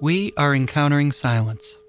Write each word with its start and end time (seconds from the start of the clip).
We 0.00 0.32
are 0.36 0.54
encountering 0.54 1.10
silence. 1.10 1.80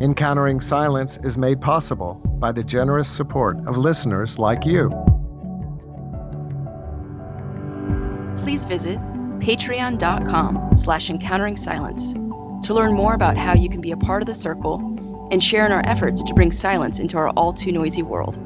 Encountering 0.00 0.60
Silence 0.60 1.20
is 1.22 1.38
made 1.38 1.60
possible 1.60 2.14
by 2.40 2.50
the 2.50 2.64
generous 2.64 3.08
support 3.08 3.56
of 3.68 3.76
listeners 3.76 4.40
like 4.40 4.66
you. 4.66 4.90
Please 8.38 8.64
visit 8.64 8.98
patreon.com 9.38 10.70
slash 10.74 11.10
encountering 11.10 11.56
silence 11.56 12.14
to 12.66 12.74
learn 12.74 12.94
more 12.94 13.14
about 13.14 13.36
how 13.36 13.54
you 13.54 13.68
can 13.68 13.80
be 13.80 13.92
a 13.92 13.96
part 13.96 14.20
of 14.20 14.26
the 14.26 14.34
circle 14.34 14.78
and 15.30 15.42
share 15.42 15.64
in 15.64 15.70
our 15.70 15.82
efforts 15.86 16.24
to 16.24 16.34
bring 16.34 16.50
silence 16.50 16.98
into 16.98 17.16
our 17.16 17.28
all 17.30 17.52
too 17.52 17.70
noisy 17.70 18.02
world. 18.02 18.36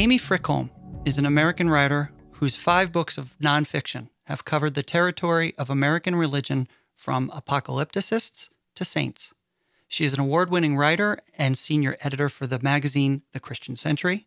Amy 0.00 0.18
Frykholm 0.18 0.70
is 1.04 1.18
an 1.18 1.26
American 1.26 1.68
writer 1.68 2.10
whose 2.36 2.56
five 2.56 2.90
books 2.90 3.18
of 3.18 3.36
nonfiction 3.38 4.08
have 4.24 4.46
covered 4.46 4.72
the 4.72 4.82
territory 4.82 5.52
of 5.58 5.68
American 5.68 6.16
religion 6.16 6.68
from 6.94 7.28
apocalypticists 7.32 8.48
to 8.76 8.82
saints. 8.82 9.34
She 9.88 10.06
is 10.06 10.14
an 10.14 10.20
award 10.20 10.48
winning 10.48 10.74
writer 10.74 11.18
and 11.36 11.58
senior 11.58 11.98
editor 12.00 12.30
for 12.30 12.46
the 12.46 12.58
magazine 12.60 13.24
The 13.32 13.40
Christian 13.40 13.76
Century, 13.76 14.26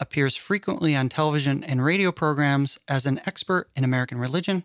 appears 0.00 0.34
frequently 0.34 0.96
on 0.96 1.10
television 1.10 1.62
and 1.62 1.84
radio 1.84 2.10
programs 2.10 2.78
as 2.88 3.04
an 3.04 3.20
expert 3.26 3.68
in 3.76 3.84
American 3.84 4.16
religion, 4.16 4.64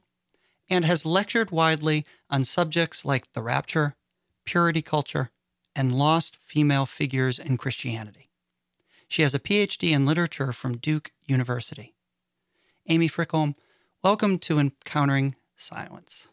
and 0.70 0.86
has 0.86 1.06
lectured 1.06 1.52
widely 1.52 2.06
on 2.30 2.46
subjects 2.46 3.04
like 3.04 3.34
the 3.34 3.42
rapture, 3.42 3.98
purity 4.46 4.82
culture, 4.82 5.30
and 5.76 5.92
lost 5.92 6.38
female 6.38 6.86
figures 6.86 7.38
in 7.38 7.58
Christianity. 7.58 8.27
She 9.08 9.22
has 9.22 9.34
a 9.34 9.40
PhD 9.40 9.92
in 9.92 10.06
literature 10.06 10.52
from 10.52 10.78
Duke 10.78 11.12
University. 11.26 11.96
Amy 12.88 13.08
Frykholm, 13.08 13.56
welcome 14.04 14.38
to 14.40 14.60
Encountering 14.60 15.36
Silence. 15.56 16.30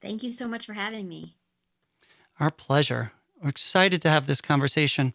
Thank 0.00 0.22
you 0.22 0.32
so 0.32 0.48
much 0.48 0.66
for 0.66 0.72
having 0.72 1.08
me. 1.08 1.36
Our 2.40 2.50
pleasure. 2.50 3.12
We're 3.40 3.50
excited 3.50 4.02
to 4.02 4.10
have 4.10 4.26
this 4.26 4.40
conversation. 4.40 5.14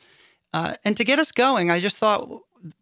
Uh, 0.53 0.75
and 0.85 0.95
to 0.95 1.03
get 1.03 1.19
us 1.19 1.33
going, 1.33 1.69
I 1.69 1.81
just 1.81 1.97
thought 1.97 2.29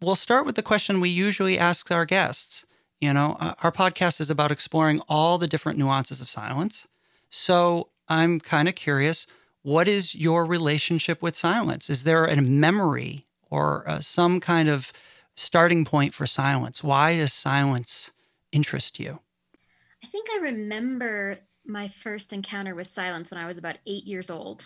we'll 0.00 0.14
start 0.14 0.46
with 0.46 0.54
the 0.54 0.62
question 0.62 1.00
we 1.00 1.08
usually 1.08 1.58
ask 1.58 1.90
our 1.90 2.06
guests. 2.06 2.64
You 3.00 3.12
know, 3.12 3.36
uh, 3.40 3.54
our 3.62 3.72
podcast 3.72 4.20
is 4.20 4.30
about 4.30 4.52
exploring 4.52 5.00
all 5.08 5.36
the 5.36 5.48
different 5.48 5.78
nuances 5.78 6.20
of 6.20 6.28
silence. 6.28 6.86
So 7.28 7.90
I'm 8.08 8.38
kind 8.38 8.68
of 8.68 8.76
curious 8.76 9.26
what 9.62 9.88
is 9.88 10.14
your 10.14 10.46
relationship 10.46 11.20
with 11.20 11.36
silence? 11.36 11.90
Is 11.90 12.04
there 12.04 12.24
a 12.24 12.40
memory 12.40 13.25
or 13.50 13.88
uh, 13.88 14.00
some 14.00 14.40
kind 14.40 14.68
of 14.68 14.92
starting 15.34 15.84
point 15.84 16.14
for 16.14 16.26
silence? 16.26 16.82
Why 16.82 17.16
does 17.16 17.32
silence 17.32 18.10
interest 18.52 18.98
you? 18.98 19.20
I 20.02 20.06
think 20.08 20.28
I 20.30 20.38
remember 20.38 21.38
my 21.64 21.88
first 21.88 22.32
encounter 22.32 22.74
with 22.74 22.86
silence 22.86 23.30
when 23.30 23.40
I 23.40 23.46
was 23.46 23.58
about 23.58 23.78
eight 23.86 24.04
years 24.04 24.30
old. 24.30 24.64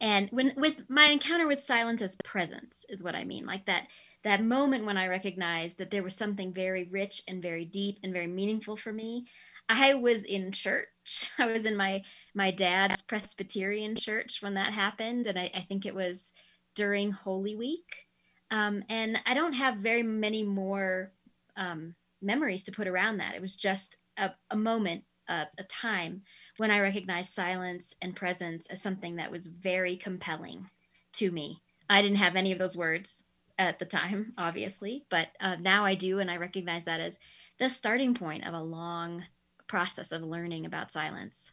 And 0.00 0.28
when 0.30 0.54
with 0.56 0.76
my 0.88 1.06
encounter 1.06 1.46
with 1.46 1.62
silence 1.62 2.02
as 2.02 2.16
presence 2.24 2.84
is 2.88 3.04
what 3.04 3.14
I 3.14 3.24
mean. 3.24 3.46
Like 3.46 3.66
that 3.66 3.86
that 4.24 4.42
moment 4.42 4.84
when 4.84 4.96
I 4.96 5.08
recognized 5.08 5.78
that 5.78 5.90
there 5.90 6.02
was 6.02 6.14
something 6.14 6.52
very 6.52 6.84
rich 6.84 7.22
and 7.28 7.42
very 7.42 7.64
deep 7.64 7.98
and 8.02 8.12
very 8.12 8.26
meaningful 8.26 8.76
for 8.76 8.92
me. 8.92 9.26
I 9.68 9.94
was 9.94 10.24
in 10.24 10.52
church. 10.52 10.88
I 11.38 11.46
was 11.46 11.64
in 11.64 11.76
my 11.76 12.02
my 12.34 12.50
dad's 12.50 13.02
Presbyterian 13.02 13.96
church 13.96 14.38
when 14.40 14.54
that 14.54 14.72
happened, 14.72 15.26
and 15.26 15.38
I, 15.38 15.50
I 15.54 15.60
think 15.60 15.86
it 15.86 15.94
was 15.94 16.32
during 16.74 17.10
Holy 17.10 17.54
Week. 17.54 18.06
Um, 18.52 18.84
and 18.90 19.18
I 19.24 19.32
don't 19.32 19.54
have 19.54 19.78
very 19.78 20.02
many 20.02 20.44
more 20.44 21.10
um, 21.56 21.94
memories 22.20 22.64
to 22.64 22.72
put 22.72 22.86
around 22.86 23.16
that. 23.16 23.34
It 23.34 23.40
was 23.40 23.56
just 23.56 23.96
a, 24.18 24.30
a 24.50 24.56
moment 24.56 25.04
a, 25.26 25.46
a 25.58 25.64
time 25.64 26.22
when 26.58 26.70
I 26.70 26.80
recognized 26.80 27.32
silence 27.32 27.94
and 28.02 28.14
presence 28.14 28.66
as 28.66 28.82
something 28.82 29.16
that 29.16 29.30
was 29.30 29.46
very 29.46 29.96
compelling 29.96 30.68
to 31.14 31.30
me. 31.30 31.62
I 31.88 32.02
didn't 32.02 32.18
have 32.18 32.36
any 32.36 32.52
of 32.52 32.58
those 32.58 32.76
words 32.76 33.24
at 33.58 33.78
the 33.78 33.86
time, 33.86 34.34
obviously, 34.38 35.06
but 35.08 35.28
uh, 35.40 35.56
now 35.58 35.84
I 35.86 35.94
do, 35.94 36.18
and 36.18 36.30
I 36.30 36.36
recognize 36.36 36.84
that 36.84 37.00
as 37.00 37.18
the 37.58 37.70
starting 37.70 38.14
point 38.14 38.46
of 38.46 38.52
a 38.52 38.60
long 38.60 39.24
process 39.66 40.12
of 40.12 40.22
learning 40.22 40.66
about 40.66 40.92
silence. 40.92 41.52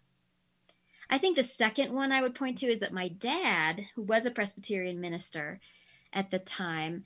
I 1.10 1.18
think 1.18 1.38
the 1.38 1.44
second 1.44 1.94
one 1.94 2.12
I 2.12 2.22
would 2.22 2.36
point 2.36 2.58
to 2.60 2.68
is 2.68 2.82
that 2.82 2.94
my 2.94 3.08
dad, 3.08 3.86
who 3.96 4.04
was 4.04 4.26
a 4.26 4.32
Presbyterian 4.32 5.00
minister 5.00 5.60
at 6.14 6.32
the 6.32 6.40
time, 6.40 7.06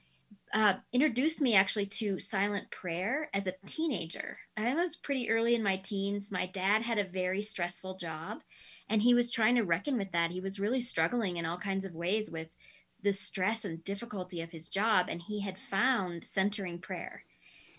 uh, 0.53 0.75
introduced 0.91 1.41
me 1.41 1.55
actually 1.55 1.87
to 1.87 2.19
silent 2.19 2.69
prayer 2.69 3.29
as 3.33 3.47
a 3.47 3.55
teenager. 3.65 4.37
I 4.55 4.75
was 4.75 4.95
pretty 4.95 5.29
early 5.29 5.55
in 5.55 5.63
my 5.63 5.77
teens. 5.77 6.31
My 6.31 6.45
dad 6.45 6.83
had 6.83 6.99
a 6.99 7.03
very 7.03 7.41
stressful 7.41 7.97
job 7.97 8.39
and 8.89 9.01
he 9.01 9.13
was 9.13 9.31
trying 9.31 9.55
to 9.55 9.63
reckon 9.63 9.97
with 9.97 10.11
that. 10.11 10.31
He 10.31 10.41
was 10.41 10.59
really 10.59 10.81
struggling 10.81 11.37
in 11.37 11.45
all 11.45 11.57
kinds 11.57 11.85
of 11.85 11.95
ways 11.95 12.29
with 12.29 12.49
the 13.01 13.13
stress 13.13 13.65
and 13.65 13.83
difficulty 13.83 14.41
of 14.41 14.51
his 14.51 14.69
job. 14.69 15.07
And 15.09 15.21
he 15.21 15.41
had 15.41 15.57
found 15.57 16.27
centering 16.27 16.79
prayer. 16.79 17.23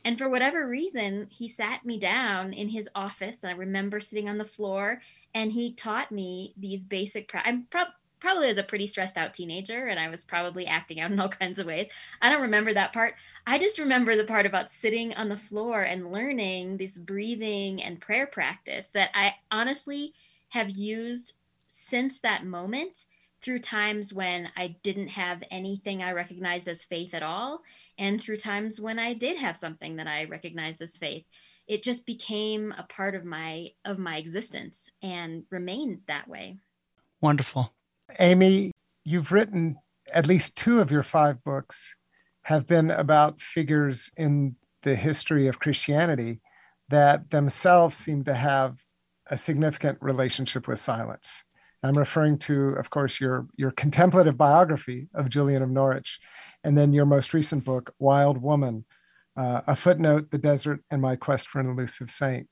And 0.05 0.19
for 0.19 0.29
whatever 0.29 0.67
reason, 0.67 1.29
he 1.31 1.49
sat 1.49 1.85
me 1.85 1.99
down 1.99 2.53
in 2.53 2.69
his 2.69 2.89
office. 2.95 3.43
And 3.43 3.53
I 3.53 3.57
remember 3.57 4.01
sitting 4.01 4.29
on 4.29 4.39
the 4.39 4.45
floor 4.45 5.01
and 5.35 5.53
he 5.53 5.75
taught 5.75 6.13
me 6.13 6.55
these 6.57 6.85
basic, 6.85 7.29
pra- 7.29 7.43
I'm 7.45 7.67
pro- 7.71 7.85
probably 8.25 8.49
was 8.49 8.57
a 8.57 8.63
pretty 8.63 8.87
stressed 8.87 9.19
out 9.19 9.35
teenager 9.35 9.89
and 9.89 10.01
I 10.01 10.09
was 10.09 10.25
probably 10.25 10.67
acting 10.67 10.99
out 10.99 11.11
in 11.11 11.21
all 11.21 11.29
kinds 11.41 11.59
of 11.59 11.67
ways. 11.67 11.89
I 12.23 12.31
don't 12.31 12.41
remember 12.41 12.73
that 12.73 12.95
part. 12.95 13.17
I 13.47 13.59
just 13.59 13.79
remember 13.79 14.17
the 14.17 14.25
part 14.25 14.47
about 14.47 14.71
sitting 14.71 15.13
on 15.13 15.29
the 15.29 15.37
floor 15.37 15.83
and 15.83 16.11
learning 16.11 16.79
this 16.79 16.97
breathing 16.97 17.83
and 17.83 18.01
prayer 18.01 18.27
practice 18.27 18.89
that 18.91 19.11
I 19.13 19.35
honestly 19.51 20.15
have 20.49 20.71
used 20.71 21.35
since 21.69 22.21
that 22.21 22.47
moment 22.47 23.05
through 23.43 23.59
times 23.59 24.15
when 24.15 24.49
I 24.57 24.77
didn't 24.83 25.09
have 25.09 25.43
anything 25.51 26.03
I 26.03 26.13
recognized 26.13 26.67
as 26.67 26.83
faith 26.83 27.13
at 27.13 27.23
all, 27.23 27.61
and 27.99 28.19
through 28.19 28.39
times 28.39 28.81
when 28.81 28.99
I 28.99 29.13
did 29.13 29.37
have 29.37 29.55
something 29.55 29.97
that 29.97 30.07
I 30.07 30.25
recognized 30.25 30.81
as 30.81 30.97
faith. 30.97 31.27
It 31.67 31.83
just 31.83 32.07
became 32.07 32.73
a 32.79 32.85
part 32.85 33.15
of 33.15 33.27
my 33.27 33.73
of 33.85 33.99
my 33.99 34.17
existence 34.17 34.91
and 35.03 35.45
remained 35.51 36.01
that 36.07 36.27
way. 36.27 36.57
Wonderful. 37.21 37.75
Amy, 38.19 38.71
you've 39.05 39.33
written 39.33 39.77
at 40.13 40.27
least 40.27 40.57
two 40.57 40.81
of 40.81 40.91
your 40.91 41.03
five 41.03 41.43
books 41.45 41.97
have 42.43 42.67
been 42.67 42.91
about 42.91 43.41
figures 43.41 44.11
in 44.17 44.57
the 44.83 44.95
history 44.95 45.47
of 45.47 45.59
Christianity 45.59 46.41
that 46.89 47.31
themselves 47.31 47.97
seem 47.97 48.25
to 48.25 48.35
have 48.35 48.77
a 49.29 49.39
significant 49.39 49.99
relationship 50.03 50.69
with 50.69 50.79
silence. 50.79 51.45
I'm 51.83 51.97
referring 51.97 52.39
to, 52.41 52.71
of 52.75 52.91
course, 52.91 53.21
your, 53.21 53.47
your 53.57 53.71
contemplative 53.71 54.37
biography 54.37 55.09
of 55.15 55.29
Julian 55.29 55.63
of 55.63 55.71
Norwich, 55.71 56.21
and 56.63 56.77
then 56.77 56.93
your 56.93 57.07
most 57.07 57.35
recent 57.35 57.65
book, 57.65 57.95
Wild 57.99 58.41
Woman, 58.43 58.85
uh, 59.37 59.63
A 59.67 59.77
Footnote, 59.77 60.31
The 60.31 60.39
Desert, 60.39 60.81
and 60.91 61.01
My 61.03 61.17
Quest 61.17 61.49
for 61.49 61.61
an 61.61 61.69
Elusive 61.69 62.11
Saint. 62.11 62.49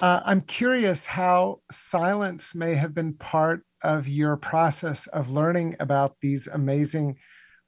Uh, 0.00 0.20
I'm 0.24 0.40
curious 0.40 1.06
how 1.06 1.60
silence 1.70 2.54
may 2.54 2.74
have 2.74 2.94
been 2.94 3.14
part 3.14 3.64
of 3.82 4.08
your 4.08 4.36
process 4.36 5.06
of 5.08 5.30
learning 5.30 5.76
about 5.78 6.16
these 6.20 6.48
amazing 6.48 7.16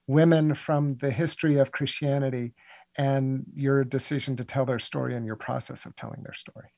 women 0.07 0.55
from 0.55 0.97
the 0.97 1.11
history 1.11 1.59
of 1.59 1.73
Christianity 1.73 2.55
and 2.99 3.45
your 3.55 3.85
decision 3.85 4.37
to 4.37 4.45
tell 4.45 4.65
their 4.65 4.79
story 4.79 5.15
and 5.15 5.27
your 5.27 5.37
process 5.37 5.87
of 5.87 5.95
telling 5.95 6.23
their 6.23 6.33
story? 6.33 6.69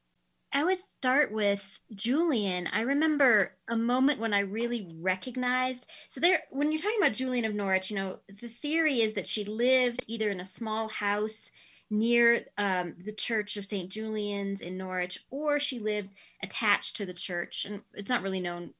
I 0.53 0.65
would 0.65 0.79
start 0.79 1.31
with 1.31 1.79
Julian. 1.95 2.69
I 2.73 2.81
remember 2.81 3.57
a 3.69 3.77
moment 3.77 4.19
when 4.19 4.33
I 4.33 4.41
really 4.41 4.91
recognized. 4.99 5.89
So 6.09 6.21
there, 6.21 6.41
when 6.51 6.73
you're 6.73 6.81
talking 6.81 6.99
about 7.01 7.13
Julian 7.13 7.45
of 7.45 7.55
Norwich, 7.55 7.91
you 7.91 7.97
know, 7.97 8.21
the 8.41 8.49
theory 8.49 9.03
is 9.03 9.15
that 9.15 9.27
she 9.27 9.45
lived 9.45 10.05
either 10.09 10.31
in 10.31 10.41
a 10.41 10.47
small 10.47 10.89
house 10.89 11.51
near 11.91 12.45
um, 12.59 12.95
the 13.05 13.13
church 13.13 13.57
of 13.57 13.65
St. 13.65 13.91
Julian's 13.91 14.61
in 14.61 14.77
Norwich, 14.77 15.25
or 15.31 15.59
she 15.59 15.79
lived 15.79 16.11
attached 16.43 16.97
to 16.97 17.07
the 17.07 17.15
church. 17.15 17.65
And 17.65 17.83
it's 17.95 18.11
not 18.11 18.23
really 18.23 18.41
known 18.41 18.75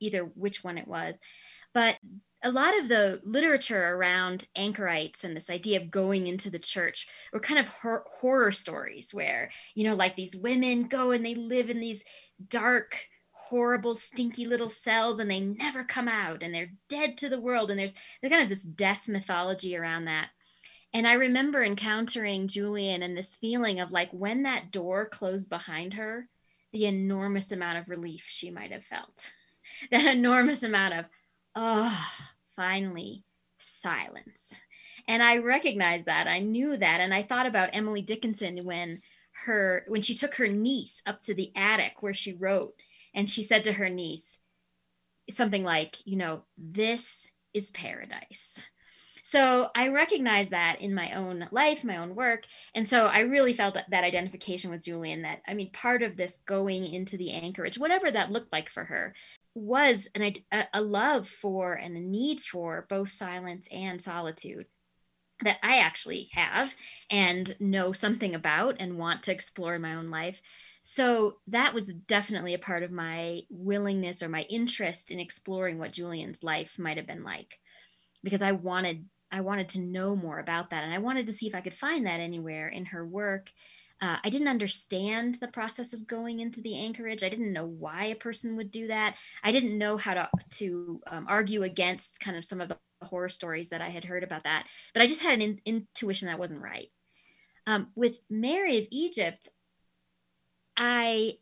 either 0.00 0.22
which 0.22 0.64
one 0.64 0.78
it 0.78 0.88
was. 0.88 1.18
But 1.74 1.96
a 2.42 2.50
lot 2.50 2.78
of 2.78 2.88
the 2.88 3.20
literature 3.24 3.94
around 3.94 4.46
anchorites 4.56 5.24
and 5.24 5.36
this 5.36 5.50
idea 5.50 5.80
of 5.80 5.90
going 5.90 6.26
into 6.26 6.50
the 6.50 6.58
church 6.58 7.08
were 7.32 7.40
kind 7.40 7.58
of 7.58 7.68
hor- 7.68 8.04
horror 8.20 8.52
stories 8.52 9.12
where, 9.12 9.50
you 9.74 9.84
know, 9.84 9.94
like 9.94 10.16
these 10.16 10.36
women 10.36 10.84
go 10.84 11.10
and 11.10 11.24
they 11.24 11.34
live 11.34 11.70
in 11.70 11.80
these 11.80 12.04
dark, 12.48 13.06
horrible, 13.32 13.94
stinky 13.94 14.46
little 14.46 14.68
cells 14.68 15.18
and 15.18 15.30
they 15.30 15.40
never 15.40 15.82
come 15.82 16.08
out 16.08 16.42
and 16.42 16.54
they're 16.54 16.72
dead 16.88 17.18
to 17.18 17.28
the 17.28 17.40
world. 17.40 17.70
And 17.70 17.78
there's, 17.80 17.94
there's 18.20 18.30
kind 18.30 18.42
of 18.42 18.48
this 18.48 18.62
death 18.62 19.08
mythology 19.08 19.76
around 19.76 20.04
that. 20.04 20.28
And 20.96 21.06
I 21.06 21.12
remember 21.12 21.62
encountering 21.62 22.48
Julian 22.48 23.02
and 23.02 23.14
this 23.14 23.34
feeling 23.34 23.80
of 23.80 23.92
like 23.92 24.10
when 24.12 24.44
that 24.44 24.70
door 24.70 25.04
closed 25.04 25.50
behind 25.50 25.92
her, 25.92 26.26
the 26.72 26.86
enormous 26.86 27.52
amount 27.52 27.76
of 27.76 27.90
relief 27.90 28.24
she 28.26 28.50
might 28.50 28.72
have 28.72 28.82
felt. 28.82 29.30
that 29.90 30.06
enormous 30.06 30.62
amount 30.62 30.94
of, 30.94 31.04
oh, 31.54 32.08
finally, 32.56 33.24
silence. 33.58 34.58
And 35.06 35.22
I 35.22 35.36
recognized 35.36 36.06
that. 36.06 36.28
I 36.28 36.38
knew 36.38 36.78
that. 36.78 37.00
And 37.02 37.12
I 37.12 37.22
thought 37.22 37.44
about 37.44 37.68
Emily 37.74 38.00
Dickinson 38.00 38.64
when 38.64 39.02
her 39.44 39.84
when 39.88 40.00
she 40.00 40.14
took 40.14 40.36
her 40.36 40.48
niece 40.48 41.02
up 41.04 41.20
to 41.24 41.34
the 41.34 41.52
attic 41.54 41.96
where 42.00 42.14
she 42.14 42.32
wrote 42.32 42.72
and 43.12 43.28
she 43.28 43.42
said 43.42 43.64
to 43.64 43.72
her 43.74 43.90
niece 43.90 44.38
something 45.28 45.62
like, 45.62 45.96
you 46.06 46.16
know, 46.16 46.44
this 46.56 47.32
is 47.52 47.68
paradise. 47.68 48.64
So 49.26 49.70
I 49.74 49.88
recognize 49.88 50.50
that 50.50 50.80
in 50.80 50.94
my 50.94 51.10
own 51.14 51.48
life, 51.50 51.82
my 51.82 51.96
own 51.96 52.14
work. 52.14 52.44
And 52.76 52.86
so 52.86 53.06
I 53.06 53.22
really 53.22 53.54
felt 53.54 53.74
that, 53.74 53.90
that 53.90 54.04
identification 54.04 54.70
with 54.70 54.84
Julian 54.84 55.22
that, 55.22 55.42
I 55.48 55.54
mean, 55.54 55.72
part 55.72 56.04
of 56.04 56.16
this 56.16 56.38
going 56.46 56.84
into 56.84 57.16
the 57.16 57.32
anchorage, 57.32 57.76
whatever 57.76 58.08
that 58.08 58.30
looked 58.30 58.52
like 58.52 58.70
for 58.70 58.84
her, 58.84 59.16
was 59.52 60.06
an, 60.14 60.32
a, 60.52 60.68
a 60.72 60.80
love 60.80 61.28
for 61.28 61.74
and 61.74 61.96
a 61.96 62.00
need 62.00 62.38
for 62.38 62.86
both 62.88 63.10
silence 63.10 63.66
and 63.72 64.00
solitude 64.00 64.66
that 65.42 65.58
I 65.60 65.78
actually 65.78 66.28
have 66.30 66.72
and 67.10 67.56
know 67.58 67.92
something 67.92 68.32
about 68.32 68.76
and 68.78 68.96
want 68.96 69.24
to 69.24 69.32
explore 69.32 69.74
in 69.74 69.82
my 69.82 69.96
own 69.96 70.08
life. 70.08 70.40
So 70.82 71.38
that 71.48 71.74
was 71.74 71.92
definitely 71.92 72.54
a 72.54 72.60
part 72.60 72.84
of 72.84 72.92
my 72.92 73.40
willingness 73.50 74.22
or 74.22 74.28
my 74.28 74.42
interest 74.42 75.10
in 75.10 75.18
exploring 75.18 75.80
what 75.80 75.90
Julian's 75.90 76.44
life 76.44 76.78
might 76.78 76.96
have 76.96 77.08
been 77.08 77.24
like 77.24 77.58
because 78.22 78.42
I 78.42 78.52
wanted 78.52 79.04
I 79.30 79.40
wanted 79.40 79.68
to 79.70 79.80
know 79.80 80.14
more 80.16 80.38
about 80.38 80.70
that 80.70 80.84
and 80.84 80.94
I 80.94 80.98
wanted 80.98 81.26
to 81.26 81.32
see 81.32 81.46
if 81.46 81.54
I 81.54 81.60
could 81.60 81.74
find 81.74 82.06
that 82.06 82.20
anywhere 82.20 82.68
in 82.68 82.86
her 82.86 83.04
work 83.04 83.50
uh, 84.00 84.16
I 84.22 84.28
didn't 84.28 84.48
understand 84.48 85.36
the 85.40 85.48
process 85.48 85.94
of 85.94 86.06
going 86.06 86.40
into 86.40 86.60
the 86.60 86.78
anchorage. 86.78 87.24
I 87.24 87.30
didn't 87.30 87.52
know 87.52 87.66
why 87.66 88.06
a 88.06 88.14
person 88.14 88.56
would 88.56 88.70
do 88.70 88.88
that. 88.88 89.16
I 89.42 89.52
didn't 89.52 89.78
know 89.78 89.96
how 89.96 90.14
to 90.14 90.28
to 90.58 91.00
um, 91.06 91.26
argue 91.28 91.62
against 91.62 92.20
kind 92.20 92.36
of 92.36 92.44
some 92.44 92.60
of 92.60 92.68
the 92.68 92.76
horror 93.02 93.30
stories 93.30 93.70
that 93.70 93.80
I 93.80 93.88
had 93.88 94.04
heard 94.04 94.22
about 94.22 94.44
that. 94.44 94.66
But 94.92 95.02
I 95.02 95.06
just 95.06 95.22
had 95.22 95.34
an 95.34 95.40
in- 95.40 95.60
intuition 95.64 96.28
that 96.28 96.38
wasn't 96.38 96.62
right. 96.62 96.88
Um, 97.66 97.88
with 97.94 98.18
Mary 98.28 98.78
of 98.78 98.86
Egypt, 98.90 99.48
I, 100.76 101.38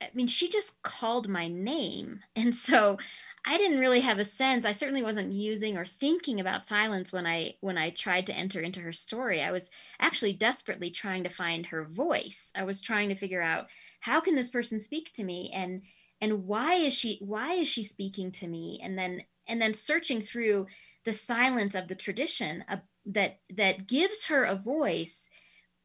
I 0.00 0.10
mean, 0.12 0.26
she 0.26 0.48
just 0.48 0.82
called 0.82 1.28
my 1.28 1.46
name, 1.46 2.20
and 2.36 2.52
so 2.52 2.98
I 3.44 3.58
didn't 3.58 3.80
really 3.80 4.00
have 4.00 4.18
a 4.18 4.24
sense. 4.24 4.64
I 4.64 4.72
certainly 4.72 5.02
wasn't 5.02 5.32
using 5.32 5.76
or 5.76 5.84
thinking 5.84 6.38
about 6.38 6.66
silence 6.66 7.12
when 7.12 7.26
I 7.26 7.54
when 7.60 7.76
I 7.76 7.90
tried 7.90 8.26
to 8.26 8.36
enter 8.36 8.60
into 8.60 8.80
her 8.80 8.92
story. 8.92 9.42
I 9.42 9.50
was 9.50 9.68
actually 9.98 10.34
desperately 10.34 10.90
trying 10.90 11.24
to 11.24 11.30
find 11.30 11.66
her 11.66 11.84
voice. 11.84 12.52
I 12.54 12.62
was 12.62 12.80
trying 12.80 13.08
to 13.08 13.16
figure 13.16 13.42
out 13.42 13.66
how 14.00 14.20
can 14.20 14.36
this 14.36 14.48
person 14.48 14.78
speak 14.78 15.12
to 15.14 15.24
me 15.24 15.50
and 15.52 15.82
and 16.20 16.46
why 16.46 16.74
is 16.74 16.94
she 16.94 17.18
why 17.20 17.54
is 17.54 17.68
she 17.68 17.82
speaking 17.82 18.30
to 18.32 18.46
me? 18.46 18.80
And 18.82 18.96
then 18.96 19.22
and 19.48 19.60
then 19.60 19.74
searching 19.74 20.20
through 20.20 20.66
the 21.04 21.12
silence 21.12 21.74
of 21.74 21.88
the 21.88 21.96
tradition 21.96 22.64
uh, 22.68 22.76
that 23.06 23.40
that 23.50 23.88
gives 23.88 24.26
her 24.26 24.44
a 24.44 24.54
voice, 24.54 25.30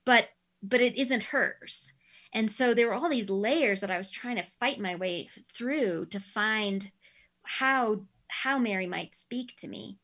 but 0.06 0.30
but 0.62 0.82
it 0.82 0.96
isn't 0.96 1.24
hers. 1.24 1.92
And 2.34 2.52
so 2.52 2.76
there 2.76 2.88
were 2.88 2.94
all 2.94 3.10
these 3.10 3.32
layers 3.32 3.82
that 3.82 3.90
I 3.90 3.98
was 3.98 4.12
trying 4.12 4.36
to 4.36 4.44
fight 4.60 4.80
my 4.80 4.96
way 4.96 5.30
through 5.52 6.08
to 6.08 6.20
find 6.20 6.92
how 7.48 8.02
how 8.30 8.60
Mary 8.60 8.88
might 8.88 9.16
speak 9.16 9.56
to 9.58 9.68
me. 9.68 9.98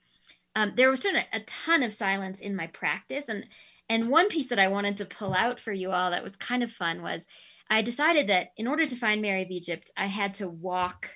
Um, 0.56 0.74
there 0.76 0.90
was 0.90 1.02
sort 1.02 1.16
of 1.16 1.24
a 1.34 1.42
ton 1.42 1.84
of 1.84 1.94
silence 1.94 2.40
in 2.40 2.56
my 2.56 2.68
practice, 2.68 3.28
and 3.30 3.46
and 3.90 4.10
one 4.10 4.30
piece 4.30 4.48
that 4.48 4.60
I 4.60 4.70
wanted 4.70 4.98
to 4.98 5.06
pull 5.06 5.34
out 5.34 5.60
for 5.60 5.74
you 5.74 5.92
all 5.92 6.12
that 6.12 6.24
was 6.24 6.36
kind 6.36 6.64
of 6.64 6.72
fun 6.72 7.02
was 7.02 7.28
I 7.70 7.82
decided 7.82 8.28
that 8.28 8.50
in 8.58 8.68
order 8.68 8.86
to 8.86 8.96
find 8.96 9.22
Mary 9.22 9.44
of 9.44 9.50
Egypt, 9.50 9.92
I 9.98 10.08
had 10.08 10.36
to 10.36 10.48
walk 10.48 11.10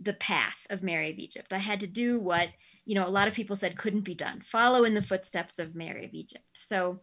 the 0.00 0.14
path 0.14 0.66
of 0.70 0.82
Mary 0.82 1.10
of 1.10 1.18
Egypt. 1.18 1.52
I 1.52 1.58
had 1.58 1.80
to 1.80 1.86
do 1.86 2.20
what 2.20 2.48
you 2.84 2.94
know 2.94 3.06
a 3.06 3.08
lot 3.08 3.28
of 3.28 3.34
people 3.34 3.56
said 3.56 3.78
couldn't 3.78 4.00
be 4.00 4.14
done, 4.14 4.40
follow 4.40 4.84
in 4.84 4.94
the 4.94 5.02
footsteps 5.02 5.58
of 5.58 5.74
Mary 5.74 6.04
of 6.04 6.14
Egypt. 6.14 6.44
So 6.54 7.00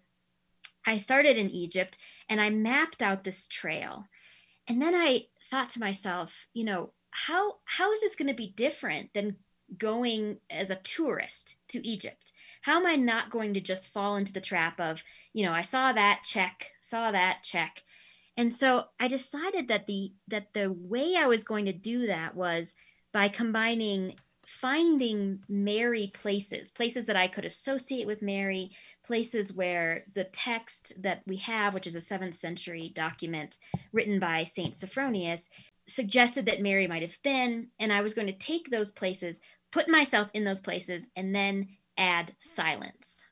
I 0.86 0.98
started 0.98 1.38
in 1.38 1.50
Egypt 1.50 1.98
and 2.30 2.40
I 2.40 2.50
mapped 2.50 3.04
out 3.04 3.24
this 3.24 3.48
trail. 3.48 4.06
And 4.70 4.82
then 4.82 4.96
I 4.96 5.28
thought 5.52 5.70
to 5.72 5.80
myself, 5.80 6.48
you 6.54 6.64
know, 6.64 6.94
how 7.12 7.56
how 7.66 7.92
is 7.92 8.02
this 8.02 8.16
going 8.16 8.28
to 8.28 8.34
be 8.34 8.54
different 8.56 9.14
than 9.14 9.38
going 9.78 10.38
as 10.50 10.70
a 10.70 10.76
tourist 10.76 11.56
to 11.70 11.86
Egypt? 11.86 12.32
How 12.62 12.78
am 12.78 12.86
I 12.86 12.96
not 12.96 13.30
going 13.30 13.54
to 13.54 13.62
just 13.62 13.92
fall 13.92 14.16
into 14.16 14.34
the 14.34 14.42
trap 14.42 14.80
of, 14.80 15.04
you 15.34 15.46
know, 15.46 15.54
I 15.54 15.64
saw 15.64 15.92
that 15.92 16.22
check, 16.24 16.72
saw 16.82 17.12
that 17.12 17.44
check. 17.44 17.84
And 18.38 18.54
so 18.54 18.86
I 19.00 19.08
decided 19.08 19.68
that 19.68 19.88
the 19.88 20.14
that 20.28 20.54
the 20.54 20.72
way 20.72 21.16
I 21.18 21.26
was 21.26 21.44
going 21.44 21.66
to 21.66 21.74
do 21.74 22.08
that 22.08 22.36
was 22.36 22.76
by 23.12 23.30
combining 23.30 24.16
finding 24.46 25.40
Mary 25.50 26.10
places, 26.14 26.72
places 26.72 27.08
that 27.08 27.18
I 27.18 27.28
could 27.28 27.44
associate 27.44 28.08
with 28.08 28.22
Mary, 28.22 28.72
places 29.04 29.52
where 29.52 30.06
the 30.14 30.24
text 30.24 30.94
that 31.04 31.22
we 31.28 31.36
have, 31.38 31.74
which 31.74 31.86
is 31.86 31.98
a 31.98 32.02
seventh 32.02 32.38
century 32.38 32.92
document 32.96 33.58
written 33.92 34.20
by 34.20 34.46
Saint 34.46 34.76
Sophronius, 34.76 35.50
suggested 35.88 36.46
that 36.46 36.62
Mary 36.62 36.88
might 36.88 37.02
have 37.02 37.18
been, 37.24 37.68
and 37.80 37.92
I 37.92 38.02
was 38.02 38.14
going 38.14 38.28
to 38.28 38.34
take 38.34 38.70
those 38.70 38.92
places, 38.92 39.40
put 39.72 39.90
myself 39.90 40.30
in 40.34 40.44
those 40.44 40.62
places, 40.62 41.08
and 41.16 41.34
then 41.34 41.70
add 41.98 42.36
silence. 42.40 43.24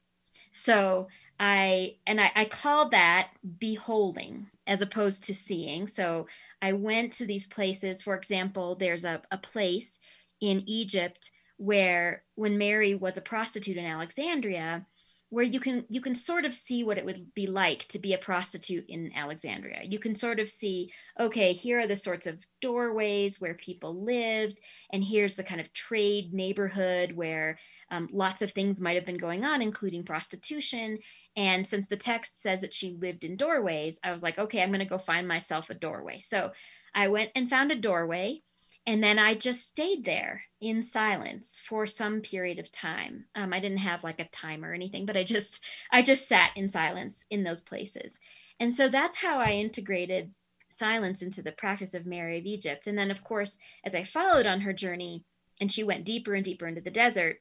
So 0.51 1.07
I 1.39 1.97
and 2.07 2.19
I, 2.21 2.31
I 2.33 2.45
called 2.45 2.91
that 2.91 3.31
beholding 3.59 4.47
as 4.67 4.81
opposed 4.81 5.25
to 5.25 5.33
seeing. 5.33 5.87
So 5.87 6.27
I 6.61 6.73
went 6.73 7.11
to 7.13 7.25
these 7.25 7.45
places. 7.45 8.01
For 8.01 8.15
example, 8.15 8.75
there's 8.75 9.05
a, 9.05 9.21
a 9.31 9.37
place 9.37 9.99
in 10.41 10.63
Egypt 10.65 11.31
where 11.57 12.23
when 12.35 12.57
Mary 12.57 12.95
was 12.95 13.17
a 13.17 13.21
prostitute 13.21 13.77
in 13.77 13.85
Alexandria, 13.85 14.85
where 15.29 15.43
you 15.43 15.59
can 15.59 15.85
you 15.89 16.01
can 16.01 16.15
sort 16.15 16.45
of 16.45 16.53
see 16.53 16.83
what 16.83 16.97
it 16.97 17.05
would 17.05 17.33
be 17.33 17.47
like 17.47 17.85
to 17.87 17.99
be 17.99 18.13
a 18.13 18.17
prostitute 18.17 18.85
in 18.87 19.11
Alexandria. 19.15 19.81
You 19.83 19.99
can 19.99 20.15
sort 20.15 20.39
of 20.39 20.49
see, 20.49 20.91
okay, 21.19 21.51
here 21.51 21.79
are 21.79 21.87
the 21.87 21.95
sorts 21.95 22.27
of 22.27 22.45
doorways 22.61 23.41
where 23.41 23.55
people 23.55 24.03
lived, 24.03 24.59
and 24.91 25.03
here's 25.03 25.35
the 25.35 25.43
kind 25.43 25.59
of 25.59 25.73
trade 25.73 26.33
neighborhood 26.33 27.11
where 27.11 27.57
um, 27.91 28.07
lots 28.11 28.41
of 28.41 28.51
things 28.51 28.81
might 28.81 28.95
have 28.95 29.05
been 29.05 29.17
going 29.17 29.43
on, 29.43 29.61
including 29.61 30.03
prostitution. 30.03 30.97
And 31.35 31.65
since 31.65 31.87
the 31.87 31.97
text 31.97 32.41
says 32.41 32.61
that 32.61 32.73
she 32.73 32.97
lived 32.99 33.23
in 33.23 33.35
doorways, 33.35 33.99
I 34.03 34.11
was 34.11 34.23
like, 34.23 34.39
okay, 34.39 34.61
I'm 34.61 34.69
going 34.69 34.79
to 34.79 34.85
go 34.85 34.97
find 34.97 35.27
myself 35.27 35.69
a 35.69 35.73
doorway. 35.73 36.19
So 36.19 36.51
I 36.93 37.09
went 37.09 37.31
and 37.35 37.49
found 37.49 37.71
a 37.71 37.75
doorway 37.75 38.41
and 38.87 39.03
then 39.03 39.17
I 39.17 39.33
just 39.33 39.65
stayed 39.65 40.05
there 40.05 40.43
in 40.61 40.83
silence 40.83 41.59
for 41.63 41.87
some 41.87 42.21
period 42.21 42.59
of 42.59 42.71
time. 42.71 43.25
Um, 43.33 43.51
I 43.51 43.59
didn't 43.59 43.79
have 43.79 44.03
like 44.03 44.19
a 44.19 44.29
time 44.29 44.63
or 44.63 44.73
anything, 44.73 45.05
but 45.05 45.17
I 45.17 45.23
just 45.23 45.63
I 45.91 46.01
just 46.01 46.27
sat 46.27 46.51
in 46.55 46.69
silence 46.69 47.25
in 47.29 47.43
those 47.43 47.61
places, 47.61 48.19
and 48.59 48.73
so 48.73 48.89
that's 48.89 49.17
how 49.17 49.39
I 49.39 49.51
integrated 49.51 50.31
silence 50.69 51.21
into 51.21 51.41
the 51.41 51.51
practice 51.51 51.93
of 51.93 52.05
Mary 52.05 52.37
of 52.37 52.45
Egypt. 52.45 52.87
And 52.87 52.97
then, 52.97 53.11
of 53.11 53.23
course, 53.23 53.57
as 53.83 53.95
I 53.95 54.03
followed 54.03 54.45
on 54.45 54.61
her 54.61 54.73
journey, 54.73 55.23
and 55.61 55.71
she 55.71 55.83
went 55.83 56.05
deeper 56.05 56.33
and 56.33 56.43
deeper 56.43 56.67
into 56.67 56.81
the 56.81 56.91
desert, 56.91 57.37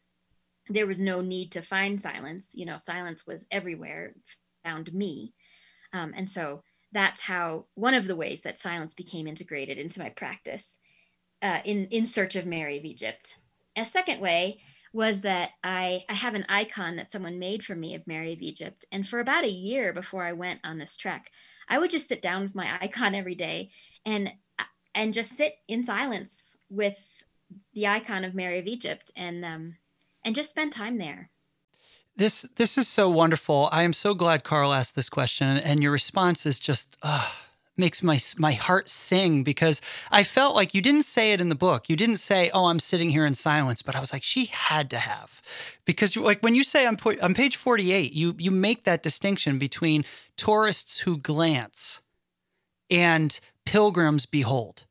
there 0.68 0.86
was 0.86 1.00
no 1.00 1.20
need 1.20 1.52
to 1.52 1.62
find 1.62 2.00
silence. 2.00 2.50
You 2.54 2.66
know, 2.66 2.78
silence 2.78 3.26
was 3.26 3.46
everywhere, 3.50 4.14
found 4.64 4.92
me, 4.94 5.34
um, 5.92 6.14
and 6.16 6.28
so 6.28 6.62
that's 6.92 7.20
how 7.20 7.66
one 7.74 7.92
of 7.92 8.06
the 8.06 8.16
ways 8.16 8.42
that 8.42 8.58
silence 8.58 8.94
became 8.94 9.26
integrated 9.26 9.78
into 9.78 9.98
my 9.98 10.10
practice 10.10 10.76
uh, 11.44 11.60
in 11.64 11.86
in 11.88 12.06
search 12.06 12.34
of 12.34 12.46
Mary 12.46 12.78
of 12.78 12.84
Egypt. 12.84 13.36
A 13.76 13.84
second 13.84 14.20
way 14.20 14.60
was 14.92 15.20
that 15.20 15.50
I 15.62 16.04
I 16.08 16.14
have 16.14 16.34
an 16.34 16.46
icon 16.48 16.96
that 16.96 17.12
someone 17.12 17.38
made 17.38 17.62
for 17.62 17.74
me 17.74 17.94
of 17.94 18.06
Mary 18.06 18.32
of 18.32 18.40
Egypt, 18.40 18.86
and 18.90 19.06
for 19.06 19.20
about 19.20 19.44
a 19.44 19.50
year 19.50 19.92
before 19.92 20.24
I 20.24 20.32
went 20.32 20.60
on 20.64 20.78
this 20.78 20.96
trek, 20.96 21.30
I 21.68 21.78
would 21.78 21.90
just 21.90 22.08
sit 22.08 22.22
down 22.22 22.42
with 22.42 22.54
my 22.54 22.78
icon 22.80 23.14
every 23.14 23.34
day 23.34 23.70
and 24.06 24.32
and 24.94 25.12
just 25.12 25.32
sit 25.32 25.56
in 25.68 25.84
silence 25.84 26.56
with 26.70 27.04
the 27.74 27.86
icon 27.86 28.24
of 28.24 28.34
Mary 28.34 28.58
of 28.58 28.66
Egypt 28.66 29.12
and 29.14 29.44
um, 29.44 29.76
and 30.24 30.34
just 30.34 30.50
spend 30.50 30.72
time 30.72 30.96
there. 30.96 31.30
This 32.16 32.42
this 32.56 32.78
is 32.78 32.88
so 32.88 33.10
wonderful. 33.10 33.68
I 33.70 33.82
am 33.82 33.92
so 33.92 34.14
glad 34.14 34.44
Carl 34.44 34.72
asked 34.72 34.96
this 34.96 35.10
question, 35.10 35.48
and 35.58 35.82
your 35.82 35.92
response 35.92 36.46
is 36.46 36.58
just. 36.58 36.96
Uh, 37.02 37.28
makes 37.76 38.02
my 38.02 38.18
my 38.38 38.52
heart 38.52 38.88
sing 38.88 39.42
because 39.42 39.80
I 40.10 40.22
felt 40.22 40.54
like 40.54 40.74
you 40.74 40.80
didn't 40.80 41.02
say 41.02 41.32
it 41.32 41.40
in 41.40 41.48
the 41.48 41.54
book. 41.54 41.88
You 41.88 41.96
didn't 41.96 42.18
say, 42.18 42.50
"Oh, 42.52 42.66
I'm 42.66 42.78
sitting 42.78 43.10
here 43.10 43.26
in 43.26 43.34
silence," 43.34 43.82
but 43.82 43.96
I 43.96 44.00
was 44.00 44.12
like, 44.12 44.22
she 44.22 44.46
had 44.46 44.90
to 44.90 44.98
have, 44.98 45.42
because 45.84 46.16
like 46.16 46.40
when 46.40 46.54
you 46.54 46.64
say 46.64 46.86
on 46.86 46.96
on 47.20 47.34
page 47.34 47.56
48, 47.56 48.12
you 48.12 48.34
you 48.38 48.50
make 48.50 48.84
that 48.84 49.02
distinction 49.02 49.58
between 49.58 50.04
tourists 50.36 51.00
who 51.00 51.16
glance 51.16 52.00
and 52.90 53.38
pilgrims 53.64 54.26
behold. 54.26 54.84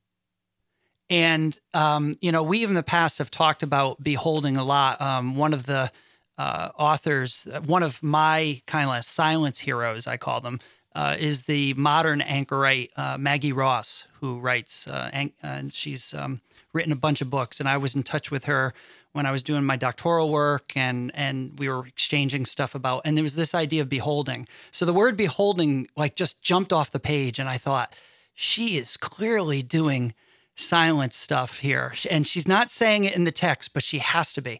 And 1.09 1.57
um, 1.73 2.13
you 2.21 2.31
know, 2.31 2.43
we 2.43 2.63
in 2.63 2.73
the 2.73 2.83
past 2.83 3.17
have 3.19 3.31
talked 3.31 3.63
about 3.63 4.01
beholding 4.03 4.57
a 4.57 4.63
lot. 4.63 4.99
Um, 4.99 5.35
one 5.35 5.53
of 5.53 5.65
the 5.65 5.91
uh, 6.37 6.69
authors, 6.77 7.47
one 7.65 7.83
of 7.83 8.01
my 8.01 8.61
kind 8.65 8.89
of 8.89 9.05
silence 9.05 9.59
heroes, 9.59 10.07
I 10.07 10.17
call 10.17 10.41
them, 10.41 10.59
uh, 10.95 11.15
is 11.19 11.43
the 11.43 11.73
modern 11.73 12.21
anchorite 12.21 12.91
uh, 12.95 13.17
Maggie 13.17 13.53
Ross, 13.53 14.05
who 14.19 14.39
writes, 14.39 14.87
uh, 14.87 15.09
and 15.41 15.73
she's 15.73 16.13
um, 16.13 16.41
written 16.71 16.91
a 16.91 16.97
bunch 16.97 17.21
of 17.21 17.29
books. 17.29 17.59
And 17.59 17.67
I 17.67 17.77
was 17.77 17.95
in 17.95 18.03
touch 18.03 18.31
with 18.31 18.45
her 18.45 18.73
when 19.13 19.25
I 19.25 19.31
was 19.31 19.43
doing 19.43 19.63
my 19.63 19.77
doctoral 19.77 20.29
work 20.29 20.75
and 20.75 21.11
and 21.13 21.57
we 21.57 21.69
were 21.69 21.87
exchanging 21.87 22.45
stuff 22.45 22.75
about 22.75 23.03
and 23.05 23.15
there 23.15 23.23
was 23.23 23.35
this 23.35 23.55
idea 23.55 23.81
of 23.81 23.89
beholding. 23.89 24.47
So 24.71 24.85
the 24.85 24.93
word 24.93 25.15
beholding 25.15 25.87
like 25.95 26.15
just 26.15 26.43
jumped 26.43 26.73
off 26.73 26.91
the 26.91 26.99
page 26.99 27.39
and 27.39 27.47
I 27.47 27.57
thought 27.57 27.95
she 28.33 28.77
is 28.77 28.97
clearly 28.97 29.61
doing 29.61 30.13
silence 30.55 31.15
stuff 31.15 31.59
here 31.59 31.93
and 32.09 32.27
she's 32.27 32.47
not 32.47 32.69
saying 32.69 33.05
it 33.05 33.15
in 33.15 33.23
the 33.23 33.31
text 33.31 33.73
but 33.73 33.83
she 33.83 33.99
has 33.99 34.33
to 34.33 34.41
be. 34.41 34.59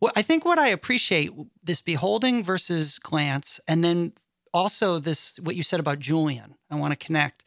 Well, 0.00 0.12
I 0.14 0.22
think 0.22 0.44
what 0.44 0.58
I 0.58 0.68
appreciate 0.68 1.30
this 1.62 1.80
beholding 1.80 2.44
versus 2.44 2.98
glance 2.98 3.58
and 3.66 3.82
then 3.82 4.12
also 4.54 4.98
this 4.98 5.36
what 5.42 5.56
you 5.56 5.62
said 5.62 5.80
about 5.80 5.98
Julian. 5.98 6.54
I 6.70 6.76
want 6.76 6.92
to 6.92 7.06
connect. 7.06 7.44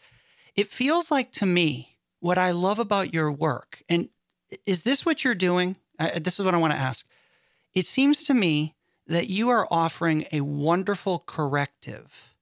It 0.56 0.68
feels 0.68 1.10
like 1.10 1.32
to 1.34 1.46
me 1.48 1.98
what 2.20 2.38
I 2.38 2.52
love 2.52 2.78
about 2.78 3.14
your 3.14 3.32
work 3.32 3.82
and 3.90 4.10
is 4.66 4.84
this 4.84 5.06
what 5.06 5.24
you're 5.24 5.36
doing? 5.36 5.76
This 6.20 6.40
is 6.40 6.46
what 6.46 6.54
I 6.54 6.58
want 6.58 6.74
to 6.74 6.80
ask. 6.80 7.08
It 7.74 7.86
seems 7.86 8.24
to 8.24 8.34
me 8.34 8.76
that 9.08 9.28
you 9.30 9.50
are 9.50 9.68
offering 9.72 10.26
a 10.32 10.42
wonderful 10.42 11.24
corrective 11.26 12.34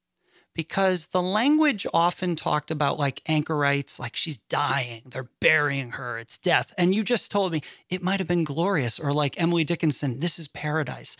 because 0.53 1.07
the 1.07 1.21
language 1.21 1.85
often 1.93 2.35
talked 2.35 2.71
about 2.71 2.97
like 2.97 3.21
anchorites, 3.27 3.99
like 3.99 4.15
she's 4.15 4.37
dying, 4.37 5.03
they're 5.05 5.29
burying 5.41 5.91
her, 5.91 6.17
it's 6.17 6.37
death. 6.37 6.73
And 6.77 6.95
you 6.95 7.03
just 7.03 7.29
told 7.29 7.51
me 7.51 7.61
it 7.89 8.01
might 8.01 8.19
have 8.19 8.27
been 8.27 8.45
glorious, 8.45 8.99
or 8.99 9.13
like 9.13 9.39
Emily 9.39 9.63
Dickinson, 9.63 10.21
this 10.21 10.39
is 10.39 10.47
paradise, 10.47 11.17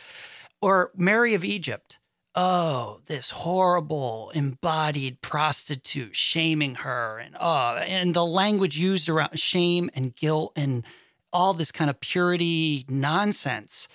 or 0.62 0.92
Mary 0.96 1.34
of 1.34 1.44
Egypt. 1.44 2.00
Oh, 2.38 3.00
this 3.06 3.30
horrible 3.30 4.30
embodied 4.36 5.22
prostitute 5.22 6.16
shaming 6.18 6.76
her, 6.76 7.18
and 7.18 7.36
oh, 7.40 7.78
and 7.78 8.14
the 8.14 8.26
language 8.26 8.78
used 8.78 9.08
around 9.08 9.40
shame 9.40 9.90
and 9.94 10.14
guilt 10.14 10.52
and 10.58 10.84
all 11.32 11.54
this 11.54 11.72
kind 11.72 11.90
of 11.90 12.02
purity 12.02 12.86
nonsense. 12.90 13.88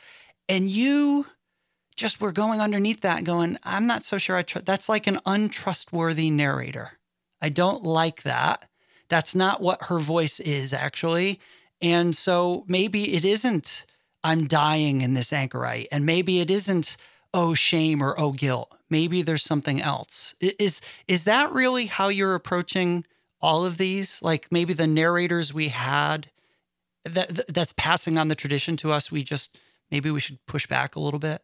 And 0.49 0.71
you 0.71 1.27
just 1.97 2.19
were 2.19 2.33
going 2.33 2.63
underneath 2.63 3.03
that, 3.03 3.25
going, 3.25 3.59
I'm 3.63 3.87
not 3.87 4.05
so 4.05 4.17
sure 4.17 4.39
I. 4.39 4.45
That's 4.65 4.89
like 4.89 5.07
an 5.07 5.19
untrustworthy 5.27 6.31
narrator. 6.31 6.99
I 7.43 7.51
don't 7.51 7.83
like 7.83 8.23
that. 8.23 8.69
That's 9.11 9.35
not 9.35 9.61
what 9.61 9.85
her 9.85 9.99
voice 9.99 10.41
is, 10.41 10.73
actually. 10.73 11.41
And 11.83 12.17
so 12.17 12.65
maybe 12.67 13.15
it 13.15 13.25
isn't, 13.25 13.85
I'm 14.25 14.47
dying 14.47 15.03
in 15.03 15.15
this 15.15 15.33
anchorite. 15.33 15.89
And 15.93 16.07
maybe 16.07 16.41
it 16.41 16.51
isn't, 16.51 16.97
oh, 17.33 17.55
shame 17.55 18.03
or 18.03 18.19
oh, 18.19 18.33
guilt. 18.33 18.73
Maybe 18.89 19.23
there's 19.23 19.45
something 19.45 19.81
else. 19.81 20.35
Is, 20.41 20.81
is 21.07 21.25
that 21.25 21.53
really 21.53 21.87
how 21.87 22.09
you're 22.09 22.35
approaching 22.35 23.05
all 23.41 23.65
of 23.65 23.79
these? 23.79 24.21
Like 24.23 24.49
maybe 24.51 24.73
the 24.73 24.87
narrators 24.87 25.55
we 25.55 25.69
had 25.69 26.31
that 27.05 27.47
that's 27.49 27.73
passing 27.75 28.19
on 28.19 28.29
the 28.29 28.35
tradition 28.35 28.77
to 28.77 28.93
us 28.93 29.11
we 29.11 29.23
just 29.23 29.57
maybe 29.91 30.11
we 30.11 30.21
should 30.21 30.45
push 30.47 30.67
back 30.67 30.97
a 30.97 31.01
little 31.01 31.19
bit 31.19 31.43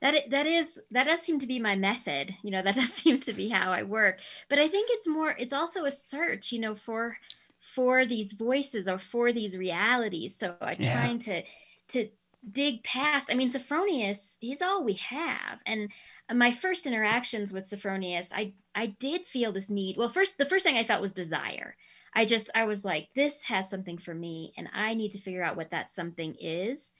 that 0.00 0.30
that 0.30 0.46
is 0.46 0.80
that 0.90 1.04
does 1.04 1.20
seem 1.20 1.38
to 1.38 1.46
be 1.46 1.58
my 1.58 1.74
method 1.74 2.34
you 2.42 2.50
know 2.50 2.62
that 2.64 2.74
does 2.74 2.92
seem 2.92 3.18
to 3.18 3.32
be 3.32 3.48
how 3.48 3.72
i 3.72 3.82
work 3.82 4.20
but 4.48 4.58
i 4.58 4.68
think 4.68 4.88
it's 4.90 5.08
more 5.08 5.34
it's 5.38 5.52
also 5.52 5.84
a 5.84 5.90
search 5.90 6.52
you 6.52 6.58
know 6.58 6.74
for 6.74 7.16
for 7.58 8.04
these 8.04 8.32
voices 8.32 8.88
or 8.88 8.98
for 8.98 9.32
these 9.32 9.56
realities 9.56 10.36
so 10.36 10.54
i'm 10.60 10.76
yeah. 10.78 11.00
trying 11.00 11.18
to 11.18 11.42
to 11.88 12.08
dig 12.50 12.82
past 12.84 13.30
i 13.30 13.34
mean 13.34 13.48
sophronius 13.48 14.36
he's 14.40 14.62
all 14.62 14.84
we 14.84 14.94
have 14.94 15.60
and 15.66 15.90
my 16.32 16.52
first 16.52 16.86
interactions 16.86 17.52
with 17.52 17.68
sophronius 17.68 18.32
i 18.32 18.52
i 18.74 18.86
did 18.86 19.22
feel 19.24 19.52
this 19.52 19.70
need 19.70 19.96
well 19.96 20.08
first 20.08 20.36
the 20.38 20.44
first 20.44 20.64
thing 20.64 20.76
i 20.76 20.84
felt 20.84 21.02
was 21.02 21.12
desire 21.12 21.74
I 22.14 22.26
just, 22.26 22.50
I 22.54 22.64
was 22.64 22.84
like, 22.84 23.08
this 23.14 23.42
has 23.44 23.68
something 23.68 23.98
for 23.98 24.14
me, 24.14 24.52
and 24.56 24.68
I 24.72 24.94
need 24.94 25.12
to 25.12 25.18
figure 25.18 25.42
out 25.42 25.56
what 25.56 25.70
that 25.70 25.90
something 25.90 26.36
is. 26.38 26.92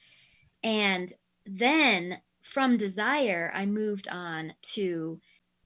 And 0.63 1.13
then 1.47 2.19
from 2.43 2.77
desire, 2.77 3.53
I 3.55 3.67
moved 3.67 4.09
on 4.09 4.55
to 4.75 5.21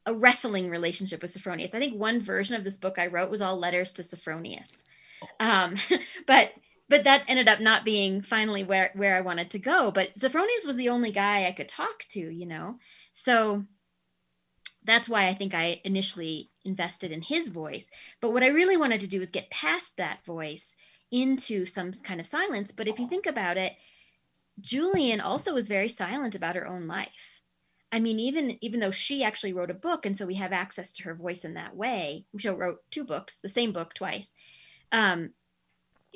a 0.04 0.14
wrestling 0.14 0.68
relationship 0.68 1.23
with 1.23 1.32
Sophronius. 1.32 1.75
I 1.75 1.78
think 1.78 1.99
one 1.99 2.20
version 2.20 2.56
of 2.56 2.64
this 2.64 2.76
book 2.76 2.99
I 2.99 3.06
wrote 3.06 3.30
was 3.30 3.42
all 3.42 3.58
letters 3.58 3.92
to 3.94 4.02
Sophronius. 4.02 4.85
Um, 5.40 5.76
but 6.26 6.50
but 6.88 7.04
that 7.04 7.25
ended 7.28 7.49
up 7.49 7.61
not 7.61 7.85
being 7.85 8.23
finally 8.23 8.64
where 8.64 8.90
where 8.95 9.16
I 9.16 9.21
wanted 9.21 9.50
to 9.50 9.59
go. 9.59 9.90
But 9.90 10.18
Sophronius 10.18 10.66
was 10.66 10.76
the 10.76 10.88
only 10.88 11.12
guy 11.12 11.47
I 11.47 11.52
could 11.52 11.68
talk 11.68 12.04
to, 12.11 12.21
you 12.21 12.47
know. 12.47 12.78
So 13.12 13.64
that's 14.85 15.09
why 15.09 15.28
I 15.28 15.35
think 15.35 15.54
I 15.54 15.80
initially 15.85 16.50
invested 16.64 17.12
in 17.12 17.21
his 17.21 17.49
voice. 17.49 17.90
But 18.21 18.33
what 18.33 18.42
I 18.42 18.49
really 18.49 18.76
wanted 18.76 19.00
to 19.00 19.07
do 19.07 19.21
was 19.21 19.30
get 19.30 19.50
past 19.50 19.97
that 19.97 20.25
voice 20.25 20.76
into 21.11 21.66
some 21.66 21.92
kind 21.92 22.21
of 22.21 22.26
silence. 22.26 22.73
But 22.73 22.88
if 22.88 22.99
you 22.99 23.09
think 23.09 23.26
about 23.26 23.57
it, 23.57 23.73
Julian 24.61 25.21
also 25.21 25.52
was 25.52 25.68
very 25.68 25.88
silent 25.88 26.35
about 26.35 26.57
her 26.57 26.66
own 26.66 26.87
life. 26.87 27.42
I 27.90 28.00
mean, 28.00 28.18
even 28.18 28.59
even 28.61 28.80
though 28.80 28.90
she 28.90 29.23
actually 29.25 29.52
wrote 29.52 29.71
a 29.71 29.75
book, 29.75 30.04
and 30.04 30.16
so 30.16 30.26
we 30.26 30.35
have 30.35 30.52
access 30.52 30.92
to 30.95 31.04
her 31.04 31.14
voice 31.14 31.45
in 31.45 31.54
that 31.54 31.76
way. 31.76 32.25
She 32.38 32.49
wrote 32.49 32.78
two 32.90 33.04
books, 33.04 33.38
the 33.38 33.49
same 33.49 33.73
book 33.73 33.95
twice. 33.95 34.35
Um, 34.92 35.30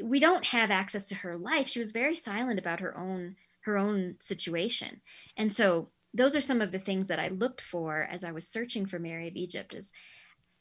we 0.03 0.21
don't 0.21 0.47
have 0.47 0.71
access 0.71 1.09
to 1.09 1.17
her 1.17 1.37
life. 1.37 1.69
She 1.69 1.81
was 1.81 1.93
very 1.93 2.17
silent 2.17 2.59
about 2.59 2.81
her 2.81 2.97
own 2.97 3.37
her 3.65 3.77
own 3.77 4.17
situation, 4.21 5.01
and 5.37 5.53
so 5.53 5.91
those 6.15 6.37
are 6.37 6.41
some 6.41 6.61
of 6.61 6.73
the 6.73 6.79
things 6.79 7.09
that 7.09 7.21
I 7.21 7.29
looked 7.29 7.61
for 7.61 8.03
as 8.11 8.25
I 8.25 8.33
was 8.33 8.47
searching 8.47 8.87
for 8.87 8.99
Mary 8.99 9.29
of 9.29 9.37
Egypt. 9.37 9.75
Is 9.75 9.93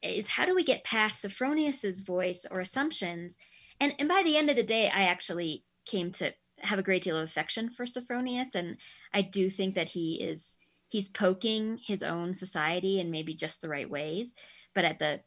is 0.01 0.29
how 0.29 0.45
do 0.45 0.55
we 0.55 0.63
get 0.63 0.83
past 0.83 1.21
Sophronius's 1.21 2.01
voice 2.01 2.45
or 2.49 2.59
assumptions? 2.59 3.37
And 3.79 3.95
and 3.99 4.07
by 4.07 4.23
the 4.23 4.37
end 4.37 4.49
of 4.49 4.55
the 4.55 4.63
day, 4.63 4.89
I 4.89 5.03
actually 5.03 5.63
came 5.85 6.11
to 6.13 6.33
have 6.59 6.79
a 6.79 6.83
great 6.83 7.03
deal 7.03 7.17
of 7.17 7.27
affection 7.27 7.69
for 7.69 7.85
Sophronius, 7.85 8.55
and 8.55 8.77
I 9.13 9.21
do 9.21 9.49
think 9.49 9.75
that 9.75 9.89
he 9.89 10.21
is 10.21 10.57
he's 10.89 11.09
poking 11.09 11.79
his 11.85 12.03
own 12.03 12.33
society 12.33 12.99
in 12.99 13.11
maybe 13.11 13.33
just 13.33 13.61
the 13.61 13.69
right 13.69 13.89
ways. 13.89 14.35
But 14.75 14.85
at 14.85 14.99
the 14.99 15.21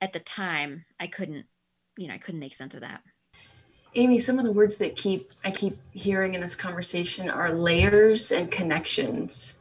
at 0.00 0.12
the 0.12 0.20
time, 0.20 0.84
I 0.98 1.06
couldn't, 1.06 1.46
you 1.96 2.08
know, 2.08 2.14
I 2.14 2.18
couldn't 2.18 2.40
make 2.40 2.54
sense 2.54 2.74
of 2.74 2.80
that. 2.80 3.02
Amy, 3.94 4.18
some 4.18 4.38
of 4.38 4.44
the 4.44 4.52
words 4.52 4.78
that 4.78 4.96
keep 4.96 5.32
I 5.44 5.50
keep 5.50 5.78
hearing 5.92 6.34
in 6.34 6.40
this 6.40 6.54
conversation 6.54 7.28
are 7.28 7.52
layers 7.52 8.32
and 8.32 8.50
connections. 8.50 9.58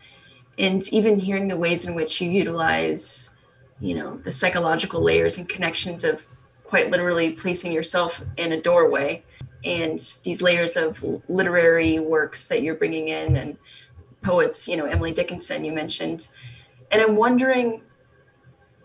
And 0.58 0.82
even 0.94 1.20
hearing 1.20 1.48
the 1.48 1.58
ways 1.58 1.86
in 1.86 1.96
which 1.96 2.22
you 2.22 2.30
utilize 2.30 3.32
you 3.82 3.96
know 3.96 4.18
the 4.18 4.32
psychological 4.32 5.02
layers 5.02 5.38
and 5.38 5.50
connections 5.50 6.04
of 6.04 6.26
quite 6.64 6.92
literally 6.92 7.32
placing 7.32 7.72
yourself 7.74 8.24
in 8.38 8.52
a 8.52 8.62
doorway 8.62 9.24
and 9.66 10.00
these 10.24 10.42
layers 10.42 10.78
of 10.78 11.04
literary 11.28 12.00
works 12.00 12.48
that 12.48 12.62
you're 12.62 12.76
bringing 12.76 13.10
in 13.10 13.36
and 13.36 13.58
poets 14.22 14.68
you 14.68 14.78
know 14.78 14.86
emily 14.86 15.12
dickinson 15.12 15.66
you 15.66 15.74
mentioned 15.74 16.30
and 16.92 17.02
i'm 17.02 17.16
wondering 17.16 17.82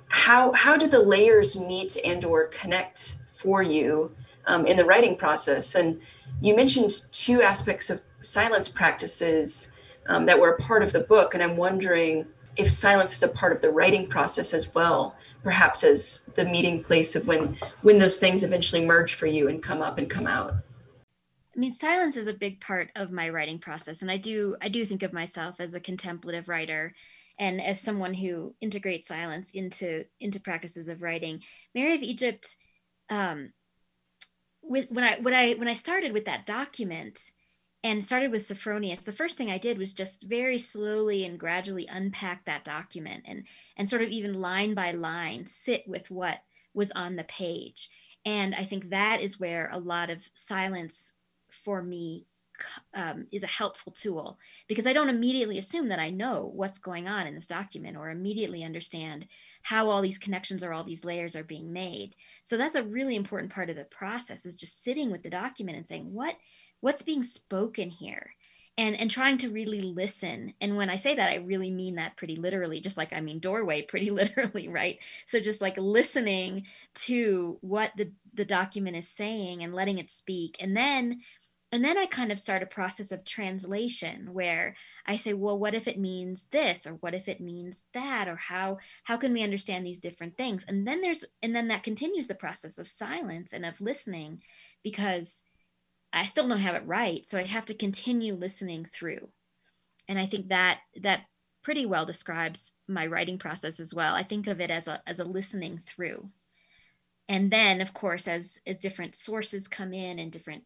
how 0.09 0.51
how 0.53 0.77
do 0.77 0.89
the 0.89 0.99
layers 0.99 1.61
meet 1.61 1.97
and 2.05 2.25
or 2.25 2.47
connect 2.47 3.17
for 3.35 3.63
you 3.63 4.11
um, 4.47 4.67
in 4.67 4.77
the 4.77 4.85
writing 4.85 5.17
process. 5.17 5.75
And 5.75 6.01
you 6.41 6.55
mentioned 6.55 6.91
two 7.13 7.43
aspects 7.43 7.91
of 7.91 8.03
silence 8.23 8.69
practices 8.69 9.73
um, 10.09 10.27
that 10.27 10.41
were 10.41 10.51
a 10.51 10.59
part 10.59 10.83
of 10.83 10.93
the 10.93 11.01
book. 11.01 11.35
And 11.35 11.43
i'm 11.43 11.57
wondering 11.57 12.27
if 12.57 12.71
silence 12.71 13.15
is 13.15 13.23
a 13.23 13.29
part 13.29 13.53
of 13.53 13.61
the 13.61 13.71
writing 13.71 14.07
process 14.07 14.55
as 14.55 14.75
well 14.75 15.15
perhaps 15.43 15.85
as 15.85 16.29
the 16.35 16.45
meeting 16.45 16.83
place 16.83 17.15
of 17.15 17.29
when 17.29 17.57
when 17.83 17.99
those 17.99 18.19
things 18.19 18.43
eventually 18.43 18.85
merge 18.85 19.15
for 19.15 19.27
you 19.27 19.49
and 19.49 19.63
come 19.63 19.81
up 19.81 19.99
and 19.99 20.11
come 20.11 20.27
out. 20.27 20.55
I 21.55 21.59
mean 21.59 21.73
silence 21.73 22.17
is 22.17 22.27
a 22.27 22.35
big 22.35 22.61
part 22.61 22.91
of 22.97 23.13
my 23.13 23.29
writing 23.29 23.59
process. 23.59 24.03
And 24.03 24.11
i 24.11 24.17
do 24.17 24.57
i 24.61 24.69
do 24.69 24.85
think 24.85 25.03
of 25.03 25.13
myself 25.13 25.57
as 25.61 25.75
a 25.75 25.81
contemplative 25.81 26.49
writer. 26.49 26.95
And 27.39 27.61
as 27.61 27.81
someone 27.81 28.15
who 28.15 28.55
integrates 28.61 29.07
silence 29.07 29.51
into 29.53 30.05
into 30.21 30.41
practices 30.41 30.89
of 30.89 31.03
writing 31.03 31.43
mary 31.75 31.95
of 31.95 32.03
egypt 32.03 32.57
um 33.11 33.53
with 34.69 34.91
when 34.91 35.05
i 35.05 35.19
when 35.21 35.35
i 35.35 35.53
when 35.55 35.69
i 35.69 35.75
started 35.75 36.13
with 36.13 36.25
that 36.25 36.47
document 36.47 37.31
and 37.87 38.05
started 38.05 38.33
with 38.33 38.43
Sophronius, 38.43 39.05
the 39.05 39.13
first 39.13 39.39
thing 39.39 39.49
I 39.49 39.59
did 39.59 39.79
was 39.79 39.93
just 39.93 40.25
very 40.25 40.59
slowly 40.59 41.25
and 41.25 41.39
gradually 41.39 41.87
unpack 41.87 42.45
that 42.45 42.65
document 42.65 43.25
and 43.29 43.45
and 43.77 43.89
sort 43.89 44.03
of 44.03 44.09
even 44.09 44.35
line 44.35 44.75
by 44.75 44.91
line 44.91 45.47
sit 45.47 45.85
with 45.87 46.11
what 46.11 46.41
was 46.75 46.91
on 46.93 47.15
the 47.15 47.25
page. 47.25 47.89
And 48.25 48.57
I 48.57 48.65
think 48.65 48.91
that 48.91 49.21
is 49.21 49.39
where 49.39 49.71
a 49.73 49.79
lot 49.79 50.11
of 50.11 50.29
silence 50.35 51.13
for 51.49 51.81
me 51.81 52.27
um, 52.95 53.27
is 53.33 53.43
a 53.43 53.49
helpful 53.49 53.93
tool 53.93 54.39
because 54.69 54.87
I 54.87 54.93
don't 54.93 55.09
immediately 55.09 55.59
assume 55.59 55.89
that 55.89 55.99
I 55.99 56.11
know 56.11 56.51
what's 56.55 56.79
going 56.79 57.09
on 57.09 57.27
in 57.27 57.35
this 57.35 57.47
document 57.47 57.97
or 57.97 58.11
immediately 58.11 58.65
understand 58.65 59.27
how 59.63 59.89
all 59.89 60.03
these 60.03 60.19
connections 60.19 60.63
or 60.63 60.73
all 60.73 60.85
these 60.85 61.05
layers 61.05 61.37
are 61.37 61.45
being 61.45 61.73
made. 61.73 62.15
So 62.45 62.57
that's 62.57 62.77
a 62.77 62.83
really 62.83 63.17
important 63.17 63.53
part 63.53 63.71
of 63.71 63.77
the 63.77 63.85
process 63.85 64.47
is 64.47 64.57
just 64.57 64.83
sitting 64.83 65.11
with 65.11 65.23
the 65.23 65.31
document 65.31 65.77
and 65.77 65.87
saying, 65.87 66.13
what 66.13 66.37
what's 66.81 67.03
being 67.03 67.23
spoken 67.23 67.91
here? 67.91 68.35
And 68.79 68.95
and 68.95 69.11
trying 69.11 69.39
to 69.39 69.51
really 69.51 69.81
listen. 69.81 70.53
And 70.61 70.77
when 70.77 70.91
i 70.91 70.97
say 70.97 71.15
that 71.15 71.31
i 71.31 71.37
really 71.37 71.71
mean 71.71 71.95
that 71.97 72.17
pretty 72.17 72.37
literally 72.37 72.79
just 72.81 72.99
like 72.99 73.13
i 73.13 73.21
mean 73.21 73.39
doorway 73.39 73.83
pretty 73.89 74.11
literally 74.11 74.69
right? 74.69 74.99
So 75.27 75.41
just 75.41 75.63
like 75.63 75.77
listening 75.79 76.67
to 77.07 77.59
what 77.63 77.93
the 77.97 78.13
the 78.35 78.45
document 78.45 78.97
is 78.97 79.09
saying 79.09 79.63
and 79.63 79.75
letting 79.75 79.99
it 79.99 80.11
speak. 80.11 80.57
And 80.61 80.77
then 80.77 81.21
and 81.73 81.85
then 81.85 81.99
I 81.99 82.07
kind 82.07 82.31
of 82.31 82.39
start 82.39 82.63
a 82.63 82.67
process 82.67 83.11
of 83.11 83.25
translation 83.25 84.33
where 84.33 84.77
I 85.05 85.17
say, 85.17 85.33
well, 85.33 85.59
what 85.59 85.75
if 85.75 85.89
it 85.89 85.99
means 85.99 86.47
this 86.53 86.87
or 86.87 86.93
what 86.93 87.13
if 87.15 87.29
it 87.29 87.41
means 87.41 87.83
that 87.93 88.29
or 88.29 88.37
how 88.37 88.79
how 89.03 89.17
can 89.17 89.33
we 89.33 89.43
understand 89.43 89.85
these 89.85 89.99
different 89.99 90.37
things? 90.37 90.65
And 90.69 90.87
then 90.87 91.01
there's 91.01 91.25
and 91.43 91.55
then 91.55 91.69
that 91.69 91.83
continues 91.83 92.29
the 92.29 92.37
process 92.37 92.79
of 92.79 92.87
silence 92.87 93.53
and 93.53 93.67
of 93.67 93.81
listening 93.81 94.43
because 94.85 95.43
I 96.13 96.27
still 96.27 96.49
don't 96.49 96.61
have 96.61 96.77
it 96.77 96.87
right, 96.87 97.27
so 97.27 97.37
I 97.37 97.43
have 97.43 97.67
to 97.67 97.75
continue 97.75 98.35
listening 98.35 98.87
through. 98.93 99.29
And 100.09 100.19
I 100.21 100.27
think 100.27 100.49
that 100.49 100.79
that 101.03 101.23
pretty 101.65 101.85
well 101.85 102.07
describes 102.07 102.73
my 102.87 103.09
writing 103.09 103.39
process 103.39 103.81
as 103.81 103.93
well. 103.93 104.15
I 104.15 104.23
think 104.23 104.47
of 104.47 104.61
it 104.61 104.71
as 104.71 104.87
a 104.87 105.03
as 105.05 105.19
a 105.19 105.25
listening 105.25 105.81
through. 105.85 106.31
And 107.29 107.51
then 107.51 107.81
of 107.81 107.93
course 107.93 108.29
as 108.29 108.61
as 108.65 108.79
different 108.79 109.17
sources 109.17 109.67
come 109.67 109.93
in 109.93 110.21
and 110.21 110.31
different 110.31 110.65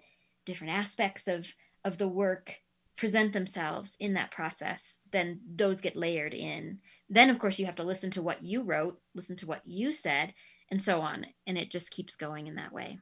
different 0.51 0.73
aspects 0.73 1.29
of 1.29 1.55
of 1.85 1.97
the 1.99 2.09
work 2.09 2.57
present 2.97 3.33
themselves 3.33 3.97
in 3.99 4.15
that 4.15 4.31
process 4.31 4.99
then 5.11 5.41
those 5.55 5.81
get 5.81 5.97
layered 5.97 6.35
in. 6.35 6.79
Then 7.09 7.31
of 7.31 7.39
course 7.39 7.59
you 7.59 7.67
have 7.67 7.77
to 7.77 7.83
listen 7.85 8.11
to 8.11 8.23
what 8.23 8.43
you 8.43 8.63
wrote 8.63 9.01
listen 9.15 9.37
to 9.37 9.47
what 9.47 9.63
you 9.65 9.93
said 9.93 10.35
and 10.71 10.83
so 10.83 11.01
on 11.01 11.27
and 11.47 11.57
it 11.57 11.71
just 11.71 11.91
keeps 11.91 12.17
going 12.17 12.47
in 12.47 12.57
that 12.57 12.73
way. 12.73 12.99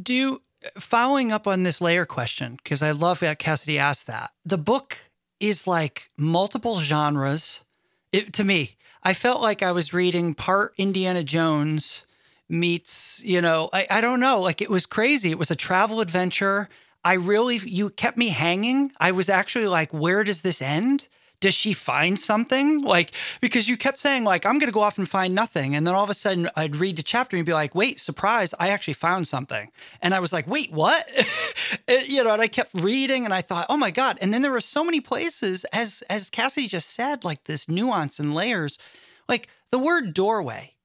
Do 0.00 0.12
you, 0.12 0.42
following 0.78 1.32
up 1.32 1.46
on 1.46 1.62
this 1.62 1.80
layer 1.80 2.04
question 2.04 2.56
because 2.56 2.82
i 2.82 2.90
love 2.90 3.20
that 3.20 3.38
cassidy 3.38 3.78
asked 3.78 4.06
that 4.06 4.30
the 4.44 4.58
book 4.58 5.10
is 5.38 5.66
like 5.66 6.10
multiple 6.16 6.80
genres. 6.80 7.62
It, 8.12 8.32
to 8.32 8.44
me 8.44 8.76
i 9.02 9.12
felt 9.12 9.42
like 9.42 9.62
i 9.62 9.70
was 9.70 9.92
reading 9.92 10.34
part 10.34 10.72
indiana 10.78 11.22
jones 11.22 12.06
meets, 12.48 13.22
you 13.24 13.40
know, 13.40 13.68
I, 13.72 13.86
I 13.90 14.00
don't 14.00 14.20
know. 14.20 14.40
Like 14.40 14.60
it 14.60 14.70
was 14.70 14.86
crazy. 14.86 15.30
It 15.30 15.38
was 15.38 15.50
a 15.50 15.56
travel 15.56 16.00
adventure. 16.00 16.68
I 17.04 17.14
really, 17.14 17.56
you 17.56 17.90
kept 17.90 18.16
me 18.16 18.28
hanging. 18.28 18.92
I 18.98 19.12
was 19.12 19.28
actually 19.28 19.68
like, 19.68 19.92
where 19.92 20.24
does 20.24 20.42
this 20.42 20.60
end? 20.60 21.08
Does 21.38 21.54
she 21.54 21.74
find 21.74 22.18
something? 22.18 22.80
Like, 22.80 23.12
because 23.42 23.68
you 23.68 23.76
kept 23.76 24.00
saying, 24.00 24.24
like, 24.24 24.46
I'm 24.46 24.58
going 24.58 24.68
to 24.68 24.72
go 24.72 24.80
off 24.80 24.96
and 24.96 25.08
find 25.08 25.34
nothing. 25.34 25.74
And 25.74 25.86
then 25.86 25.94
all 25.94 26.02
of 26.02 26.08
a 26.08 26.14
sudden 26.14 26.48
I'd 26.56 26.76
read 26.76 26.96
the 26.96 27.02
chapter 27.02 27.36
and 27.36 27.44
be 27.44 27.52
like, 27.52 27.74
wait, 27.74 28.00
surprise, 28.00 28.54
I 28.58 28.70
actually 28.70 28.94
found 28.94 29.28
something. 29.28 29.70
And 30.00 30.14
I 30.14 30.20
was 30.20 30.32
like, 30.32 30.46
wait, 30.46 30.72
what? 30.72 31.06
you 32.08 32.24
know, 32.24 32.32
and 32.32 32.40
I 32.40 32.48
kept 32.48 32.72
reading 32.74 33.24
and 33.26 33.34
I 33.34 33.42
thought, 33.42 33.66
oh 33.68 33.76
my 33.76 33.90
God. 33.90 34.16
And 34.20 34.32
then 34.32 34.40
there 34.40 34.50
were 34.50 34.60
so 34.60 34.82
many 34.82 35.00
places, 35.00 35.64
as, 35.72 36.02
as 36.08 36.30
Cassidy 36.30 36.68
just 36.68 36.90
said, 36.90 37.22
like 37.22 37.44
this 37.44 37.68
nuance 37.68 38.18
and 38.18 38.34
layers, 38.34 38.78
like 39.28 39.48
the 39.70 39.78
word 39.78 40.14
doorway 40.14 40.75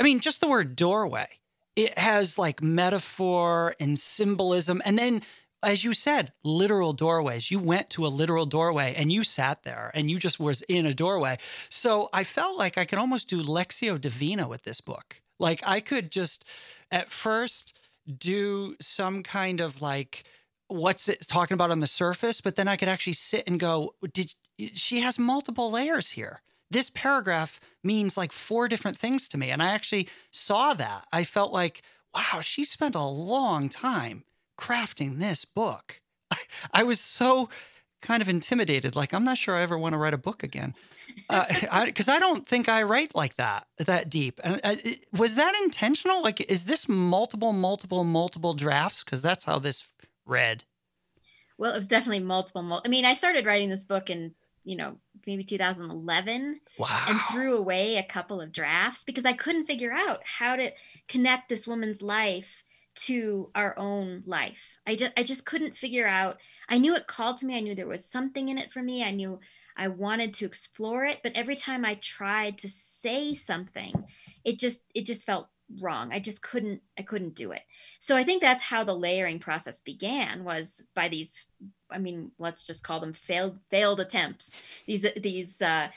I 0.00 0.02
mean, 0.02 0.20
just 0.20 0.40
the 0.40 0.48
word 0.48 0.76
doorway, 0.76 1.28
it 1.76 1.98
has 1.98 2.38
like 2.38 2.62
metaphor 2.62 3.76
and 3.78 3.98
symbolism. 3.98 4.80
And 4.86 4.98
then, 4.98 5.20
as 5.62 5.84
you 5.84 5.92
said, 5.92 6.32
literal 6.42 6.94
doorways. 6.94 7.50
You 7.50 7.58
went 7.58 7.90
to 7.90 8.06
a 8.06 8.08
literal 8.08 8.46
doorway 8.46 8.94
and 8.96 9.12
you 9.12 9.22
sat 9.22 9.62
there 9.62 9.90
and 9.92 10.10
you 10.10 10.18
just 10.18 10.40
was 10.40 10.62
in 10.62 10.86
a 10.86 10.94
doorway. 10.94 11.36
So 11.68 12.08
I 12.14 12.24
felt 12.24 12.56
like 12.56 12.78
I 12.78 12.86
could 12.86 12.98
almost 12.98 13.28
do 13.28 13.42
Lectio 13.42 14.00
Divina 14.00 14.48
with 14.48 14.62
this 14.62 14.80
book. 14.80 15.20
Like 15.38 15.60
I 15.66 15.80
could 15.80 16.10
just 16.10 16.46
at 16.90 17.10
first 17.10 17.78
do 18.18 18.76
some 18.80 19.22
kind 19.22 19.60
of 19.60 19.82
like, 19.82 20.24
what's 20.68 21.10
it 21.10 21.26
talking 21.28 21.54
about 21.54 21.70
on 21.70 21.80
the 21.80 21.86
surface, 21.86 22.40
but 22.40 22.56
then 22.56 22.68
I 22.68 22.76
could 22.76 22.88
actually 22.88 23.12
sit 23.12 23.44
and 23.46 23.60
go, 23.60 23.94
did 24.14 24.34
she 24.74 25.00
has 25.00 25.18
multiple 25.18 25.70
layers 25.70 26.12
here 26.12 26.40
this 26.70 26.90
paragraph 26.90 27.60
means 27.82 28.16
like 28.16 28.32
four 28.32 28.68
different 28.68 28.96
things 28.96 29.28
to 29.28 29.38
me. 29.38 29.50
And 29.50 29.62
I 29.62 29.70
actually 29.70 30.08
saw 30.30 30.74
that. 30.74 31.06
I 31.12 31.24
felt 31.24 31.52
like, 31.52 31.82
wow, 32.14 32.40
she 32.40 32.64
spent 32.64 32.94
a 32.94 33.02
long 33.02 33.68
time 33.68 34.24
crafting 34.58 35.18
this 35.18 35.44
book. 35.44 36.00
I, 36.30 36.36
I 36.72 36.82
was 36.82 37.00
so 37.00 37.48
kind 38.02 38.22
of 38.22 38.28
intimidated. 38.28 38.96
Like, 38.96 39.12
I'm 39.12 39.24
not 39.24 39.38
sure 39.38 39.56
I 39.56 39.62
ever 39.62 39.76
want 39.76 39.94
to 39.94 39.98
write 39.98 40.14
a 40.14 40.18
book 40.18 40.42
again. 40.42 40.74
Because 41.28 42.08
uh, 42.08 42.12
I, 42.12 42.16
I, 42.16 42.20
don't 42.20 42.46
think 42.46 42.68
I 42.68 42.82
write 42.82 43.14
like 43.14 43.34
that, 43.36 43.66
that 43.78 44.08
deep. 44.08 44.40
And 44.42 44.60
uh, 44.62 44.76
was 45.16 45.34
that 45.34 45.54
intentional? 45.62 46.22
Like, 46.22 46.40
is 46.40 46.64
this 46.64 46.88
multiple, 46.88 47.52
multiple, 47.52 48.04
multiple 48.04 48.54
drafts? 48.54 49.04
Because 49.04 49.22
that's 49.22 49.44
how 49.44 49.58
this 49.58 49.92
read. 50.24 50.64
Well, 51.58 51.74
it 51.74 51.76
was 51.76 51.88
definitely 51.88 52.20
multiple. 52.20 52.62
Mul- 52.62 52.82
I 52.84 52.88
mean, 52.88 53.04
I 53.04 53.14
started 53.14 53.44
writing 53.44 53.68
this 53.68 53.84
book 53.84 54.08
in 54.08 54.34
you 54.64 54.76
know, 54.76 54.96
maybe 55.26 55.44
2011 55.44 56.60
wow. 56.78 57.04
and 57.08 57.20
threw 57.30 57.56
away 57.56 57.96
a 57.96 58.06
couple 58.06 58.40
of 58.40 58.52
drafts 58.52 59.04
because 59.04 59.24
I 59.24 59.32
couldn't 59.32 59.66
figure 59.66 59.92
out 59.92 60.20
how 60.24 60.56
to 60.56 60.72
connect 61.08 61.48
this 61.48 61.66
woman's 61.66 62.02
life 62.02 62.62
to 62.94 63.50
our 63.54 63.76
own 63.78 64.22
life. 64.26 64.78
I 64.86 64.96
just 64.96 65.12
I 65.16 65.22
just 65.22 65.46
couldn't 65.46 65.76
figure 65.76 66.06
out. 66.06 66.38
I 66.68 66.78
knew 66.78 66.94
it 66.94 67.06
called 67.06 67.38
to 67.38 67.46
me. 67.46 67.56
I 67.56 67.60
knew 67.60 67.74
there 67.74 67.86
was 67.86 68.04
something 68.04 68.48
in 68.48 68.58
it 68.58 68.72
for 68.72 68.82
me. 68.82 69.02
I 69.02 69.10
knew 69.10 69.40
I 69.76 69.88
wanted 69.88 70.34
to 70.34 70.46
explore 70.46 71.04
it, 71.04 71.20
but 71.22 71.32
every 71.34 71.56
time 71.56 71.84
I 71.84 71.94
tried 71.94 72.58
to 72.58 72.68
say 72.68 73.34
something, 73.34 73.94
it 74.44 74.58
just 74.58 74.82
it 74.94 75.06
just 75.06 75.24
felt 75.24 75.48
wrong. 75.80 76.12
I 76.12 76.20
just 76.20 76.42
couldn't 76.42 76.82
I 76.98 77.02
couldn't 77.02 77.34
do 77.34 77.52
it. 77.52 77.62
So 78.00 78.16
I 78.16 78.24
think 78.24 78.42
that's 78.42 78.62
how 78.62 78.84
the 78.84 78.94
layering 78.94 79.38
process 79.38 79.80
began 79.80 80.44
was 80.44 80.82
by 80.94 81.08
these 81.08 81.44
I 81.90 81.98
mean, 81.98 82.30
let's 82.38 82.66
just 82.66 82.84
call 82.84 83.00
them 83.00 83.12
failed 83.12 83.58
failed 83.70 84.00
attempts. 84.00 84.60
These 84.86 85.06
these 85.16 85.60
uh, 85.60 85.88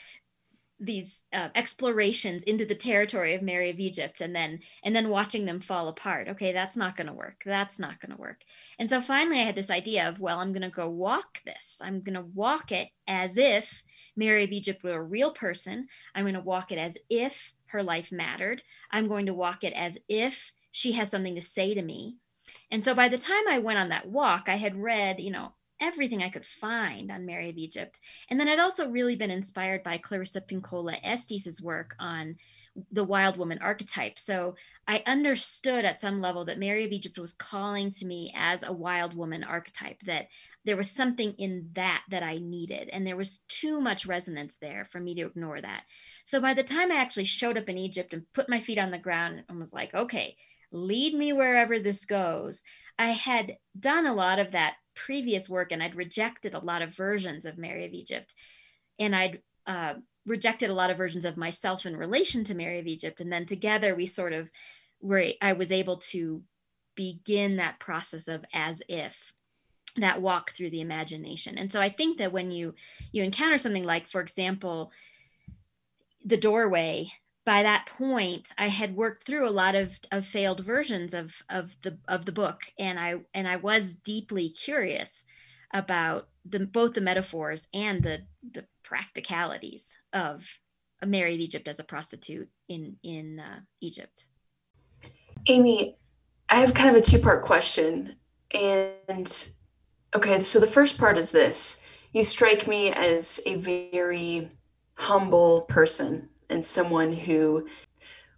these 0.80 1.24
uh, 1.32 1.50
explorations 1.56 2.44
into 2.44 2.66
the 2.66 2.76
territory 2.76 3.36
of 3.36 3.42
Mary 3.42 3.70
of 3.70 3.80
Egypt, 3.80 4.22
and 4.22 4.36
then 4.36 4.60
and 4.84 4.96
then 4.96 5.10
watching 5.10 5.46
them 5.46 5.60
fall 5.60 5.88
apart. 5.88 6.28
Okay, 6.30 6.52
that's 6.52 6.76
not 6.76 6.98
going 6.98 7.08
to 7.08 7.14
work. 7.14 7.42
That's 7.46 7.80
not 7.80 8.00
going 8.00 8.12
to 8.12 8.22
work. 8.22 8.42
And 8.80 8.90
so 8.90 9.00
finally, 9.00 9.40
I 9.40 9.44
had 9.46 9.56
this 9.56 9.70
idea 9.72 10.10
of, 10.10 10.20
well, 10.20 10.40
I'm 10.40 10.52
going 10.52 10.64
to 10.64 10.70
go 10.70 10.90
walk 10.90 11.42
this. 11.46 11.80
I'm 11.84 12.02
going 12.02 12.16
to 12.16 12.30
walk 12.34 12.72
it 12.72 12.90
as 13.08 13.38
if 13.38 13.84
Mary 14.16 14.44
of 14.44 14.52
Egypt 14.52 14.84
were 14.84 14.94
a 14.94 15.04
real 15.04 15.32
person. 15.32 15.88
I'm 16.14 16.24
going 16.24 16.36
to 16.36 16.42
walk 16.42 16.72
it 16.72 16.78
as 16.78 16.98
if 17.10 17.54
her 17.68 17.84
life 17.84 18.12
mattered. 18.12 18.62
I'm 18.92 19.08
going 19.08 19.26
to 19.26 19.34
walk 19.34 19.64
it 19.64 19.74
as 19.74 19.98
if 20.08 20.52
she 20.72 20.94
has 20.94 21.10
something 21.10 21.36
to 21.36 21.42
say 21.42 21.74
to 21.74 21.82
me. 21.82 22.18
And 22.72 22.84
so 22.84 22.94
by 22.94 23.10
the 23.10 23.18
time 23.18 23.48
I 23.50 23.60
went 23.60 23.80
on 23.80 23.90
that 23.90 24.08
walk, 24.08 24.44
I 24.48 24.56
had 24.56 24.76
read, 24.76 25.20
you 25.20 25.32
know, 25.32 25.54
everything 25.80 26.22
I 26.24 26.30
could 26.30 26.46
find 26.46 27.12
on 27.12 27.26
Mary 27.26 27.50
of 27.50 27.58
Egypt. 27.58 28.00
And 28.30 28.40
then 28.40 28.48
I'd 28.48 28.60
also 28.60 28.90
really 28.90 29.16
been 29.16 29.32
inspired 29.32 29.84
by 29.84 29.98
Clarissa 29.98 30.42
Pinkola 30.42 30.98
Estes' 31.04 31.62
work 31.62 31.96
on 32.00 32.36
the 32.92 33.04
wild 33.04 33.38
woman 33.38 33.60
archetype. 33.62 34.18
So 34.18 34.56
I 34.88 35.04
understood 35.06 35.86
at 35.86 36.00
some 36.00 36.22
level 36.22 36.46
that 36.46 36.58
Mary 36.58 36.86
of 36.86 36.92
Egypt 36.92 37.20
was 37.20 37.34
calling 37.34 37.92
to 37.92 38.06
me 38.06 38.34
as 38.36 38.64
a 38.64 38.74
wild 38.74 39.16
woman 39.16 39.44
archetype, 39.44 40.00
that 40.06 40.28
there 40.66 40.76
was 40.76 40.90
something 40.90 41.34
in 41.38 41.70
that 41.74 42.04
that 42.10 42.24
I 42.24 42.40
needed. 42.40 42.90
And 42.90 43.06
there 43.06 43.18
was 43.18 43.42
too 43.48 43.80
much 43.80 44.06
resonance 44.06 44.58
there 44.58 44.88
for 44.92 45.00
me 45.00 45.14
to 45.16 45.26
ignore 45.26 45.62
that. 45.62 45.84
So 46.24 46.42
by 46.42 46.54
the 46.54 46.64
time 46.64 46.92
I 46.92 46.96
actually 46.96 47.26
showed 47.26 47.58
up 47.58 47.70
in 47.70 47.78
Egypt 47.78 48.14
and 48.14 48.24
put 48.34 48.50
my 48.50 48.60
feet 48.60 48.80
on 48.80 48.92
the 48.92 48.98
ground 48.98 49.44
and 49.48 49.60
was 49.60 49.74
like, 49.74 49.94
okay, 49.94 50.36
lead 50.72 51.14
me 51.14 51.32
wherever 51.32 51.80
this 51.80 52.06
goes, 52.06 52.64
I 52.98 53.12
had 53.12 53.58
done 53.80 54.08
a 54.08 54.14
lot 54.14 54.40
of 54.40 54.52
that 54.52 54.76
previous 54.96 55.48
work 55.48 55.72
and 55.72 55.82
I'd 55.82 55.96
rejected 55.96 56.54
a 56.54 56.60
lot 56.60 56.82
of 56.82 56.96
versions 56.96 57.46
of 57.46 57.58
Mary 57.58 57.86
of 57.86 57.94
Egypt. 57.94 58.34
And 59.00 59.16
I'd 59.16 59.42
uh, 59.66 59.96
rejected 60.26 60.70
a 60.70 60.74
lot 60.74 60.90
of 60.90 60.98
versions 60.98 61.26
of 61.26 61.38
myself 61.38 61.86
in 61.86 61.98
relation 61.98 62.44
to 62.46 62.56
Mary 62.56 62.80
of 62.80 62.88
Egypt. 62.88 63.20
And 63.20 63.32
then 63.32 63.46
together 63.46 63.96
we 63.96 64.06
sort 64.06 64.34
of 64.34 64.50
were, 65.02 65.26
I 65.42 65.54
was 65.54 65.72
able 65.72 65.98
to 65.98 66.44
begin 66.96 67.58
that 67.58 67.80
process 67.80 68.28
of 68.28 68.46
as 68.54 68.82
if 68.88 69.34
that 69.98 70.22
walk 70.22 70.52
through 70.52 70.70
the 70.70 70.82
imagination. 70.82 71.58
And 71.58 71.72
so 71.72 71.80
I 71.80 71.90
think 71.90 72.18
that 72.18 72.32
when 72.32 72.52
you 72.52 72.74
you 73.12 73.24
encounter 73.24 73.58
something 73.58 73.84
like, 73.84 74.10
for 74.10 74.22
example, 74.22 74.92
the 76.26 76.38
doorway 76.38 77.12
by 77.46 77.64
that 77.64 77.86
point 77.98 78.54
i 78.58 78.68
had 78.68 78.96
worked 78.96 79.26
through 79.26 79.48
a 79.48 79.52
lot 79.52 79.76
of, 79.76 80.00
of 80.12 80.26
failed 80.26 80.62
versions 80.62 81.14
of, 81.14 81.44
of 81.50 81.76
the 81.82 81.98
of 82.08 82.26
the 82.26 82.32
book 82.32 82.62
and 82.80 83.00
i 83.00 83.16
and 83.34 83.48
i 83.48 83.56
was 83.56 83.96
deeply 83.96 84.50
curious 84.50 85.26
about 85.74 86.30
the 86.46 86.66
both 86.66 86.94
the 86.94 87.02
metaphors 87.02 87.68
and 87.74 88.04
the 88.04 88.22
the 88.52 88.66
practicalities 88.84 89.96
of 90.12 90.60
mary 91.06 91.34
of 91.34 91.40
egypt 91.40 91.68
as 91.68 91.80
a 91.80 91.84
prostitute 91.84 92.50
in 92.70 92.96
in 93.04 93.40
uh, 93.40 93.60
egypt 93.82 94.26
amy 95.48 95.98
i 96.50 96.56
have 96.56 96.74
kind 96.74 96.90
of 96.90 96.96
a 96.96 97.06
two 97.06 97.20
part 97.20 97.42
question 97.42 98.16
and 98.54 99.50
okay 100.16 100.40
so 100.42 100.60
the 100.60 100.68
first 100.68 100.98
part 100.98 101.18
is 101.18 101.32
this 101.32 101.82
you 102.14 102.24
strike 102.24 102.68
me 102.68 102.92
as 102.92 103.42
a 103.46 103.56
very 103.56 104.50
humble 104.98 105.62
person 105.62 106.30
and 106.50 106.64
someone 106.64 107.12
who 107.12 107.68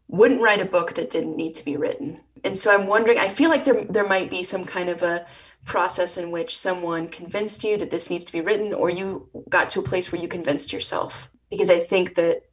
wouldn't 0.08 0.42
write 0.42 0.62
a 0.62 0.66
book 0.66 0.94
that 0.94 1.10
didn't 1.10 1.36
need 1.36 1.54
to 1.56 1.66
be 1.66 1.78
written. 1.78 2.22
And 2.44 2.58
so 2.58 2.74
I'm 2.74 2.88
wondering, 2.88 3.18
I 3.18 3.28
feel 3.28 3.50
like 3.50 3.66
there 3.66 3.86
there 3.86 4.08
might 4.08 4.30
be 4.30 4.44
some 4.44 4.66
kind 4.66 4.90
of 4.90 5.04
a 5.04 5.26
process 5.66 6.18
in 6.18 6.32
which 6.32 6.58
someone 6.58 7.08
convinced 7.08 7.64
you 7.64 7.78
that 7.78 7.92
this 7.92 8.10
needs 8.10 8.24
to 8.26 8.32
be 8.32 8.42
written 8.42 8.74
or 8.74 8.90
you 8.90 9.30
got 9.50 9.68
to 9.70 9.80
a 9.80 9.84
place 9.84 10.12
where 10.12 10.22
you 10.22 10.28
convinced 10.28 10.72
yourself. 10.72 11.30
Because 11.50 11.70
I 11.70 11.80
think 11.80 12.16
that 12.16 12.44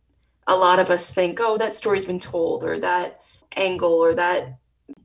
a 0.47 0.57
lot 0.57 0.79
of 0.79 0.91
us 0.91 1.13
think, 1.13 1.39
oh, 1.41 1.57
that 1.59 1.75
story's 1.75 2.07
been 2.07 2.19
told 2.19 2.65
or 2.65 2.79
that 2.79 3.21
angle 3.55 3.93
or 3.93 4.15
that 4.15 4.59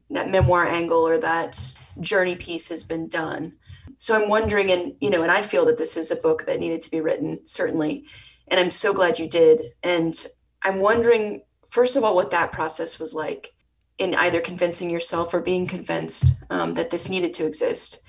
that 0.10 0.30
memoir 0.30 0.66
angle 0.66 1.06
or 1.06 1.18
that 1.18 1.76
journey 2.00 2.36
piece 2.36 2.70
has 2.70 2.84
been 2.84 3.10
done. 3.10 3.54
So 3.98 4.16
I'm 4.16 4.30
wondering, 4.30 4.72
and 4.72 4.94
you 5.02 5.10
know, 5.10 5.22
and 5.22 5.32
I 5.32 5.42
feel 5.42 5.66
that 5.66 5.78
this 5.78 5.98
is 5.98 6.12
a 6.12 6.16
book 6.16 6.46
that 6.46 6.60
needed 6.60 6.82
to 6.82 6.92
be 6.92 7.02
written, 7.02 7.46
certainly. 7.46 8.06
And 8.48 8.60
I'm 8.60 8.72
so 8.72 8.94
glad 8.94 9.20
you 9.20 9.28
did. 9.28 9.62
And 9.84 10.26
I'm 10.62 10.80
wondering, 10.80 11.42
first 11.70 11.98
of 11.98 12.04
all, 12.04 12.16
what 12.16 12.32
that 12.32 12.54
process 12.54 13.00
was 13.00 13.14
like 13.14 13.54
in 13.98 14.16
either 14.16 14.42
convincing 14.42 14.90
yourself 14.90 15.34
or 15.34 15.42
being 15.42 15.68
convinced 15.68 16.34
um, 16.50 16.76
that 16.76 16.90
this 16.90 17.10
needed 17.10 17.34
to 17.34 17.46
exist. 17.46 18.02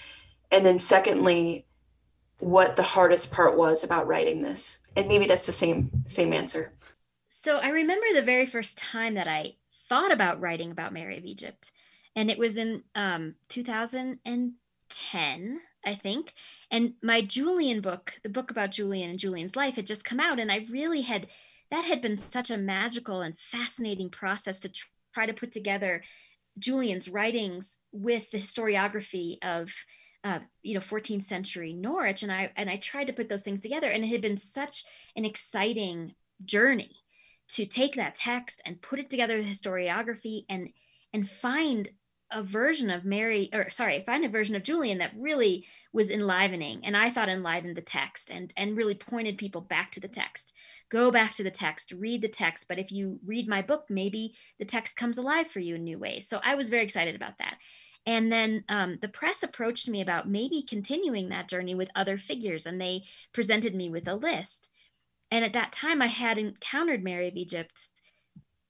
And 0.51 0.65
then 0.65 0.79
secondly, 0.79 1.67
what 2.39 2.77
the 2.77 2.83
hardest 2.83 3.33
part 3.33 3.57
was 3.57 3.83
about 3.83 4.07
writing 4.07 4.43
this. 4.43 4.79
And 4.97 5.09
maybe 5.09 5.27
that's 5.27 5.47
the 5.47 5.53
same 5.53 5.91
same 6.07 6.33
answer. 6.33 6.73
So 7.29 7.59
I 7.59 7.71
remember 7.71 8.07
the 8.15 8.23
very 8.23 8.47
first 8.47 8.79
time 8.79 9.15
that 9.15 9.29
I 9.29 9.57
thought 9.89 10.13
about 10.13 10.41
writing 10.41 10.71
about 10.71 10.93
Mary 10.93 11.19
of 11.19 11.25
Egypt 11.25 11.73
and 12.19 12.33
it 12.33 12.39
was 12.39 12.57
in 12.57 12.83
um, 12.97 13.37
2010 13.49 15.61
i 15.87 15.95
think 15.95 16.35
and 16.71 16.95
my 17.03 17.21
julian 17.21 17.81
book 17.81 18.15
the 18.23 18.29
book 18.29 18.51
about 18.51 18.73
julian 18.73 19.11
and 19.11 19.19
julian's 19.19 19.55
life 19.55 19.77
had 19.77 19.87
just 19.87 20.05
come 20.05 20.19
out 20.19 20.41
and 20.41 20.51
i 20.51 20.67
really 20.71 21.03
had 21.03 21.29
that 21.71 21.85
had 21.85 22.03
been 22.03 22.19
such 22.19 22.51
a 22.51 22.59
magical 22.59 23.21
and 23.21 23.39
fascinating 23.39 24.11
process 24.11 24.59
to 24.61 24.69
tr- 24.69 24.87
try 25.19 25.27
to 25.27 25.33
put 25.33 25.51
together 25.51 26.03
julian's 26.61 27.09
writings 27.09 27.77
with 27.91 28.31
the 28.31 28.39
historiography 28.39 29.37
of 29.43 29.73
uh, 30.23 30.39
you 30.63 30.75
know 30.75 30.81
14th 30.81 31.25
century 31.25 31.73
norwich 31.73 32.23
and 32.23 32.31
i 32.31 32.53
and 32.55 32.71
i 32.71 32.77
tried 32.77 33.09
to 33.09 33.13
put 33.13 33.29
those 33.29 33.43
things 33.43 33.61
together 33.61 33.89
and 33.89 34.05
it 34.05 34.09
had 34.09 34.21
been 34.21 34.37
such 34.37 34.85
an 35.17 35.25
exciting 35.25 36.15
journey 36.45 36.95
to 37.49 37.67
take 37.67 37.97
that 37.97 38.15
text 38.15 38.63
and 38.65 38.81
put 38.81 39.01
it 39.01 39.11
together 39.11 39.37
with 39.37 39.47
historiography 39.47 40.45
and 40.49 40.69
and 41.13 41.29
find 41.29 41.89
a 42.31 42.43
version 42.43 42.91
of 42.91 43.05
Mary, 43.05 43.49
or 43.53 43.71
sorry, 43.71 44.03
find 44.05 44.25
a 44.25 44.29
version 44.29 44.55
of 44.55 44.63
Julian 44.63 44.99
that 44.99 45.13
really 45.17 45.67
was 45.93 46.11
enlivening, 46.11 46.81
and 46.85 46.97
I 46.97 47.11
thought 47.11 47.29
enlivened 47.29 47.77
the 47.77 47.83
text 47.83 48.31
and 48.31 48.53
and 48.57 48.77
really 48.77 48.95
pointed 48.95 49.39
people 49.39 49.61
back 49.61 49.93
to 49.93 50.01
the 50.01 50.09
text. 50.09 50.53
Go 50.91 51.11
back 51.11 51.33
to 51.33 51.43
the 51.43 51.51
text, 51.51 51.93
read 51.93 52.23
the 52.23 52.29
text. 52.29 52.67
But 52.69 52.79
if 52.79 52.93
you 52.93 53.21
read 53.25 53.49
my 53.49 53.63
book, 53.63 53.85
maybe 53.89 54.35
the 54.59 54.65
text 54.65 54.97
comes 54.97 55.19
alive 55.19 55.49
for 55.49 55.61
you 55.61 55.75
in 55.75 55.85
new 55.85 55.99
ways. 55.99 56.29
So 56.29 56.41
I 56.43 56.55
was 56.55 56.71
very 56.71 56.85
excited 56.85 57.15
about 57.15 57.39
that. 57.39 57.57
And 58.07 58.33
then 58.33 58.65
um, 58.69 58.99
the 59.03 59.09
press 59.09 59.43
approached 59.43 59.89
me 59.89 60.01
about 60.01 60.29
maybe 60.29 60.63
continuing 60.63 61.29
that 61.29 61.49
journey 61.49 61.75
with 61.75 61.91
other 61.95 62.19
figures, 62.19 62.67
and 62.67 62.81
they 62.81 63.05
presented 63.33 63.75
me 63.75 63.91
with 63.91 64.09
a 64.09 64.15
list. 64.15 64.71
And 65.31 65.45
at 65.45 65.53
that 65.53 65.73
time, 65.73 66.01
I 66.01 66.07
had 66.07 66.39
encountered 66.39 67.05
Mary 67.05 67.29
of 67.29 67.37
Egypt 67.37 67.89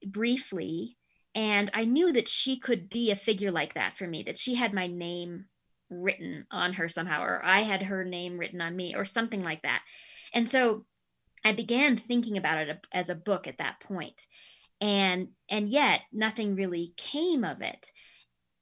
briefly 0.05 0.98
and 1.39 1.71
I 1.73 1.85
knew 1.85 2.13
that 2.15 2.27
she 2.27 2.59
could 2.59 2.91
be 2.91 3.13
a 3.13 3.17
figure 3.17 3.53
like 3.53 3.75
that 3.75 3.97
for 3.97 4.09
me, 4.09 4.25
that 4.25 4.37
she 4.37 4.57
had 4.57 4.75
my 4.75 4.89
name 4.89 5.45
written 5.89 6.45
on 6.51 6.73
her 6.73 6.89
somehow, 6.89 7.23
or 7.23 7.41
I 7.45 7.61
had 7.61 7.85
her 7.85 8.05
name 8.05 8.39
written 8.39 8.61
on 8.61 8.75
me, 8.75 8.97
or 8.97 9.05
something 9.05 9.45
like 9.45 9.63
that. 9.63 9.83
And 10.35 10.49
so 10.49 10.85
I 11.45 11.53
began 11.53 11.97
thinking 11.97 12.37
about 12.39 12.59
it 12.59 12.85
as 12.93 13.09
a 13.09 13.15
book 13.15 13.47
at 13.47 13.59
that 13.59 13.79
point. 13.79 14.27
And 14.81 15.29
and 15.49 15.69
yet 15.69 16.01
nothing 16.13 16.57
really 16.57 16.93
came 16.97 17.45
of 17.45 17.63
it. 17.63 17.93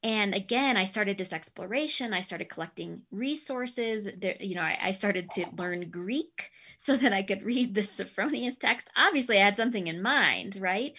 And 0.02 0.34
again, 0.34 0.76
I 0.76 0.84
started 0.84 1.16
this 1.16 1.32
exploration. 1.32 2.12
I 2.12 2.20
started 2.20 2.50
collecting 2.50 3.02
resources. 3.10 4.06
There, 4.18 4.36
you 4.38 4.54
know, 4.54 4.60
I, 4.60 4.78
I 4.82 4.92
started 4.92 5.30
to 5.30 5.46
learn 5.56 5.88
Greek 5.90 6.50
so 6.76 6.94
that 6.94 7.14
I 7.14 7.22
could 7.22 7.42
read 7.42 7.74
the 7.74 7.80
Sophronius 7.80 8.58
text. 8.58 8.90
Obviously, 8.96 9.40
I 9.40 9.44
had 9.46 9.56
something 9.56 9.86
in 9.86 10.02
mind, 10.02 10.58
right? 10.60 10.92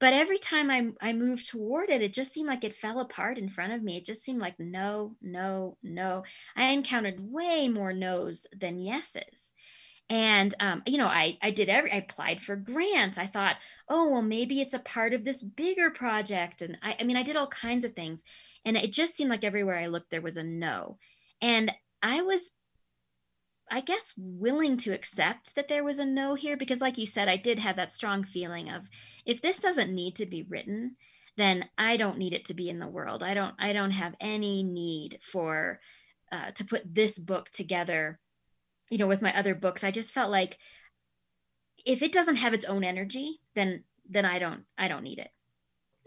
But 0.00 0.14
every 0.14 0.38
time 0.38 0.70
I, 0.70 0.88
I 1.00 1.12
moved 1.12 1.48
toward 1.48 1.90
it, 1.90 2.02
it 2.02 2.14
just 2.14 2.32
seemed 2.32 2.48
like 2.48 2.64
it 2.64 2.74
fell 2.74 3.00
apart 3.00 3.38
in 3.38 3.50
front 3.50 3.74
of 3.74 3.82
me. 3.82 3.98
It 3.98 4.04
just 4.06 4.24
seemed 4.24 4.40
like 4.40 4.58
no, 4.58 5.16
no, 5.20 5.76
no. 5.82 6.24
I 6.56 6.70
encountered 6.72 7.20
way 7.20 7.68
more 7.68 7.92
no's 7.92 8.46
than 8.58 8.80
yeses. 8.80 9.52
And 10.08 10.52
um, 10.58 10.82
you 10.86 10.98
know, 10.98 11.06
I 11.06 11.38
I 11.40 11.52
did 11.52 11.68
every 11.68 11.92
I 11.92 11.98
applied 11.98 12.40
for 12.42 12.56
grants. 12.56 13.18
I 13.18 13.26
thought, 13.28 13.56
oh 13.88 14.10
well, 14.10 14.22
maybe 14.22 14.60
it's 14.60 14.74
a 14.74 14.80
part 14.80 15.12
of 15.12 15.24
this 15.24 15.42
bigger 15.42 15.90
project. 15.90 16.62
And 16.62 16.78
I, 16.82 16.96
I 16.98 17.04
mean, 17.04 17.16
I 17.16 17.22
did 17.22 17.36
all 17.36 17.46
kinds 17.46 17.84
of 17.84 17.94
things, 17.94 18.24
and 18.64 18.76
it 18.76 18.92
just 18.92 19.16
seemed 19.16 19.30
like 19.30 19.44
everywhere 19.44 19.78
I 19.78 19.86
looked 19.86 20.10
there 20.10 20.20
was 20.20 20.36
a 20.36 20.42
no. 20.42 20.98
And 21.40 21.72
I 22.02 22.22
was 22.22 22.50
I 23.70 23.80
guess, 23.80 24.12
willing 24.16 24.76
to 24.78 24.92
accept 24.92 25.54
that 25.54 25.68
there 25.68 25.84
was 25.84 25.98
a 25.98 26.04
no 26.04 26.34
here 26.34 26.56
because, 26.56 26.80
like 26.80 26.98
you 26.98 27.06
said, 27.06 27.28
I 27.28 27.36
did 27.36 27.58
have 27.60 27.76
that 27.76 27.92
strong 27.92 28.24
feeling 28.24 28.68
of 28.68 28.82
if 29.24 29.40
this 29.40 29.60
doesn't 29.60 29.94
need 29.94 30.16
to 30.16 30.26
be 30.26 30.42
written, 30.42 30.96
then 31.36 31.68
I 31.78 31.96
don't 31.96 32.18
need 32.18 32.32
it 32.32 32.44
to 32.46 32.54
be 32.54 32.68
in 32.68 32.80
the 32.80 32.88
world. 32.88 33.22
I 33.22 33.34
don't. 33.34 33.54
I 33.58 33.72
don't 33.72 33.92
have 33.92 34.14
any 34.20 34.62
need 34.62 35.20
for 35.22 35.80
uh, 36.32 36.50
to 36.52 36.64
put 36.64 36.94
this 36.94 37.18
book 37.18 37.50
together. 37.50 38.18
You 38.90 38.98
know, 38.98 39.06
with 39.06 39.22
my 39.22 39.36
other 39.38 39.54
books, 39.54 39.84
I 39.84 39.92
just 39.92 40.12
felt 40.12 40.30
like 40.30 40.58
if 41.86 42.02
it 42.02 42.12
doesn't 42.12 42.36
have 42.36 42.54
its 42.54 42.64
own 42.64 42.82
energy, 42.82 43.40
then 43.54 43.84
then 44.08 44.24
I 44.24 44.38
don't. 44.40 44.64
I 44.76 44.88
don't 44.88 45.04
need 45.04 45.18
it 45.18 45.30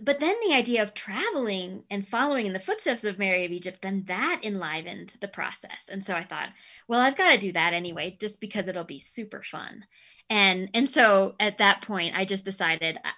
but 0.02 0.20
then 0.20 0.36
the 0.42 0.54
idea 0.54 0.82
of 0.82 0.94
traveling 0.94 1.84
and 1.90 2.08
following 2.08 2.46
in 2.46 2.54
the 2.54 2.60
footsteps 2.60 3.04
of 3.04 3.20
Mary 3.20 3.46
of 3.46 3.52
Egypt, 3.52 3.80
then 3.82 4.04
that 4.08 4.42
enlivened 4.44 5.16
the 5.22 5.28
process. 5.28 5.90
And 5.92 6.04
so 6.04 6.16
I 6.16 6.24
thought, 6.24 6.50
well, 6.88 7.00
I've 7.00 7.18
got 7.18 7.32
to 7.32 7.38
do 7.38 7.52
that 7.54 7.74
anyway, 7.74 8.18
just 8.20 8.42
because 8.42 8.68
it'll 8.68 8.84
be 8.84 9.00
super 9.00 9.44
fun. 9.44 9.86
And 10.30 10.70
and 10.74 10.90
so 10.90 11.36
at 11.40 11.60
that 11.60 11.82
point, 11.82 12.18
I 12.18 12.26
just 12.26 12.46
decided, 12.46 12.98
uh, 12.98 13.10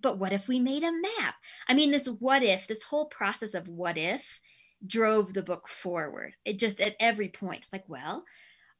but 0.00 0.18
what 0.18 0.32
if 0.32 0.48
we 0.48 0.60
made 0.60 0.82
a 0.82 0.92
map? 0.92 1.34
I 1.68 1.74
mean, 1.74 1.90
this 1.90 2.06
what 2.06 2.42
if, 2.42 2.66
this 2.66 2.82
whole 2.82 3.06
process 3.06 3.54
of 3.54 3.68
what 3.68 3.98
if 3.98 4.40
drove 4.86 5.32
the 5.32 5.42
book 5.42 5.68
forward. 5.68 6.34
It 6.44 6.58
just 6.58 6.80
at 6.80 6.96
every 7.00 7.28
point, 7.28 7.64
like, 7.72 7.84
well, 7.88 8.24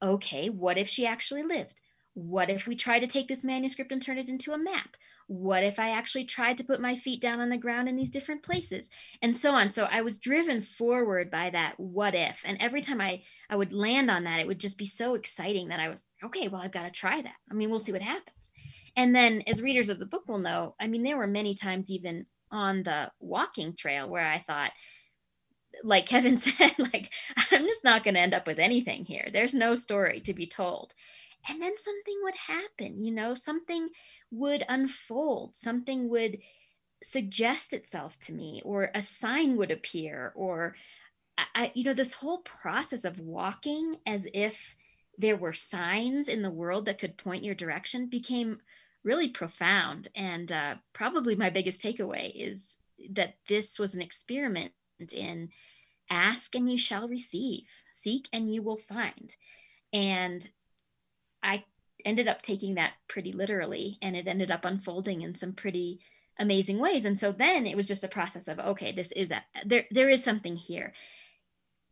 okay, 0.02 0.48
what 0.48 0.78
if 0.78 0.88
she 0.88 1.07
actually 1.07 1.42
lived? 1.42 1.80
What 2.14 2.48
if 2.48 2.66
we 2.66 2.77
try 2.77 2.98
to 2.98 3.07
take 3.07 3.29
this 3.29 3.44
manuscript 3.44 3.92
and 3.92 4.00
turn 4.00 4.18
it 4.18 4.29
into 4.29 4.53
a 4.53 4.59
map? 4.59 4.96
what 5.27 5.62
if 5.62 5.79
I 5.79 5.90
actually 5.90 6.24
tried 6.24 6.59
to 6.59 6.64
put 6.64 6.81
my 6.81 6.94
feet 6.96 7.20
down 7.20 7.40
on 7.40 7.48
the 7.48 7.57
ground 7.57 7.88
in 7.88 7.96
these 7.96 8.11
different 8.11 8.42
places? 8.42 8.90
And 9.22 9.35
so 9.35 9.53
on. 9.53 9.70
So 9.70 9.85
I 9.85 10.03
was 10.03 10.18
driven 10.18 10.61
forward 10.61 11.31
by 11.31 11.50
that 11.50 11.79
what 11.79 12.14
if. 12.14 12.42
And 12.44 12.59
every 12.61 12.83
time 12.83 13.00
I, 13.00 13.22
I 13.48 13.57
would 13.57 13.72
land 13.72 14.11
on 14.11 14.24
that, 14.24 14.40
it 14.40 14.46
would 14.46 14.59
just 14.59 14.79
be 14.79 14.87
so 14.87 15.14
exciting 15.14 15.68
that 15.68 15.81
I 15.81 15.88
was, 15.88 16.03
okay, 16.22 16.48
well, 16.48 16.61
I've 16.61 16.72
got 16.72 16.83
to 16.83 16.90
try 16.90 17.22
that. 17.22 17.35
I 17.50 17.55
mean, 17.55 17.70
we'll 17.70 17.79
see 17.79 17.92
what 17.92 18.03
happens. 18.03 18.53
And 18.96 19.14
then, 19.14 19.42
as 19.46 19.62
readers 19.62 19.88
of 19.88 19.98
the 19.98 20.07
book 20.07 20.29
will 20.29 20.38
know, 20.38 20.77
I 20.79 20.87
mean, 20.87 21.03
there 21.03 21.16
were 21.16 21.27
many 21.27 21.55
times 21.55 21.90
even 21.90 22.27
on 22.50 22.85
the 22.85 23.11
walking 23.18 23.74
trail 23.74 24.09
where 24.09 24.24
I 24.24 24.44
thought, 24.46 24.70
like 25.83 26.07
Kevin 26.07 26.37
said, 26.37 26.74
like, 26.79 27.12
I'm 27.50 27.64
just 27.64 27.83
not 27.83 28.05
going 28.05 28.14
to 28.14 28.20
end 28.20 28.35
up 28.35 28.46
with 28.46 28.61
anything 28.61 29.05
here. 29.05 29.29
There's 29.33 29.55
no 29.55 29.74
story 29.74 30.20
to 30.20 30.35
be 30.35 30.46
told 30.46 30.92
and 31.48 31.62
then 31.62 31.76
something 31.76 32.18
would 32.22 32.35
happen 32.35 33.00
you 33.00 33.12
know 33.12 33.35
something 33.35 33.88
would 34.30 34.64
unfold 34.68 35.54
something 35.54 36.09
would 36.09 36.38
suggest 37.02 37.72
itself 37.72 38.18
to 38.18 38.33
me 38.33 38.62
or 38.64 38.90
a 38.94 39.02
sign 39.02 39.57
would 39.57 39.70
appear 39.70 40.33
or 40.35 40.74
I, 41.37 41.72
you 41.74 41.85
know 41.85 41.94
this 41.94 42.12
whole 42.12 42.38
process 42.42 43.04
of 43.04 43.18
walking 43.18 43.96
as 44.07 44.28
if 44.33 44.76
there 45.18 45.37
were 45.37 45.52
signs 45.52 46.28
in 46.28 46.42
the 46.42 46.50
world 46.50 46.87
that 46.87 46.98
could 46.98 47.16
point 47.16 47.44
your 47.44 47.54
direction 47.54 48.09
became 48.09 48.59
really 49.02 49.28
profound 49.28 50.09
and 50.14 50.50
uh, 50.50 50.76
probably 50.92 51.35
my 51.35 51.50
biggest 51.50 51.83
takeaway 51.83 52.33
is 52.35 52.78
that 53.11 53.35
this 53.48 53.78
was 53.78 53.94
an 53.94 54.00
experiment 54.00 54.72
in 55.12 55.50
ask 56.11 56.54
and 56.54 56.70
you 56.70 56.78
shall 56.78 57.09
receive 57.09 57.64
seek 57.92 58.28
and 58.33 58.52
you 58.52 58.62
will 58.62 58.76
find 58.76 59.35
and 59.92 60.48
I 61.44 61.64
ended 62.04 62.26
up 62.26 62.42
taking 62.42 62.74
that 62.74 62.94
pretty 63.09 63.33
literally 63.33 63.98
and 64.02 64.16
it 64.16 64.26
ended 64.26 64.50
up 64.50 64.64
unfolding 64.64 65.22
in 65.22 65.35
some 65.35 65.52
pretty 65.52 66.00
amazing 66.38 66.78
ways. 66.78 67.04
And 67.04 67.16
so 67.16 67.30
then 67.30 67.66
it 67.66 67.76
was 67.76 67.87
just 67.87 68.02
a 68.02 68.09
process 68.09 68.48
of 68.48 68.59
okay 68.59 68.90
this 68.92 69.12
is 69.12 69.30
a 69.30 69.44
there 69.64 69.85
there 69.90 70.09
is 70.09 70.24
something 70.24 70.57
here. 70.57 70.92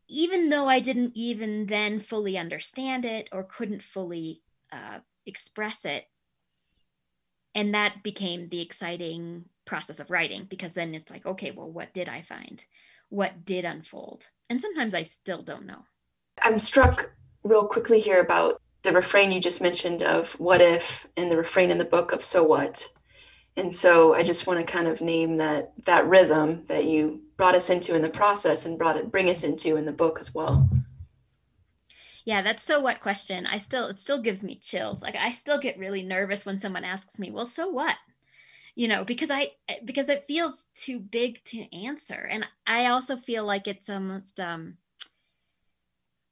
Even 0.09 0.49
though 0.49 0.67
i 0.67 0.79
didn't 0.79 1.13
even 1.15 1.67
then 1.67 1.99
fully 1.99 2.37
understand 2.37 3.05
it 3.05 3.29
or 3.31 3.43
couldn't 3.43 3.81
fully 3.81 4.41
uh, 4.71 4.99
express 5.25 5.85
it 5.85 6.05
and 7.55 7.73
that 7.73 8.03
became 8.03 8.49
the 8.49 8.61
exciting 8.61 9.45
process 9.65 9.99
of 9.99 10.09
writing 10.09 10.45
because 10.49 10.73
then 10.73 10.93
it's 10.93 11.11
like 11.11 11.25
okay 11.25 11.51
well 11.51 11.71
what 11.71 11.93
did 11.93 12.09
i 12.09 12.21
find? 12.21 12.65
What 13.09 13.45
did 13.45 13.63
unfold? 13.63 14.27
And 14.49 14.59
sometimes 14.59 14.93
i 14.93 15.03
still 15.03 15.41
don't 15.41 15.65
know. 15.65 15.85
I'm 16.41 16.59
struck 16.59 17.13
real 17.43 17.65
quickly 17.65 17.99
here 17.99 18.19
about 18.19 18.61
the 18.83 18.91
refrain 18.91 19.31
you 19.31 19.39
just 19.39 19.61
mentioned 19.61 20.03
of 20.03 20.33
what 20.39 20.61
if 20.61 21.07
and 21.17 21.31
the 21.31 21.37
refrain 21.37 21.71
in 21.71 21.77
the 21.77 21.85
book 21.85 22.11
of 22.11 22.23
so 22.23 22.43
what. 22.43 22.89
And 23.55 23.73
so 23.73 24.13
i 24.13 24.23
just 24.23 24.45
want 24.45 24.59
to 24.59 24.71
kind 24.71 24.87
of 24.87 25.01
name 25.01 25.35
that 25.35 25.73
that 25.85 26.07
rhythm 26.07 26.63
that 26.67 26.85
you 26.85 27.21
brought 27.37 27.55
us 27.55 27.69
into 27.69 27.95
in 27.95 28.01
the 28.01 28.09
process 28.09 28.65
and 28.65 28.77
brought 28.77 28.97
it 28.97 29.11
bring 29.11 29.29
us 29.29 29.43
into 29.43 29.75
in 29.75 29.85
the 29.85 29.91
book 29.91 30.17
as 30.19 30.33
well. 30.33 30.69
Yeah 32.25 32.41
that's 32.41 32.63
so 32.63 32.79
what 32.79 32.99
question 33.01 33.45
i 33.45 33.57
still 33.57 33.87
it 33.87 33.99
still 33.99 34.21
gives 34.21 34.43
me 34.43 34.55
chills. 34.55 35.01
Like 35.01 35.15
i 35.15 35.31
still 35.31 35.59
get 35.59 35.79
really 35.79 36.03
nervous 36.03 36.45
when 36.45 36.57
someone 36.57 36.83
asks 36.83 37.17
me 37.17 37.31
well 37.31 37.45
so 37.45 37.69
what? 37.69 37.95
You 38.75 38.87
know 38.87 39.05
because 39.05 39.31
i 39.31 39.51
because 39.85 40.09
it 40.09 40.25
feels 40.27 40.65
too 40.75 40.99
big 40.99 41.43
to 41.45 41.73
answer. 41.73 42.27
And 42.29 42.45
i 42.67 42.87
also 42.87 43.15
feel 43.15 43.45
like 43.45 43.67
it's 43.67 43.89
almost 43.89 44.39
um 44.39 44.77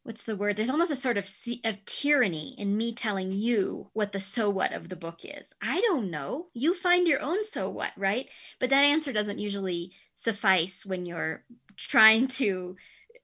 what's 0.03 0.23
the 0.23 0.35
word? 0.35 0.55
There's 0.55 0.69
almost 0.69 0.91
a 0.91 0.95
sort 0.95 1.17
of 1.17 1.29
of 1.63 1.85
tyranny 1.85 2.55
in 2.57 2.75
me 2.75 2.93
telling 2.93 3.31
you 3.31 3.89
what 3.93 4.11
the 4.11 4.19
so 4.19 4.49
what 4.49 4.73
of 4.73 4.89
the 4.89 4.95
book 4.95 5.19
is. 5.23 5.53
I 5.61 5.81
don't 5.81 6.09
know. 6.09 6.47
You 6.53 6.73
find 6.73 7.07
your 7.07 7.21
own 7.21 7.43
so 7.43 7.69
what 7.69 7.91
right? 7.97 8.27
But 8.59 8.69
that 8.71 8.83
answer 8.83 9.13
doesn't 9.13 9.39
usually 9.39 9.91
suffice 10.15 10.85
when 10.85 11.05
you're 11.05 11.43
trying 11.77 12.27
to 12.27 12.75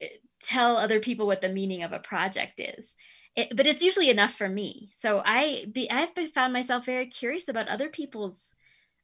eh, 0.01 0.07
tell 0.39 0.77
other 0.77 0.99
people 0.99 1.27
what 1.27 1.41
the 1.41 1.49
meaning 1.49 1.83
of 1.83 1.91
a 1.91 1.99
project 1.99 2.59
is. 2.59 2.95
It, 3.35 3.55
but 3.55 3.67
it's 3.67 3.83
usually 3.83 4.09
enough 4.09 4.33
for 4.33 4.49
me. 4.49 4.89
So 4.93 5.21
i 5.25 5.65
be, 5.71 5.89
i've 5.89 6.13
been, 6.15 6.29
found 6.29 6.53
myself 6.53 6.85
very 6.85 7.07
curious 7.07 7.47
about 7.47 7.67
other 7.67 7.89
people's 7.89 8.55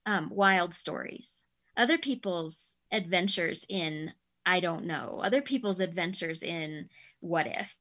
um, 0.05 0.29
wild 0.31 0.73
stories 0.73 1.45
other 1.77 1.97
people's 1.97 2.75
adventures 2.91 3.65
in 3.69 4.11
i 4.45 4.59
don't 4.59 4.85
know 4.85 5.21
other 5.23 5.41
people's 5.41 5.79
adventures 5.79 6.43
in 6.43 6.89
what 7.23 7.47
if? 7.47 7.75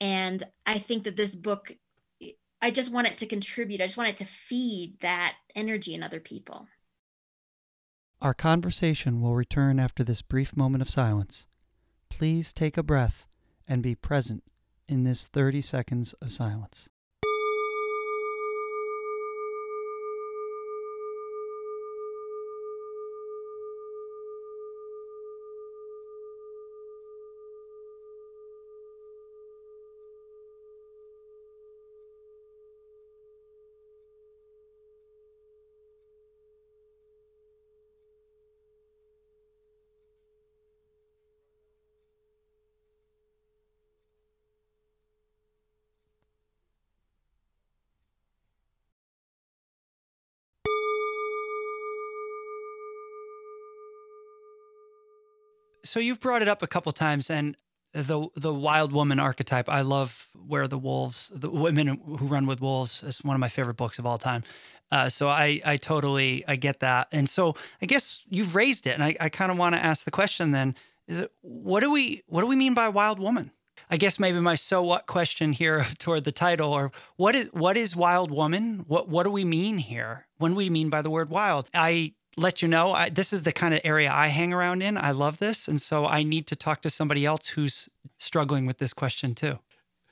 And 0.00 0.42
i 0.64 0.78
think 0.78 1.04
that 1.04 1.16
this 1.16 1.34
book 1.34 1.72
i 2.62 2.70
just 2.70 2.90
want 2.90 3.06
it 3.06 3.18
to 3.18 3.26
contribute 3.26 3.80
i 3.80 3.84
just 3.84 3.96
want 3.96 4.08
it 4.08 4.16
to 4.16 4.24
feed 4.24 4.96
that 5.00 5.34
energy 5.54 5.94
in 5.94 6.02
other 6.02 6.20
people. 6.20 6.66
Our 8.22 8.34
conversation 8.34 9.22
will 9.22 9.34
return 9.34 9.78
after 9.78 10.04
this 10.04 10.20
brief 10.20 10.54
moment 10.56 10.82
of 10.82 10.90
silence. 10.90 11.46
Please 12.10 12.52
take 12.52 12.76
a 12.76 12.82
breath 12.82 13.26
and 13.66 13.82
be 13.82 13.94
present 13.94 14.42
in 14.88 15.04
this 15.04 15.26
30 15.26 15.62
seconds 15.62 16.12
of 16.20 16.30
silence 16.30 16.90
so 55.90 55.98
you've 55.98 56.20
brought 56.20 56.40
it 56.40 56.46
up 56.46 56.62
a 56.62 56.68
couple 56.68 56.92
times, 56.92 57.30
and 57.30 57.56
the 57.92 58.28
the 58.36 58.54
wild 58.54 58.92
woman 58.92 59.18
archetype. 59.18 59.68
I 59.68 59.80
love 59.80 60.28
where 60.34 60.68
the 60.68 60.78
wolves, 60.78 61.32
the 61.34 61.50
women 61.50 61.88
who 61.88 62.26
run 62.26 62.46
with 62.46 62.60
wolves, 62.60 63.02
is 63.02 63.24
one 63.24 63.34
of 63.34 63.40
my 63.40 63.48
favorite 63.48 63.76
books 63.76 63.98
of 63.98 64.06
all 64.06 64.16
time. 64.16 64.44
Uh, 64.92 65.08
so 65.08 65.28
I 65.28 65.60
I 65.64 65.76
totally 65.76 66.44
I 66.46 66.54
get 66.54 66.78
that, 66.80 67.08
and 67.10 67.28
so 67.28 67.56
I 67.82 67.86
guess 67.86 68.22
you've 68.28 68.54
raised 68.54 68.86
it, 68.86 68.90
and 68.90 69.02
I, 69.02 69.16
I 69.18 69.28
kind 69.28 69.50
of 69.50 69.58
want 69.58 69.74
to 69.74 69.84
ask 69.84 70.04
the 70.04 70.12
question 70.12 70.52
then: 70.52 70.76
is 71.08 71.18
it, 71.18 71.32
what 71.40 71.80
do 71.80 71.90
we 71.90 72.22
what 72.26 72.42
do 72.42 72.46
we 72.46 72.56
mean 72.56 72.74
by 72.74 72.88
wild 72.88 73.18
woman? 73.18 73.50
I 73.92 73.96
guess 73.96 74.20
maybe 74.20 74.38
my 74.38 74.54
so 74.54 74.84
what 74.84 75.08
question 75.08 75.52
here 75.52 75.84
toward 75.98 76.22
the 76.22 76.32
title, 76.32 76.72
or 76.72 76.92
what 77.16 77.34
is 77.34 77.48
what 77.52 77.76
is 77.76 77.96
wild 77.96 78.30
woman? 78.30 78.84
What 78.86 79.08
what 79.08 79.24
do 79.24 79.30
we 79.30 79.44
mean 79.44 79.78
here? 79.78 80.28
When 80.38 80.54
we 80.54 80.70
mean 80.70 80.88
by 80.88 81.02
the 81.02 81.10
word 81.10 81.30
wild? 81.30 81.68
I 81.74 82.14
let 82.36 82.62
you 82.62 82.68
know 82.68 82.92
I, 82.92 83.08
this 83.08 83.32
is 83.32 83.42
the 83.42 83.52
kind 83.52 83.74
of 83.74 83.80
area 83.84 84.10
I 84.10 84.28
hang 84.28 84.52
around 84.52 84.82
in. 84.82 84.96
I 84.96 85.10
love 85.10 85.38
this. 85.38 85.68
And 85.68 85.80
so 85.80 86.06
I 86.06 86.22
need 86.22 86.46
to 86.48 86.56
talk 86.56 86.82
to 86.82 86.90
somebody 86.90 87.24
else 87.24 87.48
who's 87.48 87.88
struggling 88.18 88.66
with 88.66 88.78
this 88.78 88.92
question 88.92 89.34
too. 89.34 89.58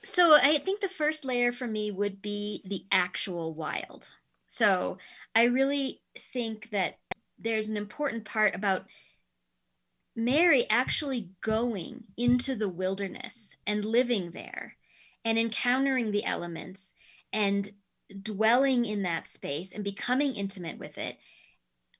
So 0.03 0.35
I 0.35 0.59
think 0.59 0.81
the 0.81 0.89
first 0.89 1.25
layer 1.25 1.51
for 1.51 1.67
me 1.67 1.91
would 1.91 2.21
be 2.21 2.63
the 2.65 2.85
actual 2.91 3.53
wild. 3.53 4.07
So 4.47 4.97
I 5.35 5.43
really 5.43 6.01
think 6.33 6.69
that 6.71 6.97
there's 7.37 7.69
an 7.69 7.77
important 7.77 8.25
part 8.25 8.55
about 8.55 8.85
Mary 10.15 10.65
actually 10.69 11.29
going 11.41 12.03
into 12.17 12.55
the 12.55 12.69
wilderness 12.69 13.55
and 13.65 13.85
living 13.85 14.31
there 14.31 14.75
and 15.23 15.37
encountering 15.37 16.11
the 16.11 16.25
elements 16.25 16.95
and 17.31 17.71
dwelling 18.21 18.85
in 18.85 19.03
that 19.03 19.27
space 19.27 19.71
and 19.71 19.83
becoming 19.83 20.33
intimate 20.33 20.79
with 20.79 20.97
it 20.97 21.17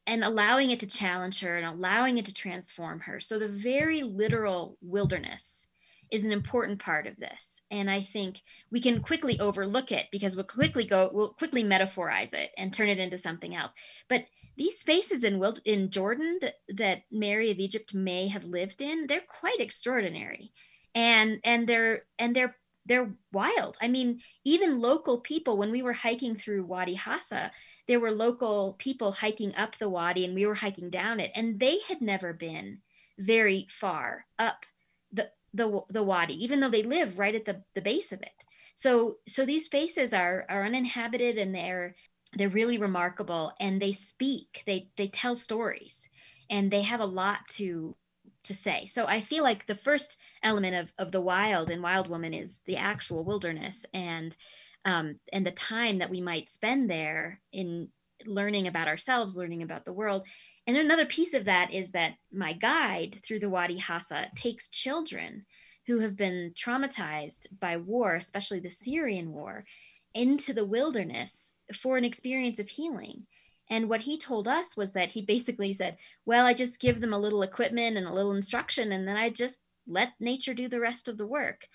and 0.09 0.23
allowing 0.23 0.71
it 0.71 0.79
to 0.79 0.87
challenge 0.87 1.39
her 1.41 1.55
and 1.55 1.67
allowing 1.67 2.17
it 2.17 2.25
to 2.25 2.33
transform 2.33 2.99
her. 3.01 3.19
So 3.19 3.37
the 3.37 3.47
very 3.47 4.01
literal 4.01 4.75
wilderness 4.81 5.67
is 6.11 6.25
an 6.25 6.31
important 6.31 6.79
part 6.79 7.05
of 7.05 7.15
this. 7.17 7.61
And 7.69 7.91
I 7.91 8.01
think 8.01 8.41
we 8.71 8.81
can 8.81 9.03
quickly 9.03 9.39
overlook 9.39 9.91
it 9.91 10.07
because 10.11 10.35
we'll 10.35 10.45
quickly 10.45 10.83
go, 10.83 11.11
we'll 11.13 11.33
quickly 11.33 11.63
metaphorize 11.63 12.33
it 12.33 12.49
and 12.57 12.73
turn 12.73 12.89
it 12.89 12.97
into 12.97 13.19
something 13.19 13.55
else. 13.55 13.75
But 14.07 14.25
these 14.57 14.79
spaces 14.79 15.23
in 15.23 15.37
wild, 15.37 15.61
in 15.63 15.91
Jordan 15.91 16.39
that, 16.41 16.55
that 16.69 17.03
Mary 17.11 17.51
of 17.51 17.59
Egypt 17.59 17.93
may 17.93 18.29
have 18.29 18.45
lived 18.45 18.81
in, 18.81 19.05
they're 19.05 19.21
quite 19.39 19.59
extraordinary. 19.59 20.51
And 20.95 21.39
and 21.43 21.69
they're 21.69 22.05
and 22.17 22.35
they're 22.35 22.55
they're 22.87 23.13
wild. 23.31 23.77
I 23.79 23.87
mean, 23.87 24.19
even 24.43 24.81
local 24.81 25.19
people, 25.19 25.57
when 25.57 25.69
we 25.69 25.83
were 25.83 25.93
hiking 25.93 26.35
through 26.35 26.65
Wadi 26.65 26.95
Hassa, 26.95 27.51
there 27.89 27.99
were 27.99 28.11
local 28.11 28.75
people 28.77 29.11
hiking 29.11 29.53
up 29.55 29.75
the 29.79 29.89
wadi 29.89 30.23
and 30.23 30.35
we 30.35 30.45
were 30.45 30.53
hiking 30.53 30.91
down 30.91 31.19
it 31.19 31.31
and 31.33 31.59
they 31.59 31.79
had 31.87 32.01
never 32.01 32.33
been 32.33 32.77
very 33.17 33.65
far 33.67 34.27
up 34.37 34.63
the 35.11 35.27
the, 35.55 35.81
the 35.89 36.03
wadi 36.03 36.35
even 36.43 36.59
though 36.59 36.69
they 36.69 36.83
live 36.83 37.17
right 37.17 37.33
at 37.33 37.45
the, 37.45 37.63
the 37.73 37.81
base 37.81 38.11
of 38.11 38.21
it. 38.21 38.45
So 38.75 39.15
so 39.27 39.43
these 39.43 39.65
spaces 39.65 40.13
are 40.13 40.45
are 40.47 40.63
uninhabited 40.63 41.39
and 41.39 41.53
they're 41.53 41.95
they're 42.33 42.47
really 42.47 42.77
remarkable 42.77 43.53
and 43.59 43.81
they 43.81 43.91
speak 43.91 44.61
they 44.67 44.89
they 44.95 45.07
tell 45.07 45.33
stories 45.33 46.07
and 46.47 46.69
they 46.69 46.83
have 46.83 46.99
a 46.99 47.05
lot 47.05 47.39
to 47.55 47.95
to 48.43 48.53
say. 48.53 48.85
So 48.85 49.07
i 49.07 49.19
feel 49.19 49.43
like 49.43 49.65
the 49.65 49.73
first 49.73 50.19
element 50.43 50.75
of 50.75 50.93
of 50.99 51.11
the 51.11 51.21
wild 51.21 51.71
and 51.71 51.81
wild 51.81 52.07
woman 52.07 52.35
is 52.35 52.61
the 52.67 52.77
actual 52.77 53.25
wilderness 53.25 53.83
and 53.95 54.37
um, 54.85 55.15
and 55.31 55.45
the 55.45 55.51
time 55.51 55.99
that 55.99 56.09
we 56.09 56.21
might 56.21 56.49
spend 56.49 56.89
there 56.89 57.41
in 57.51 57.89
learning 58.25 58.67
about 58.67 58.87
ourselves, 58.87 59.37
learning 59.37 59.63
about 59.63 59.85
the 59.85 59.93
world. 59.93 60.25
And 60.67 60.77
another 60.77 61.05
piece 61.05 61.33
of 61.33 61.45
that 61.45 61.73
is 61.73 61.91
that 61.91 62.15
my 62.31 62.53
guide 62.53 63.21
through 63.25 63.39
the 63.39 63.49
Wadi 63.49 63.79
Hassa 63.79 64.33
takes 64.35 64.69
children 64.69 65.45
who 65.87 65.99
have 65.99 66.15
been 66.15 66.53
traumatized 66.55 67.47
by 67.59 67.77
war, 67.77 68.15
especially 68.15 68.59
the 68.59 68.69
Syrian 68.69 69.31
war, 69.31 69.65
into 70.13 70.53
the 70.53 70.65
wilderness 70.65 71.51
for 71.73 71.97
an 71.97 72.05
experience 72.05 72.59
of 72.59 72.69
healing. 72.69 73.25
And 73.71 73.89
what 73.89 74.01
he 74.01 74.17
told 74.17 74.47
us 74.47 74.75
was 74.75 74.93
that 74.93 75.09
he 75.09 75.21
basically 75.25 75.73
said, 75.73 75.97
Well, 76.25 76.45
I 76.45 76.53
just 76.53 76.79
give 76.79 77.01
them 77.01 77.13
a 77.13 77.19
little 77.19 77.41
equipment 77.41 77.97
and 77.97 78.07
a 78.07 78.13
little 78.13 78.33
instruction, 78.33 78.91
and 78.91 79.07
then 79.07 79.17
I 79.17 79.29
just 79.29 79.59
let 79.87 80.09
nature 80.19 80.53
do 80.53 80.67
the 80.67 80.79
rest 80.79 81.07
of 81.07 81.17
the 81.17 81.27
work. 81.27 81.67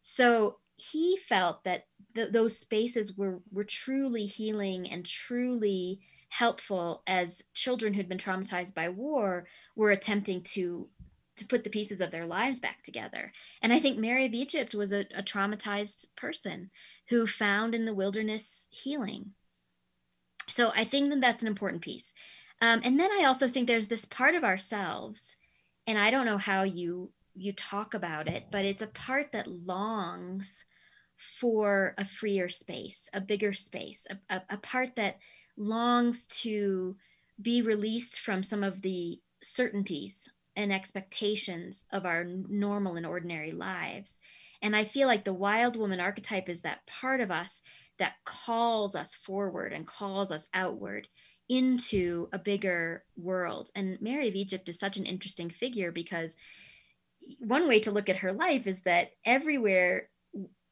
So 0.00 0.58
he 0.76 1.16
felt 1.16 1.64
that 1.64 1.82
th- 2.14 2.32
those 2.32 2.58
spaces 2.58 3.16
were 3.16 3.40
were 3.50 3.64
truly 3.64 4.26
healing 4.26 4.90
and 4.90 5.04
truly 5.04 6.00
helpful 6.30 7.02
as 7.06 7.42
children 7.54 7.94
who'd 7.94 8.08
been 8.08 8.18
traumatized 8.18 8.74
by 8.74 8.88
war 8.88 9.46
were 9.76 9.90
attempting 9.90 10.42
to 10.42 10.88
to 11.36 11.46
put 11.46 11.62
the 11.64 11.70
pieces 11.70 12.00
of 12.00 12.10
their 12.10 12.26
lives 12.26 12.58
back 12.58 12.82
together. 12.82 13.32
And 13.62 13.72
I 13.72 13.78
think 13.78 13.96
Mary 13.96 14.26
of 14.26 14.34
Egypt 14.34 14.74
was 14.74 14.92
a, 14.92 15.06
a 15.14 15.22
traumatized 15.22 16.08
person 16.16 16.70
who 17.08 17.26
found 17.26 17.74
in 17.74 17.84
the 17.84 17.94
wilderness 17.94 18.68
healing. 18.70 19.34
So 20.48 20.72
I 20.74 20.84
think 20.84 21.10
that 21.10 21.20
that's 21.20 21.42
an 21.42 21.48
important 21.48 21.82
piece. 21.82 22.12
Um, 22.60 22.80
and 22.82 22.98
then 22.98 23.10
I 23.12 23.24
also 23.24 23.46
think 23.46 23.68
there's 23.68 23.88
this 23.88 24.04
part 24.04 24.34
of 24.34 24.42
ourselves, 24.42 25.36
and 25.86 25.96
I 25.96 26.10
don't 26.10 26.26
know 26.26 26.38
how 26.38 26.64
you 26.64 27.12
you 27.34 27.52
talk 27.52 27.94
about 27.94 28.26
it, 28.26 28.46
but 28.50 28.64
it's 28.64 28.82
a 28.82 28.88
part 28.88 29.30
that 29.30 29.46
longs 29.46 30.64
for 31.18 31.94
a 31.98 32.04
freer 32.04 32.48
space, 32.48 33.10
a 33.12 33.20
bigger 33.20 33.52
space, 33.52 34.06
a, 34.08 34.34
a, 34.34 34.42
a 34.50 34.56
part 34.56 34.96
that 34.96 35.18
longs 35.56 36.26
to 36.26 36.96
be 37.42 37.60
released 37.60 38.20
from 38.20 38.42
some 38.42 38.62
of 38.62 38.82
the 38.82 39.20
certainties 39.42 40.30
and 40.56 40.72
expectations 40.72 41.84
of 41.92 42.06
our 42.06 42.24
normal 42.24 42.96
and 42.96 43.06
ordinary 43.06 43.50
lives. 43.50 44.18
And 44.62 44.74
I 44.74 44.84
feel 44.84 45.06
like 45.06 45.24
the 45.24 45.34
wild 45.34 45.76
woman 45.76 46.00
archetype 46.00 46.48
is 46.48 46.62
that 46.62 46.86
part 46.86 47.20
of 47.20 47.30
us 47.30 47.62
that 47.98 48.14
calls 48.24 48.94
us 48.94 49.14
forward 49.14 49.72
and 49.72 49.86
calls 49.86 50.30
us 50.30 50.46
outward 50.54 51.08
into 51.48 52.28
a 52.32 52.38
bigger 52.38 53.04
world. 53.16 53.70
And 53.74 54.00
Mary 54.00 54.28
of 54.28 54.34
Egypt 54.34 54.68
is 54.68 54.78
such 54.78 54.96
an 54.96 55.06
interesting 55.06 55.50
figure 55.50 55.90
because 55.90 56.36
one 57.38 57.68
way 57.68 57.80
to 57.80 57.90
look 57.90 58.08
at 58.08 58.16
her 58.16 58.32
life 58.32 58.66
is 58.66 58.82
that 58.82 59.10
everywhere 59.24 60.08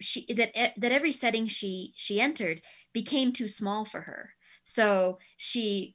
she 0.00 0.26
that 0.34 0.50
that 0.76 0.92
every 0.92 1.12
setting 1.12 1.46
she 1.46 1.92
she 1.96 2.20
entered 2.20 2.62
became 2.92 3.32
too 3.32 3.48
small 3.48 3.84
for 3.84 4.02
her. 4.02 4.30
So 4.64 5.18
she 5.36 5.94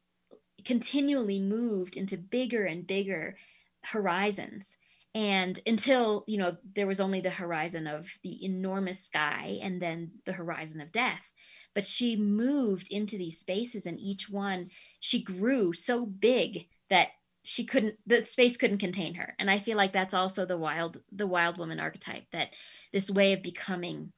continually 0.66 1.40
moved 1.40 1.96
into 1.96 2.18
bigger 2.18 2.66
and 2.66 2.86
bigger 2.86 3.38
horizons. 3.84 4.78
And 5.14 5.60
until 5.66 6.24
you 6.28 6.38
know 6.38 6.58
there 6.76 6.88
was 6.88 7.02
only 7.02 7.22
the 7.22 7.30
horizon 7.30 7.88
of 7.88 8.08
the 8.24 8.44
enormous 8.46 9.02
sky 9.02 9.60
and 9.62 9.82
then 9.82 10.12
the 10.26 10.34
horizon 10.34 10.82
of 10.82 10.92
death. 10.92 11.32
But 11.74 11.88
she 11.88 12.16
moved 12.16 12.88
into 12.92 13.18
these 13.18 13.40
spaces 13.40 13.86
and 13.86 14.00
each 14.00 14.30
one 14.30 14.70
she 15.00 15.22
grew 15.22 15.74
so 15.74 16.06
big 16.06 16.68
that 16.90 17.10
she 17.44 17.66
couldn't 17.66 17.96
the 18.06 18.26
space 18.26 18.56
couldn't 18.56 18.78
contain 18.78 19.16
her. 19.16 19.36
And 19.40 19.50
i 19.52 19.60
feel 19.60 19.76
like 19.78 19.92
that's 19.94 20.14
also 20.14 20.46
the 20.46 20.58
wild 20.58 21.02
the 21.12 21.28
wild 21.28 21.58
woman 21.58 21.80
archetype 21.80 22.26
that 22.32 22.50
this 22.92 23.10
way 23.10 23.34
of 23.34 23.42
becoming 23.42 24.12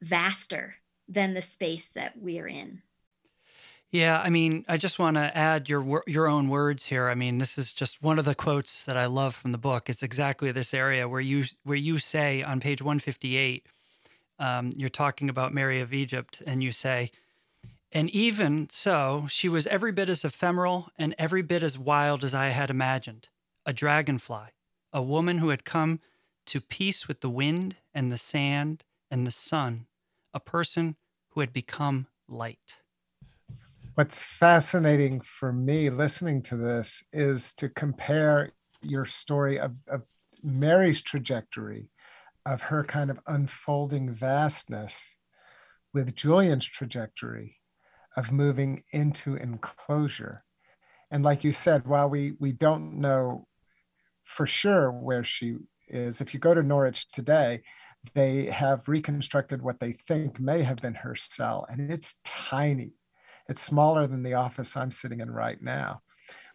vaster 0.00 0.76
than 1.08 1.34
the 1.34 1.42
space 1.42 1.88
that 1.90 2.14
we're 2.16 2.48
in 2.48 2.82
yeah, 3.90 4.20
I 4.22 4.28
mean, 4.28 4.66
I 4.68 4.76
just 4.76 4.98
want 4.98 5.16
to 5.16 5.34
add 5.36 5.68
your 5.68 6.02
your 6.06 6.28
own 6.28 6.48
words 6.48 6.86
here. 6.86 7.08
I 7.08 7.14
mean, 7.14 7.38
this 7.38 7.56
is 7.56 7.72
just 7.72 8.02
one 8.02 8.18
of 8.18 8.26
the 8.26 8.34
quotes 8.34 8.84
that 8.84 8.98
I 8.98 9.06
love 9.06 9.34
from 9.34 9.52
the 9.52 9.58
book. 9.58 9.88
It's 9.88 10.02
exactly 10.02 10.52
this 10.52 10.74
area 10.74 11.08
where 11.08 11.22
you 11.22 11.44
where 11.64 11.76
you 11.76 11.98
say 11.98 12.42
on 12.42 12.60
page 12.60 12.82
158, 12.82 13.66
um, 14.38 14.70
you're 14.76 14.90
talking 14.90 15.30
about 15.30 15.54
Mary 15.54 15.80
of 15.80 15.94
Egypt, 15.94 16.42
and 16.46 16.62
you 16.62 16.70
say, 16.70 17.10
and 17.90 18.10
even 18.10 18.68
so, 18.70 19.26
she 19.30 19.48
was 19.48 19.66
every 19.68 19.92
bit 19.92 20.10
as 20.10 20.22
ephemeral 20.22 20.90
and 20.98 21.14
every 21.18 21.40
bit 21.40 21.62
as 21.62 21.78
wild 21.78 22.24
as 22.24 22.34
I 22.34 22.48
had 22.48 22.68
imagined. 22.68 23.28
A 23.64 23.72
dragonfly, 23.72 24.48
a 24.92 25.02
woman 25.02 25.38
who 25.38 25.48
had 25.48 25.64
come 25.64 26.00
to 26.48 26.60
peace 26.60 27.08
with 27.08 27.20
the 27.20 27.30
wind 27.30 27.76
and 27.94 28.12
the 28.12 28.18
sand 28.18 28.84
and 29.10 29.26
the 29.26 29.30
sun, 29.30 29.86
a 30.34 30.40
person 30.40 30.96
who 31.30 31.40
had 31.40 31.52
become 31.52 32.08
light 32.28 32.82
what's 33.98 34.22
fascinating 34.22 35.20
for 35.20 35.52
me 35.52 35.90
listening 35.90 36.40
to 36.40 36.56
this 36.56 37.02
is 37.12 37.52
to 37.52 37.68
compare 37.68 38.52
your 38.80 39.04
story 39.04 39.58
of, 39.58 39.74
of 39.88 40.02
Mary's 40.40 41.00
trajectory 41.00 41.90
of 42.46 42.62
her 42.62 42.84
kind 42.84 43.10
of 43.10 43.18
unfolding 43.26 44.08
vastness 44.08 45.16
with 45.92 46.14
Julian's 46.14 46.68
trajectory 46.68 47.56
of 48.16 48.30
moving 48.30 48.84
into 48.92 49.34
enclosure. 49.34 50.44
And 51.10 51.24
like 51.24 51.42
you 51.42 51.50
said, 51.50 51.84
while 51.88 52.08
we 52.08 52.34
we 52.38 52.52
don't 52.52 53.00
know 53.00 53.48
for 54.22 54.46
sure 54.46 54.92
where 54.92 55.24
she 55.24 55.56
is, 55.90 56.20
if 56.20 56.34
you 56.34 56.40
go 56.40 56.54
to 56.54 56.62
Norwich 56.62 57.10
today, 57.10 57.62
they 58.14 58.46
have 58.46 58.88
reconstructed 58.88 59.62
what 59.62 59.80
they 59.80 59.92
think 59.92 60.40
may 60.40 60.62
have 60.62 60.78
been 60.78 60.94
her 60.94 61.14
cell, 61.14 61.66
and 61.68 61.90
it's 61.90 62.20
tiny. 62.24 62.92
It's 63.48 63.62
smaller 63.62 64.06
than 64.06 64.22
the 64.22 64.34
office 64.34 64.76
I'm 64.76 64.90
sitting 64.90 65.20
in 65.20 65.30
right 65.30 65.60
now, 65.60 66.02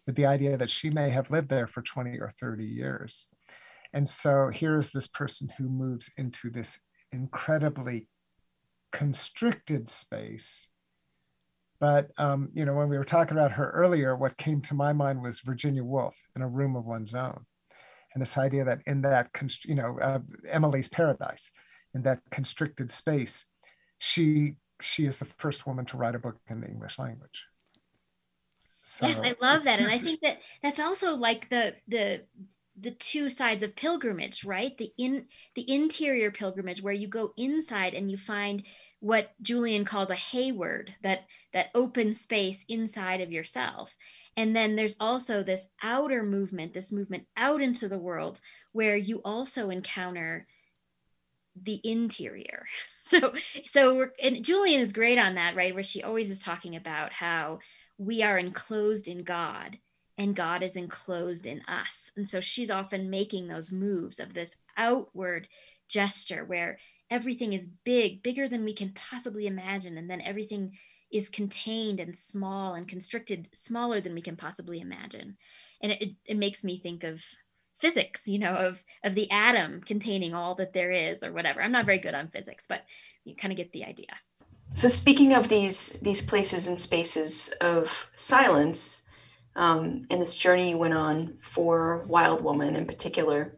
with 0.06 0.16
the 0.16 0.26
idea 0.26 0.56
that 0.56 0.70
she 0.70 0.90
may 0.90 1.10
have 1.10 1.30
lived 1.30 1.48
there 1.48 1.66
for 1.66 1.82
20 1.82 2.18
or 2.18 2.28
30 2.28 2.64
years. 2.64 3.28
And 3.92 4.08
so 4.08 4.50
here's 4.52 4.90
this 4.90 5.06
person 5.06 5.52
who 5.56 5.68
moves 5.68 6.10
into 6.16 6.50
this 6.50 6.80
incredibly 7.12 8.08
constricted 8.90 9.88
space. 9.88 10.68
But 11.80 12.10
um, 12.18 12.48
you 12.52 12.64
know, 12.64 12.74
when 12.74 12.88
we 12.88 12.96
were 12.96 13.04
talking 13.04 13.36
about 13.36 13.52
her 13.52 13.70
earlier, 13.70 14.16
what 14.16 14.36
came 14.36 14.60
to 14.62 14.74
my 14.74 14.92
mind 14.92 15.22
was 15.22 15.40
Virginia 15.40 15.84
Woolf 15.84 16.16
in 16.34 16.42
a 16.42 16.48
room 16.48 16.76
of 16.76 16.86
one's 16.86 17.14
own, 17.14 17.44
and 18.14 18.22
this 18.22 18.38
idea 18.38 18.64
that 18.64 18.80
in 18.86 19.02
that, 19.02 19.30
you 19.64 19.74
know, 19.74 19.98
uh, 20.00 20.20
Emily's 20.48 20.88
Paradise, 20.88 21.50
in 21.94 22.02
that 22.02 22.20
constricted 22.30 22.90
space, 22.90 23.44
she 23.98 24.54
she 24.80 25.06
is 25.06 25.18
the 25.18 25.24
first 25.24 25.66
woman 25.66 25.84
to 25.86 25.96
write 25.96 26.14
a 26.14 26.18
book 26.18 26.36
in 26.48 26.60
the 26.60 26.68
English 26.68 26.98
language. 26.98 27.46
So 28.82 29.06
yes, 29.06 29.18
I 29.18 29.34
love 29.40 29.64
that, 29.64 29.78
just, 29.78 29.80
and 29.80 29.90
I 29.90 29.98
think 29.98 30.20
that 30.20 30.38
that's 30.62 30.80
also 30.80 31.14
like 31.14 31.48
the 31.50 31.74
the 31.88 32.22
the 32.80 32.90
two 32.90 33.28
sides 33.28 33.62
of 33.62 33.76
pilgrimage, 33.76 34.44
right? 34.44 34.76
The 34.76 34.92
in 34.98 35.26
the 35.54 35.70
interior 35.70 36.30
pilgrimage 36.30 36.82
where 36.82 36.92
you 36.92 37.08
go 37.08 37.32
inside 37.36 37.94
and 37.94 38.10
you 38.10 38.16
find 38.16 38.64
what 39.00 39.30
Julian 39.42 39.84
calls 39.84 40.10
a 40.10 40.14
Hayward, 40.14 40.94
that 41.02 41.26
that 41.52 41.70
open 41.74 42.12
space 42.14 42.64
inside 42.68 43.20
of 43.20 43.32
yourself. 43.32 43.94
And 44.36 44.54
then 44.54 44.76
there's 44.76 44.96
also 44.98 45.42
this 45.42 45.68
outer 45.82 46.22
movement, 46.22 46.74
this 46.74 46.92
movement 46.92 47.26
out 47.36 47.60
into 47.60 47.88
the 47.88 47.98
world 47.98 48.40
where 48.72 48.96
you 48.96 49.20
also 49.24 49.70
encounter 49.70 50.46
the 51.60 51.80
interior. 51.84 52.66
So 53.06 53.34
so 53.66 54.08
and 54.22 54.42
Julian 54.42 54.80
is 54.80 54.94
great 54.94 55.18
on 55.18 55.34
that, 55.34 55.54
right? 55.54 55.74
Where 55.74 55.82
she 55.82 56.02
always 56.02 56.30
is 56.30 56.40
talking 56.40 56.74
about 56.74 57.12
how 57.12 57.58
we 57.98 58.22
are 58.22 58.38
enclosed 58.38 59.08
in 59.08 59.24
God 59.24 59.78
and 60.16 60.34
God 60.34 60.62
is 60.62 60.74
enclosed 60.74 61.44
in 61.44 61.60
us. 61.68 62.10
And 62.16 62.26
so 62.26 62.40
she's 62.40 62.70
often 62.70 63.10
making 63.10 63.48
those 63.48 63.70
moves 63.70 64.20
of 64.20 64.32
this 64.32 64.56
outward 64.78 65.48
gesture 65.86 66.46
where 66.46 66.78
everything 67.10 67.52
is 67.52 67.68
big, 67.84 68.22
bigger 68.22 68.48
than 68.48 68.64
we 68.64 68.72
can 68.72 68.92
possibly 68.94 69.46
imagine 69.46 69.98
and 69.98 70.08
then 70.08 70.22
everything 70.22 70.72
is 71.14 71.28
contained 71.30 72.00
and 72.00 72.14
small 72.14 72.74
and 72.74 72.88
constricted, 72.88 73.48
smaller 73.52 74.00
than 74.00 74.14
we 74.14 74.20
can 74.20 74.36
possibly 74.36 74.80
imagine. 74.80 75.36
And 75.80 75.92
it, 75.92 76.10
it 76.26 76.36
makes 76.36 76.64
me 76.64 76.78
think 76.78 77.04
of 77.04 77.22
physics 77.80 78.28
you 78.28 78.38
know 78.38 78.54
of 78.54 78.82
of 79.02 79.14
the 79.14 79.30
atom 79.30 79.80
containing 79.80 80.32
all 80.34 80.54
that 80.54 80.72
there 80.72 80.90
is 80.90 81.22
or 81.22 81.32
whatever 81.32 81.60
i'm 81.60 81.72
not 81.72 81.84
very 81.84 81.98
good 81.98 82.14
on 82.14 82.28
physics 82.28 82.66
but 82.68 82.84
you 83.24 83.34
kind 83.34 83.52
of 83.52 83.56
get 83.56 83.72
the 83.72 83.84
idea 83.84 84.06
so 84.72 84.88
speaking 84.88 85.34
of 85.34 85.48
these 85.48 85.98
these 86.00 86.22
places 86.22 86.66
and 86.66 86.80
spaces 86.80 87.52
of 87.60 88.08
silence 88.14 89.02
um, 89.56 90.06
and 90.08 90.22
this 90.22 90.36
journey 90.36 90.70
you 90.70 90.78
went 90.78 90.94
on 90.94 91.34
for 91.40 92.04
wild 92.06 92.42
woman 92.42 92.76
in 92.76 92.86
particular 92.86 93.54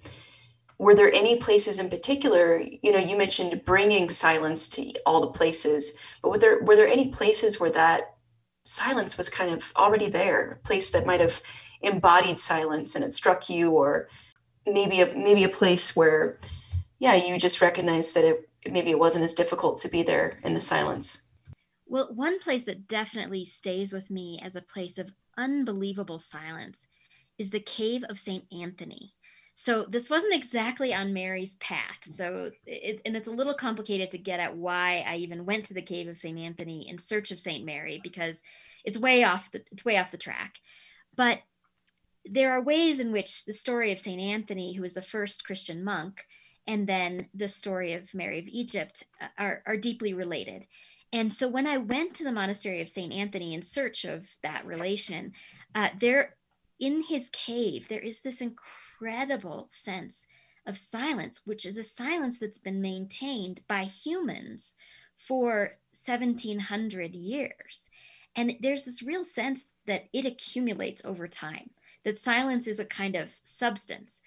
were 0.79 0.95
there 0.95 1.13
any 1.13 1.37
places 1.37 1.79
in 1.79 1.89
particular 1.89 2.59
you 2.59 2.93
know 2.93 2.99
you 2.99 3.17
mentioned 3.17 3.63
bringing 3.65 4.11
silence 4.11 4.69
to 4.69 4.93
all 5.07 5.21
the 5.21 5.27
places 5.29 5.95
but 6.23 6.31
were 6.31 6.39
there 6.39 6.63
were 6.63 6.77
there 6.77 6.89
any 6.89 7.09
places 7.09 7.59
where 7.59 7.71
that 7.71 8.17
silence 8.67 9.17
was 9.17 9.31
kind 9.31 9.53
of 9.53 9.73
already 9.77 10.09
there? 10.09 10.53
A 10.53 10.57
place 10.57 10.91
that 10.91 11.07
might 11.07 11.21
have 11.21 11.41
embodied 11.81 12.39
silence 12.39 12.95
and 12.95 13.05
it 13.05 13.15
struck 13.15 13.49
you 13.49 13.71
or 13.71 14.09
maybe 14.67 15.01
a 15.01 15.07
maybe 15.15 15.45
a 15.45 15.49
place 15.49 15.95
where 15.95 16.41
yeah 16.99 17.15
you 17.15 17.39
just 17.39 17.61
recognized 17.61 18.15
that 18.15 18.25
it 18.25 18.49
maybe 18.71 18.91
it 18.91 18.99
wasn't 18.99 19.25
as 19.25 19.35
difficult 19.35 19.79
to 19.79 19.89
be 19.89 20.03
there 20.03 20.41
in 20.43 20.55
the 20.55 20.61
silence? 20.61 21.23
Well 21.87 22.13
one 22.13 22.41
place 22.41 22.65
that 22.65 22.89
definitely 22.89 23.45
stays 23.45 23.93
with 23.93 24.11
me 24.11 24.41
as 24.43 24.57
a 24.57 24.63
place 24.63 24.99
of 24.99 25.11
unbelievable 25.39 26.19
silence 26.19 26.89
is 27.39 27.51
the 27.51 27.61
cave 27.61 28.03
of 28.09 28.19
st 28.19 28.45
anthony 28.51 29.13
so 29.59 29.85
this 29.89 30.09
wasn't 30.09 30.35
exactly 30.35 30.95
on 30.95 31.13
mary's 31.13 31.57
path 31.57 31.99
so 32.05 32.51
it, 32.67 33.01
and 33.05 33.17
it's 33.17 33.29
a 33.29 33.33
little 33.33 33.55
complicated 33.55 34.11
to 34.11 34.19
get 34.19 34.39
at 34.39 34.57
why 34.57 35.05
i 35.09 35.17
even 35.17 35.45
went 35.45 35.65
to 35.65 35.75
the 35.75 35.83
cave 35.83 36.07
of 36.07 36.19
st 36.19 36.39
anthony 36.39 36.89
in 36.89 36.99
search 36.99 37.33
of 37.33 37.41
st 37.41 37.65
mary 37.65 38.01
because 38.03 38.43
it's 38.85 38.99
way 38.99 39.25
off 39.25 39.51
the 39.51 39.65
it's 39.73 39.85
way 39.85 39.97
off 39.97 40.13
the 40.13 40.17
track 40.17 40.61
but 41.17 41.41
there 42.29 42.53
are 42.53 42.63
ways 42.63 43.01
in 43.01 43.13
which 43.13 43.45
the 43.45 43.53
story 43.53 43.93
of 43.93 44.01
St. 44.01 44.21
Anthony, 44.21 44.73
who 44.73 44.83
was 44.83 44.95
the 44.95 45.03
first 45.03 45.45
Christian 45.45 45.85
monk, 45.85 46.25
and 46.67 46.87
then 46.87 47.29
the 47.35 47.49
story 47.49 47.93
of 47.93 48.13
Mary 48.15 48.39
of 48.39 48.47
Egypt 48.49 49.05
uh, 49.21 49.29
are, 49.39 49.63
are 49.67 49.77
deeply 49.77 50.15
related. 50.15 50.67
And 51.13 51.33
so 51.33 51.49
when 51.49 51.67
I 51.67 51.79
went 51.79 52.15
to 52.15 52.25
the 52.25 52.33
monastery 52.33 52.81
of 52.83 52.89
St. 52.89 53.13
Anthony 53.13 53.55
in 53.55 53.63
search 53.63 54.05
of 54.05 54.29
that 54.43 54.67
relation, 54.67 55.33
uh, 55.75 55.91
there 55.99 56.35
in 56.81 57.03
his 57.03 57.31
cave, 57.31 57.87
there 57.89 58.01
is 58.01 58.23
this 58.23 58.41
incredible 58.41 58.86
sense 59.69 60.27
of 60.67 60.79
silence, 60.79 61.43
which 61.45 61.65
is 61.65 61.79
a 61.79 61.85
silence 61.85 62.39
that's 62.39 62.59
been 62.59 62.83
maintained 62.83 63.61
by 63.69 63.85
humans 63.85 64.75
for 65.17 65.79
1700 65.93 67.15
years. 67.15 67.91
And 68.35 68.57
there's 68.61 68.85
this 68.85 69.03
real 69.03 69.25
sense 69.25 69.71
that 69.87 70.09
it 70.13 70.27
accumulates 70.27 71.03
over 71.05 71.27
time 71.27 71.71
that 72.05 72.19
silence 72.19 72.67
is 72.67 72.79
a 72.79 72.85
kind 72.85 73.17
of 73.17 73.35
substance 73.43 74.21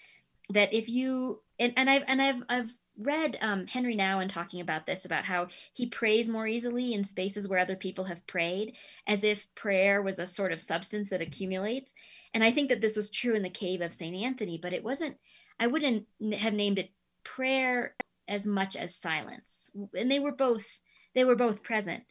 that 0.50 0.74
if 0.74 0.90
you 0.90 1.42
and, 1.60 1.74
and 1.78 1.90
I've 1.90 2.04
and 2.08 2.22
I've 2.22 2.44
I've 2.50 2.74
read 3.00 3.38
um, 3.42 3.66
Henri 3.68 3.96
Nouwen 3.96 4.28
talking 4.28 4.62
about 4.62 4.86
this 4.86 5.06
about 5.06 5.24
how 5.24 5.48
he 5.74 5.88
prays 5.88 6.28
more 6.28 6.48
easily 6.48 6.94
in 6.94 7.04
spaces 7.04 7.48
where 7.48 7.60
other 7.60 7.76
people 7.76 8.04
have 8.06 8.26
prayed, 8.28 8.76
as 9.08 9.24
if 9.24 9.54
prayer 9.56 10.02
was 10.02 10.20
a 10.20 10.28
sort 10.28 10.52
of 10.52 10.62
substance 10.62 11.10
that 11.10 11.22
accumulates. 11.22 11.94
And 12.34 12.44
I 12.44 12.52
think 12.52 12.70
that 12.70 12.82
this 12.82 12.98
was 12.98 13.10
true 13.10 13.36
in 13.36 13.42
the 13.42 13.50
cave 13.50 13.82
of 13.82 13.94
Saint 13.94 14.16
Anthony, 14.16 14.60
but 14.62 14.74
it 14.74 14.84
wasn't. 14.84 15.18
I 15.60 15.68
wouldn't 15.68 16.06
have 16.34 16.54
named 16.54 16.80
it 16.80 16.92
prayer 17.24 17.96
as 18.28 18.46
much 18.46 18.76
as 18.76 18.96
silence, 18.96 19.72
and 19.98 20.12
they 20.12 20.20
were 20.20 20.32
both 20.32 20.66
they 21.16 21.24
were 21.24 21.36
both 21.36 21.64
present, 21.64 22.04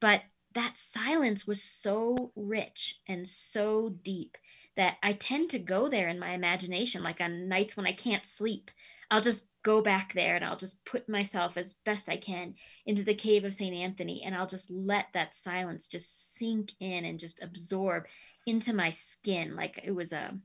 but 0.00 0.22
that 0.54 0.78
silence 0.78 1.46
was 1.46 1.60
so 1.60 2.30
rich 2.36 3.00
and 3.08 3.26
so 3.26 3.88
deep 4.02 4.38
that 4.76 4.96
I 5.02 5.12
tend 5.12 5.50
to 5.50 5.58
go 5.58 5.88
there 5.88 6.08
in 6.08 6.18
my 6.18 6.30
imagination, 6.30 7.02
like 7.02 7.20
on 7.20 7.48
nights 7.48 7.76
when 7.76 7.86
I 7.86 7.92
can't 7.92 8.24
sleep. 8.24 8.70
I'll 9.10 9.20
just 9.20 9.46
go 9.62 9.82
back 9.82 10.12
there 10.12 10.36
and 10.36 10.44
I'll 10.44 10.56
just 10.56 10.84
put 10.84 11.08
myself 11.08 11.56
as 11.56 11.74
best 11.84 12.08
I 12.08 12.16
can 12.16 12.54
into 12.86 13.02
the 13.02 13.14
cave 13.14 13.44
of 13.44 13.54
St. 13.54 13.74
Anthony 13.74 14.22
and 14.22 14.34
I'll 14.34 14.46
just 14.46 14.70
let 14.70 15.06
that 15.14 15.34
silence 15.34 15.88
just 15.88 16.36
sink 16.36 16.72
in 16.80 17.04
and 17.04 17.18
just 17.18 17.42
absorb 17.42 18.04
into 18.46 18.72
my 18.74 18.90
skin 18.90 19.56
like 19.56 19.80
it 19.82 19.92
was 19.92 20.12
a 20.12 20.36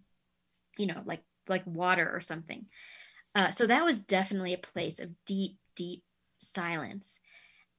you 0.78 0.88
know 0.88 1.02
like 1.06 1.22
like 1.48 1.64
water 1.66 2.10
or 2.12 2.22
something 2.22 2.66
uh, 3.36 3.52
so 3.52 3.68
that 3.68 3.84
was 3.84 4.02
definitely 4.02 4.54
a 4.54 4.58
place 4.58 5.00
of 5.00 5.10
deep 5.26 5.58
deep 5.76 6.04
silence 6.40 7.20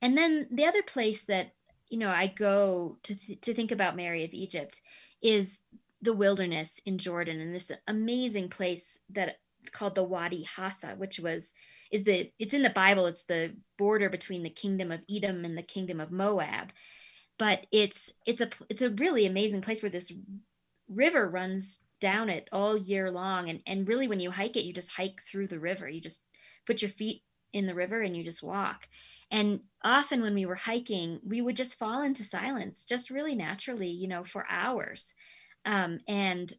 and 0.03 0.16
then 0.16 0.47
the 0.51 0.66
other 0.66 0.83
place 0.83 1.24
that 1.24 1.53
you 1.89 1.99
know 1.99 2.11
i 2.11 2.26
go 2.26 2.99
to 3.03 3.14
th- 3.14 3.41
to 3.41 3.55
think 3.55 3.72
about 3.72 3.97
mary 3.97 4.24
of 4.24 4.33
egypt 4.33 4.83
is 5.22 5.61
the 6.03 6.12
wilderness 6.12 6.78
in 6.85 6.99
jordan 6.99 7.41
and 7.41 7.55
this 7.55 7.72
amazing 7.89 8.51
place 8.51 8.99
that 9.09 9.37
called 9.72 9.94
the 9.94 10.04
wadi 10.04 10.44
hassa 10.56 10.96
which 10.96 11.18
was 11.20 11.54
is 11.90 12.04
the 12.04 12.30
it's 12.38 12.54
in 12.54 12.62
the 12.62 12.70
bible 12.70 13.06
it's 13.06 13.24
the 13.24 13.52
border 13.80 14.11
between 14.11 14.42
the 14.42 14.50
kingdom 14.50 14.92
of 14.92 15.00
edom 15.11 15.42
and 15.42 15.56
the 15.56 15.62
kingdom 15.62 16.00
of 16.00 16.12
moab. 16.12 16.70
But 17.38 17.66
it's 17.72 18.12
it's 18.26 18.42
a 18.42 18.50
it's 18.68 18.82
a 18.82 18.90
really 18.90 19.24
amazing 19.24 19.62
place 19.62 19.82
where 19.82 19.90
this 19.90 20.12
river 20.86 21.28
runs 21.28 21.80
down 21.98 22.28
it 22.28 22.46
all 22.52 22.76
year 22.76 23.11
long. 23.11 23.48
And 23.48 23.62
and 23.66 23.88
really 23.88 24.06
when 24.06 24.20
you 24.20 24.30
hike 24.30 24.56
it 24.56 24.64
you 24.64 24.74
just 24.74 24.90
hike 24.90 25.22
through 25.26 25.48
the 25.48 25.58
river. 25.58 25.88
You 25.88 26.02
just 26.02 26.20
put 26.66 26.82
your 26.82 26.90
feet 26.90 27.22
in 27.54 27.66
the 27.66 27.74
river 27.74 28.02
and 28.02 28.14
you 28.14 28.22
just 28.22 28.42
walk. 28.42 28.86
And 29.30 29.61
often 29.82 30.20
when 30.20 30.34
we 30.34 30.44
were 30.44 30.56
hiking 30.56 31.20
we 31.26 31.40
would 31.40 31.56
just 31.56 31.78
fall 31.78 32.02
into 32.02 32.22
silence 32.22 32.84
just 32.84 33.08
really 33.08 33.34
naturally 33.34 33.88
you 33.88 34.08
know 34.08 34.24
for 34.24 34.44
hours. 34.50 35.14
Um, 35.64 36.00
and 36.06 36.52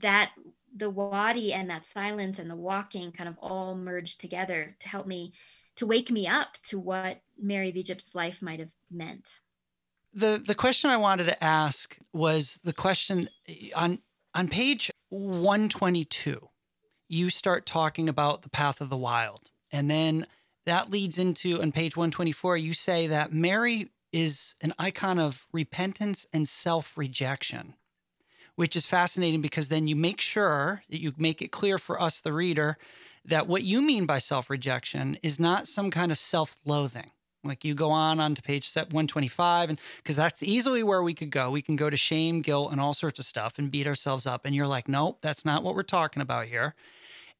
that 0.00 0.30
the 0.76 0.90
wadi 0.90 1.52
and 1.52 1.70
that 1.70 1.84
silence 1.84 2.38
and 2.38 2.50
the 2.50 2.56
walking 2.56 3.12
kind 3.12 3.28
of 3.28 3.36
all 3.38 3.74
merged 3.74 4.20
together 4.20 4.76
to 4.80 4.88
help 4.88 5.06
me 5.06 5.32
to 5.76 5.86
wake 5.86 6.10
me 6.10 6.26
up 6.26 6.54
to 6.62 6.78
what 6.78 7.20
mary 7.40 7.68
of 7.68 7.76
egypt's 7.76 8.14
life 8.14 8.42
might 8.42 8.60
have 8.60 8.70
meant. 8.90 9.38
The 10.12 10.42
the 10.44 10.54
question 10.54 10.90
i 10.90 10.96
wanted 10.96 11.24
to 11.24 11.44
ask 11.44 11.98
was 12.12 12.60
the 12.64 12.72
question 12.72 13.28
eh, 13.48 13.70
on 13.74 14.00
on 14.34 14.48
page 14.48 14.90
122 15.08 16.48
you 17.08 17.30
start 17.30 17.66
talking 17.66 18.08
about 18.08 18.42
the 18.42 18.48
path 18.48 18.80
of 18.80 18.88
the 18.90 18.96
wild. 18.96 19.50
And 19.70 19.88
then 19.88 20.26
that 20.64 20.90
leads 20.90 21.18
into 21.18 21.62
on 21.62 21.72
page 21.72 21.96
124 21.96 22.56
you 22.56 22.74
say 22.74 23.06
that 23.06 23.32
mary 23.32 23.90
is 24.12 24.54
an 24.60 24.74
icon 24.78 25.18
of 25.18 25.46
repentance 25.52 26.26
and 26.32 26.48
self-rejection 26.48 27.74
which 28.56 28.74
is 28.74 28.86
fascinating 28.86 29.40
because 29.40 29.68
then 29.68 29.86
you 29.86 29.94
make 29.94 30.20
sure 30.20 30.82
that 30.90 31.00
you 31.00 31.12
make 31.16 31.40
it 31.40 31.52
clear 31.52 31.78
for 31.78 32.00
us 32.00 32.20
the 32.20 32.32
reader 32.32 32.76
that 33.24 33.46
what 33.46 33.62
you 33.62 33.82
mean 33.82 34.06
by 34.06 34.18
self-rejection 34.18 35.18
is 35.22 35.38
not 35.38 35.68
some 35.68 35.90
kind 35.90 36.10
of 36.10 36.18
self-loathing. 36.18 37.10
Like 37.44 37.64
you 37.64 37.74
go 37.74 37.90
on 37.90 38.18
onto 38.18 38.42
page 38.42 38.72
125 38.74 39.70
and 39.70 39.80
because 39.98 40.16
that's 40.16 40.42
easily 40.42 40.82
where 40.82 41.02
we 41.02 41.14
could 41.14 41.30
go. 41.30 41.50
We 41.50 41.62
can 41.62 41.76
go 41.76 41.88
to 41.90 41.96
shame 41.96 42.40
guilt 42.40 42.72
and 42.72 42.80
all 42.80 42.92
sorts 42.92 43.18
of 43.18 43.24
stuff 43.24 43.58
and 43.58 43.70
beat 43.70 43.86
ourselves 43.86 44.26
up 44.26 44.44
and 44.44 44.54
you're 44.54 44.66
like 44.66 44.88
nope 44.88 45.18
that's 45.20 45.44
not 45.44 45.62
what 45.62 45.74
we're 45.74 45.82
talking 45.82 46.22
about 46.22 46.46
here. 46.46 46.74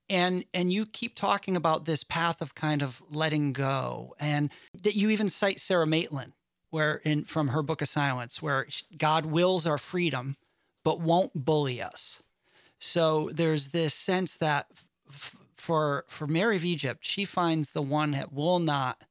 And 0.09 0.45
and 0.55 0.73
you 0.73 0.87
keep 0.87 1.17
talking 1.17 1.57
about 1.57 1.87
this 1.87 2.05
path 2.05 2.41
of 2.41 2.55
kind 2.55 2.83
of 2.83 3.03
letting 3.11 3.53
go 3.53 4.15
and 4.21 4.51
that 4.83 4.95
you 4.95 5.11
even 5.11 5.29
cite 5.29 5.59
sarah 5.59 5.87
maitland 5.87 6.33
where 6.71 6.97
in 6.97 7.25
from 7.25 7.49
her 7.49 7.63
book 7.63 7.83
of 7.83 7.89
silence 7.89 8.41
where 8.41 8.67
god 8.97 9.27
wills 9.27 9.67
our 9.67 9.79
freedom 9.79 10.37
but 10.87 11.01
won't 11.01 11.45
bully 11.45 11.83
us 11.83 12.23
so 12.79 13.29
there's 13.33 13.71
this 13.71 13.93
sense 13.93 14.37
that 14.37 14.67
f- 15.09 15.37
for 15.57 16.05
for 16.07 16.27
mary 16.27 16.57
of 16.57 16.65
egypt 16.65 17.05
she 17.05 17.25
finds 17.25 17.73
the 17.73 17.83
one 17.83 18.13
that 18.13 18.33
will 18.33 18.61
not 18.61 19.03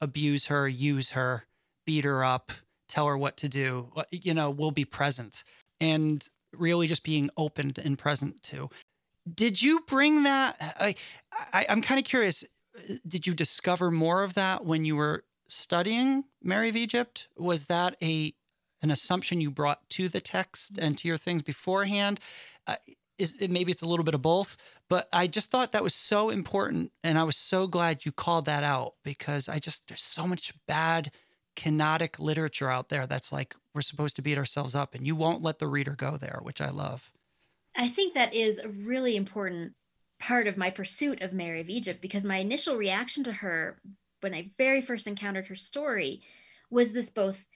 abuse 0.00 0.46
her 0.46 0.68
use 0.68 1.10
her 1.10 1.44
beat 1.84 2.04
her 2.04 2.24
up 2.24 2.52
tell 2.88 3.06
her 3.06 3.18
what 3.18 3.36
to 3.36 3.48
do 3.48 3.90
you 4.12 4.32
know 4.32 4.50
will 4.50 4.70
be 4.70 4.84
present 4.84 5.42
and 5.80 6.28
really 6.52 6.86
just 6.86 7.02
being 7.02 7.28
open 7.36 7.72
and 7.82 7.98
present 7.98 8.40
to 8.42 8.70
did 9.34 9.60
you 9.60 9.80
bring 9.86 10.22
that? 10.24 10.56
I, 10.60 10.94
I 11.52 11.66
I'm 11.68 11.82
kind 11.82 11.98
of 11.98 12.04
curious. 12.04 12.44
Did 13.06 13.26
you 13.26 13.34
discover 13.34 13.90
more 13.90 14.22
of 14.22 14.34
that 14.34 14.64
when 14.64 14.84
you 14.84 14.96
were 14.96 15.24
studying 15.48 16.24
Mary 16.42 16.68
of 16.68 16.76
Egypt? 16.76 17.28
Was 17.36 17.66
that 17.66 17.96
a 18.02 18.32
an 18.82 18.90
assumption 18.90 19.40
you 19.40 19.50
brought 19.50 19.88
to 19.90 20.08
the 20.08 20.20
text 20.20 20.78
and 20.78 20.96
to 20.98 21.08
your 21.08 21.18
things 21.18 21.42
beforehand? 21.42 22.20
Uh, 22.66 22.76
is 23.18 23.36
maybe 23.48 23.70
it's 23.70 23.82
a 23.82 23.88
little 23.88 24.04
bit 24.04 24.14
of 24.14 24.22
both, 24.22 24.56
but 24.88 25.08
I 25.12 25.26
just 25.26 25.50
thought 25.50 25.72
that 25.72 25.82
was 25.82 25.94
so 25.94 26.30
important, 26.30 26.90
and 27.04 27.18
I 27.18 27.24
was 27.24 27.36
so 27.36 27.66
glad 27.66 28.06
you 28.06 28.12
called 28.12 28.46
that 28.46 28.64
out 28.64 28.94
because 29.04 29.48
I 29.48 29.58
just 29.58 29.88
there's 29.88 30.02
so 30.02 30.26
much 30.26 30.54
bad 30.66 31.12
canonic 31.54 32.18
literature 32.18 32.70
out 32.70 32.88
there 32.88 33.06
that's 33.06 33.30
like 33.30 33.54
we're 33.74 33.82
supposed 33.82 34.16
to 34.16 34.22
beat 34.22 34.38
ourselves 34.38 34.74
up, 34.74 34.94
and 34.94 35.06
you 35.06 35.14
won't 35.14 35.42
let 35.42 35.58
the 35.58 35.66
reader 35.66 35.94
go 35.94 36.16
there, 36.16 36.40
which 36.42 36.60
I 36.60 36.70
love. 36.70 37.12
I 37.76 37.88
think 37.88 38.14
that 38.14 38.34
is 38.34 38.58
a 38.58 38.68
really 38.68 39.16
important 39.16 39.74
part 40.18 40.46
of 40.46 40.56
my 40.56 40.70
pursuit 40.70 41.22
of 41.22 41.32
Mary 41.32 41.60
of 41.60 41.68
Egypt 41.68 42.00
because 42.00 42.24
my 42.24 42.38
initial 42.38 42.76
reaction 42.76 43.22
to 43.24 43.32
her 43.32 43.80
when 44.20 44.34
I 44.34 44.50
very 44.58 44.80
first 44.80 45.06
encountered 45.06 45.46
her 45.46 45.56
story 45.56 46.20
was 46.70 46.92
this 46.92 47.10
both 47.10 47.46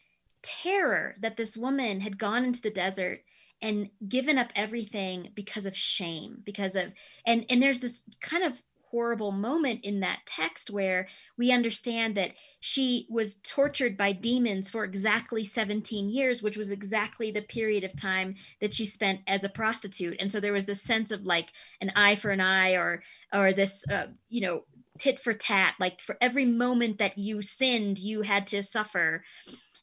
terror 0.45 1.17
that 1.21 1.37
this 1.37 1.57
woman 1.57 2.01
had 2.01 2.19
gone 2.19 2.45
into 2.45 2.61
the 2.61 2.71
desert 2.71 3.23
and 3.61 3.89
given 4.07 4.39
up 4.39 4.51
everything 4.55 5.31
because 5.35 5.67
of 5.67 5.77
shame 5.77 6.39
because 6.45 6.77
of 6.77 6.93
and 7.27 7.47
and 7.49 7.63
there's 7.63 7.81
this 7.81 8.05
kind 8.21 8.45
of 8.45 8.61
horrible 8.95 9.33
moment 9.33 9.81
in 9.83 9.99
that 9.99 10.21
text 10.25 10.71
where 10.71 11.09
we 11.37 11.51
understand 11.51 12.17
that 12.17 12.31
she 12.61 13.09
was 13.11 13.39
tortured 13.43 13.97
by 13.97 14.13
demons 14.13 14.71
for 14.71 14.85
exactly 14.85 15.45
17 15.45 16.09
years, 16.09 16.45
which 16.45 16.57
was 16.57 16.71
exactly 16.71 17.33
the 17.33 17.43
period 17.43 17.83
of 17.83 18.01
time 18.01 18.37
that 18.61 18.73
she 18.73 18.87
spent 18.87 19.19
as 19.27 19.43
a 19.43 19.49
prostitute. 19.49 20.17
And 20.21 20.31
so 20.31 20.39
there 20.39 20.53
was 20.53 20.67
this 20.67 20.81
sense 20.81 21.11
of 21.11 21.27
like 21.27 21.49
an 21.81 21.91
eye 21.97 22.15
for 22.15 22.31
an 22.31 22.41
eye 22.41 22.75
or 22.75 23.03
or 23.33 23.53
this 23.53 23.85
uh, 23.91 24.07
you 24.29 24.41
know 24.43 24.61
tit 24.97 25.19
for 25.19 25.35
tat 25.35 25.75
like 25.81 26.01
for 26.01 26.17
every 26.21 26.45
moment 26.45 26.99
that 26.99 27.19
you 27.19 27.43
sinned 27.43 27.99
you 27.99 28.23
had 28.23 28.47
to 28.47 28.63
suffer 28.63 29.25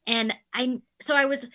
and 0.08 0.34
i 0.54 0.82
so 1.00 1.16
i 1.16 1.26
was 1.26 1.48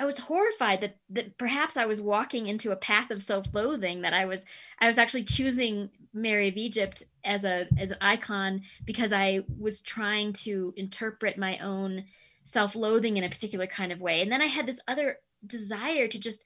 I 0.00 0.06
was 0.06 0.18
horrified 0.18 0.80
that 0.80 0.96
that 1.10 1.36
perhaps 1.36 1.76
I 1.76 1.84
was 1.84 2.00
walking 2.00 2.46
into 2.46 2.70
a 2.70 2.76
path 2.76 3.10
of 3.10 3.22
self-loathing 3.22 4.00
that 4.00 4.14
I 4.14 4.24
was 4.24 4.46
I 4.78 4.86
was 4.86 4.96
actually 4.96 5.24
choosing 5.24 5.90
Mary 6.14 6.48
of 6.48 6.56
Egypt 6.56 7.04
as 7.22 7.44
a 7.44 7.68
as 7.76 7.90
an 7.90 7.98
icon 8.00 8.62
because 8.86 9.12
I 9.12 9.40
was 9.58 9.82
trying 9.82 10.32
to 10.44 10.72
interpret 10.78 11.36
my 11.36 11.58
own 11.58 12.06
self-loathing 12.44 13.18
in 13.18 13.24
a 13.24 13.28
particular 13.28 13.66
kind 13.66 13.92
of 13.92 14.00
way. 14.00 14.22
And 14.22 14.32
then 14.32 14.40
I 14.40 14.46
had 14.46 14.66
this 14.66 14.80
other 14.88 15.18
desire 15.46 16.08
to 16.08 16.18
just 16.18 16.44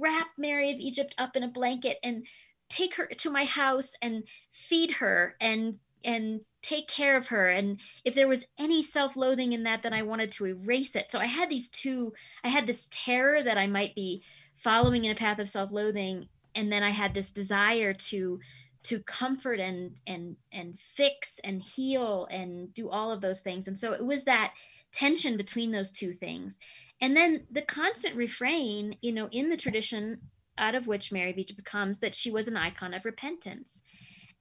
wrap 0.00 0.28
Mary 0.38 0.70
of 0.70 0.78
Egypt 0.78 1.12
up 1.18 1.34
in 1.34 1.42
a 1.42 1.48
blanket 1.48 1.98
and 2.04 2.24
take 2.68 2.94
her 2.94 3.06
to 3.06 3.30
my 3.30 3.44
house 3.44 3.94
and 4.00 4.22
feed 4.52 4.92
her 4.92 5.34
and 5.40 5.80
and 6.04 6.40
take 6.62 6.86
care 6.86 7.16
of 7.16 7.28
her 7.28 7.48
and 7.48 7.80
if 8.04 8.14
there 8.14 8.28
was 8.28 8.46
any 8.58 8.82
self-loathing 8.82 9.52
in 9.52 9.64
that 9.64 9.82
then 9.82 9.92
i 9.92 10.02
wanted 10.02 10.30
to 10.30 10.46
erase 10.46 10.94
it. 10.94 11.10
So 11.10 11.18
i 11.18 11.26
had 11.26 11.50
these 11.50 11.68
two 11.68 12.12
i 12.44 12.48
had 12.48 12.66
this 12.66 12.88
terror 12.90 13.42
that 13.42 13.58
i 13.58 13.66
might 13.66 13.94
be 13.94 14.22
following 14.56 15.04
in 15.04 15.10
a 15.10 15.16
path 15.16 15.38
of 15.38 15.48
self-loathing 15.48 16.28
and 16.54 16.72
then 16.72 16.82
i 16.82 16.90
had 16.90 17.14
this 17.14 17.30
desire 17.32 17.92
to 17.92 18.38
to 18.84 19.00
comfort 19.00 19.60
and 19.60 19.92
and 20.06 20.36
and 20.52 20.78
fix 20.78 21.40
and 21.44 21.62
heal 21.62 22.26
and 22.30 22.72
do 22.74 22.88
all 22.88 23.12
of 23.12 23.20
those 23.20 23.40
things. 23.40 23.68
And 23.68 23.78
so 23.78 23.92
it 23.92 24.04
was 24.04 24.24
that 24.24 24.54
tension 24.92 25.36
between 25.36 25.70
those 25.70 25.90
two 25.90 26.12
things. 26.12 26.58
And 27.00 27.16
then 27.16 27.46
the 27.50 27.62
constant 27.62 28.16
refrain 28.16 28.96
you 29.00 29.12
know 29.12 29.28
in 29.30 29.48
the 29.48 29.56
tradition 29.56 30.20
out 30.58 30.74
of 30.74 30.86
which 30.86 31.10
mary 31.10 31.32
beach 31.32 31.56
becomes 31.56 32.00
that 32.00 32.14
she 32.14 32.30
was 32.30 32.46
an 32.46 32.58
icon 32.58 32.92
of 32.92 33.06
repentance 33.06 33.80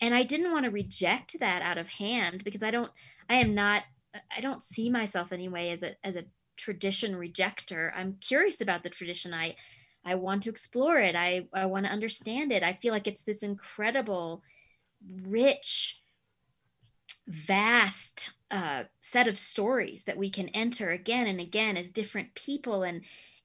and 0.01 0.13
i 0.13 0.23
didn't 0.23 0.51
want 0.51 0.65
to 0.65 0.71
reject 0.71 1.39
that 1.39 1.61
out 1.61 1.77
of 1.77 1.87
hand 1.87 2.43
because 2.43 2.63
i 2.63 2.71
don't 2.71 2.91
i 3.29 3.35
am 3.35 3.55
not 3.55 3.83
i 4.35 4.41
don't 4.41 4.61
see 4.63 4.89
myself 4.89 5.31
anyway 5.31 5.69
as 5.69 5.83
a 5.83 5.95
as 6.03 6.15
a 6.15 6.25
tradition 6.61 7.15
rejecter. 7.15 7.91
I'm 7.95 8.17
curious 8.21 8.61
about 8.61 8.83
the 8.83 8.89
tradition. 8.89 9.33
I 9.33 9.55
i 10.05 10.15
want 10.15 10.43
to 10.43 10.49
explore 10.49 10.99
it. 10.99 11.15
I 11.15 11.47
i 11.53 11.65
want 11.65 11.85
to 11.85 11.91
understand 11.91 12.51
it. 12.51 12.63
I 12.63 12.73
feel 12.73 12.93
like 12.93 13.07
it's 13.07 13.23
this 13.23 13.43
incredible 13.43 14.43
rich 15.23 15.99
vast 17.27 18.31
uh, 18.49 18.83
set 18.99 19.27
of 19.27 19.37
stories 19.37 20.03
that 20.05 20.17
we 20.17 20.29
can 20.29 20.49
enter 20.49 20.91
again 20.91 21.27
and 21.27 21.39
again 21.39 21.77
as 21.77 21.89
different 21.89 22.33
people 22.35 22.83
and 22.83 23.01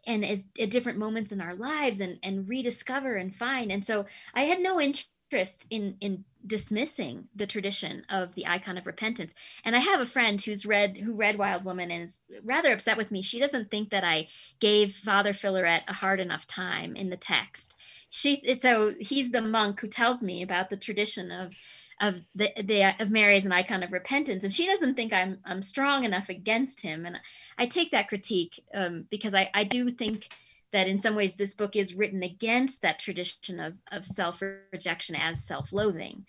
and 0.07 0.25
as 0.25 0.47
at 0.61 0.71
different 0.71 0.99
moments 0.99 1.33
in 1.33 1.41
our 1.41 1.55
lives 1.55 2.01
and 2.01 2.19
and 2.23 2.49
rediscover 2.49 3.17
and 3.17 3.35
find. 3.35 3.73
And 3.73 3.85
so 3.85 4.05
i 4.35 4.43
had 4.43 4.61
no 4.61 4.81
interest 4.81 5.09
interest 5.31 5.67
in 5.71 5.97
in 6.01 6.25
dismissing 6.47 7.27
the 7.35 7.47
tradition 7.47 8.05
of 8.09 8.35
the 8.35 8.47
icon 8.47 8.79
of 8.79 8.87
repentance. 8.87 9.35
And 9.65 9.75
i 9.75 9.81
have 9.81 10.01
a 10.01 10.07
friend 10.07 10.41
who's 10.41 10.65
read 10.65 10.97
who 10.97 11.15
read 11.15 11.39
wild 11.39 11.65
woman 11.65 11.91
and 11.91 12.05
is 12.05 12.21
rather 12.45 12.73
upset 12.73 12.97
with 12.97 13.11
me. 13.11 13.23
She 13.23 13.41
doesn't 13.41 13.71
think 13.71 13.91
that 13.91 14.05
i 14.05 14.29
gave 14.61 14.95
father 14.95 15.33
Philaret 15.33 15.83
a 15.89 15.93
hard 15.93 16.21
enough 16.21 16.47
time 16.47 16.95
in 16.97 17.11
the 17.11 17.17
text. 17.17 17.77
She 18.11 18.55
so 18.55 18.93
he's 19.01 19.31
the 19.31 19.43
monk 19.43 19.81
who 19.81 19.89
tells 19.89 20.23
me 20.23 20.43
about 20.43 20.71
the 20.71 20.77
tradition 20.77 21.33
of 21.33 21.53
of 21.99 22.17
the, 22.35 22.53
the 22.63 22.95
of 23.01 23.11
Mary 23.11 23.37
as 23.37 23.47
an 23.47 23.53
icon 23.53 23.83
of 23.83 23.91
repentance, 23.91 24.45
and 24.45 24.53
she 24.53 24.67
doesn't 24.67 24.95
think 24.95 25.13
I'm 25.13 25.39
I'm 25.45 25.63
strong 25.63 26.05
enough 26.05 26.29
against 26.29 26.83
him, 26.83 27.07
and 27.07 27.19
I 27.59 27.67
take 27.67 27.91
that 27.93 28.09
critique 28.09 28.63
um, 28.75 29.07
because 29.11 29.35
I 29.35 29.51
I 29.55 29.65
do 29.65 29.91
think 29.91 30.29
that 30.73 30.89
in 30.89 30.99
some 30.99 31.15
ways 31.15 31.37
this 31.37 31.55
book 31.55 31.77
is 31.77 31.95
written 31.95 32.23
against 32.23 32.83
that 32.83 32.99
tradition 32.99 33.61
of, 33.61 33.75
of 33.91 34.05
self 34.05 34.43
rejection 34.73 35.17
as 35.17 35.45
self 35.45 35.73
loathing. 35.73 36.27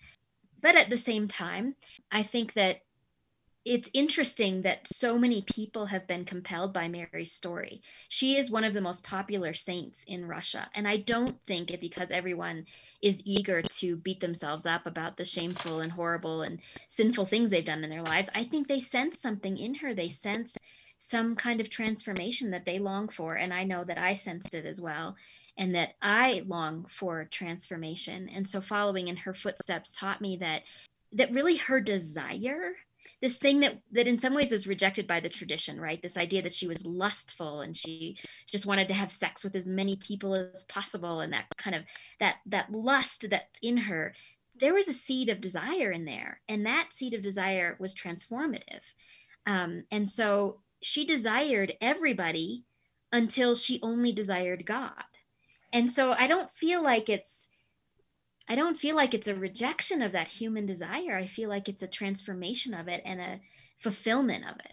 But 0.60 0.76
at 0.76 0.90
the 0.90 0.98
same 0.98 1.28
time, 1.28 1.76
I 2.10 2.22
think 2.22 2.54
that 2.54 2.80
it's 3.64 3.90
interesting 3.92 4.62
that 4.62 4.88
so 4.88 5.18
many 5.18 5.42
people 5.42 5.86
have 5.86 6.06
been 6.06 6.24
compelled 6.24 6.72
by 6.72 6.88
Mary's 6.88 7.32
story. 7.32 7.82
She 8.08 8.36
is 8.38 8.50
one 8.50 8.64
of 8.64 8.72
the 8.72 8.80
most 8.80 9.04
popular 9.04 9.52
saints 9.52 10.04
in 10.06 10.26
Russia. 10.26 10.70
And 10.74 10.88
I 10.88 10.98
don't 10.98 11.36
think 11.46 11.70
it 11.70 11.80
because 11.80 12.10
everyone 12.10 12.64
is 13.02 13.20
eager 13.26 13.60
to 13.60 13.96
beat 13.96 14.20
themselves 14.20 14.64
up 14.64 14.86
about 14.86 15.18
the 15.18 15.24
shameful 15.24 15.80
and 15.80 15.92
horrible 15.92 16.42
and 16.42 16.60
sinful 16.88 17.26
things 17.26 17.50
they've 17.50 17.64
done 17.64 17.84
in 17.84 17.90
their 17.90 18.02
lives. 18.02 18.30
I 18.34 18.44
think 18.44 18.68
they 18.68 18.80
sense 18.80 19.20
something 19.20 19.58
in 19.58 19.74
her. 19.76 19.92
They 19.92 20.08
sense 20.08 20.56
some 20.98 21.36
kind 21.36 21.60
of 21.60 21.70
transformation 21.70 22.50
that 22.50 22.66
they 22.66 22.78
long 22.78 23.08
for. 23.08 23.34
And 23.34 23.54
I 23.54 23.64
know 23.64 23.84
that 23.84 23.98
I 23.98 24.14
sensed 24.14 24.54
it 24.54 24.66
as 24.66 24.80
well. 24.80 25.16
And 25.56 25.74
that 25.74 25.94
I 26.00 26.44
long 26.46 26.86
for 26.88 27.24
transformation. 27.24 28.28
And 28.28 28.46
so 28.46 28.60
following 28.60 29.08
in 29.08 29.16
her 29.16 29.34
footsteps 29.34 29.92
taught 29.92 30.20
me 30.20 30.36
that 30.36 30.62
that 31.12 31.32
really 31.32 31.56
her 31.56 31.80
desire 31.80 32.74
this 33.20 33.38
thing 33.38 33.60
that 33.60 33.80
that 33.92 34.06
in 34.06 34.18
some 34.18 34.34
ways 34.34 34.52
is 34.52 34.66
rejected 34.66 35.06
by 35.06 35.20
the 35.20 35.28
tradition 35.28 35.80
right 35.80 36.02
this 36.02 36.16
idea 36.16 36.42
that 36.42 36.52
she 36.52 36.66
was 36.66 36.86
lustful 36.86 37.60
and 37.60 37.76
she 37.76 38.16
just 38.46 38.66
wanted 38.66 38.88
to 38.88 38.94
have 38.94 39.10
sex 39.10 39.42
with 39.42 39.54
as 39.54 39.68
many 39.68 39.96
people 39.96 40.34
as 40.34 40.64
possible 40.64 41.20
and 41.20 41.32
that 41.32 41.46
kind 41.56 41.74
of 41.74 41.82
that 42.20 42.36
that 42.46 42.70
lust 42.70 43.26
that's 43.30 43.58
in 43.62 43.76
her 43.76 44.14
there 44.60 44.74
was 44.74 44.88
a 44.88 44.92
seed 44.92 45.28
of 45.28 45.40
desire 45.40 45.90
in 45.90 46.04
there 46.04 46.40
and 46.48 46.66
that 46.66 46.88
seed 46.92 47.14
of 47.14 47.22
desire 47.22 47.76
was 47.78 47.94
transformative 47.94 48.82
um, 49.46 49.84
and 49.90 50.08
so 50.08 50.60
she 50.82 51.04
desired 51.04 51.74
everybody 51.80 52.64
until 53.12 53.54
she 53.54 53.80
only 53.82 54.12
desired 54.12 54.66
god 54.66 55.04
and 55.72 55.90
so 55.90 56.12
i 56.12 56.26
don't 56.26 56.50
feel 56.52 56.82
like 56.82 57.08
it's 57.08 57.48
I 58.48 58.54
don't 58.54 58.78
feel 58.78 58.96
like 58.96 59.12
it's 59.12 59.28
a 59.28 59.34
rejection 59.34 60.00
of 60.00 60.12
that 60.12 60.28
human 60.28 60.64
desire. 60.64 61.16
I 61.16 61.26
feel 61.26 61.50
like 61.50 61.68
it's 61.68 61.82
a 61.82 61.88
transformation 61.88 62.72
of 62.72 62.88
it 62.88 63.02
and 63.04 63.20
a 63.20 63.40
fulfillment 63.78 64.44
of 64.46 64.58
it. 64.60 64.72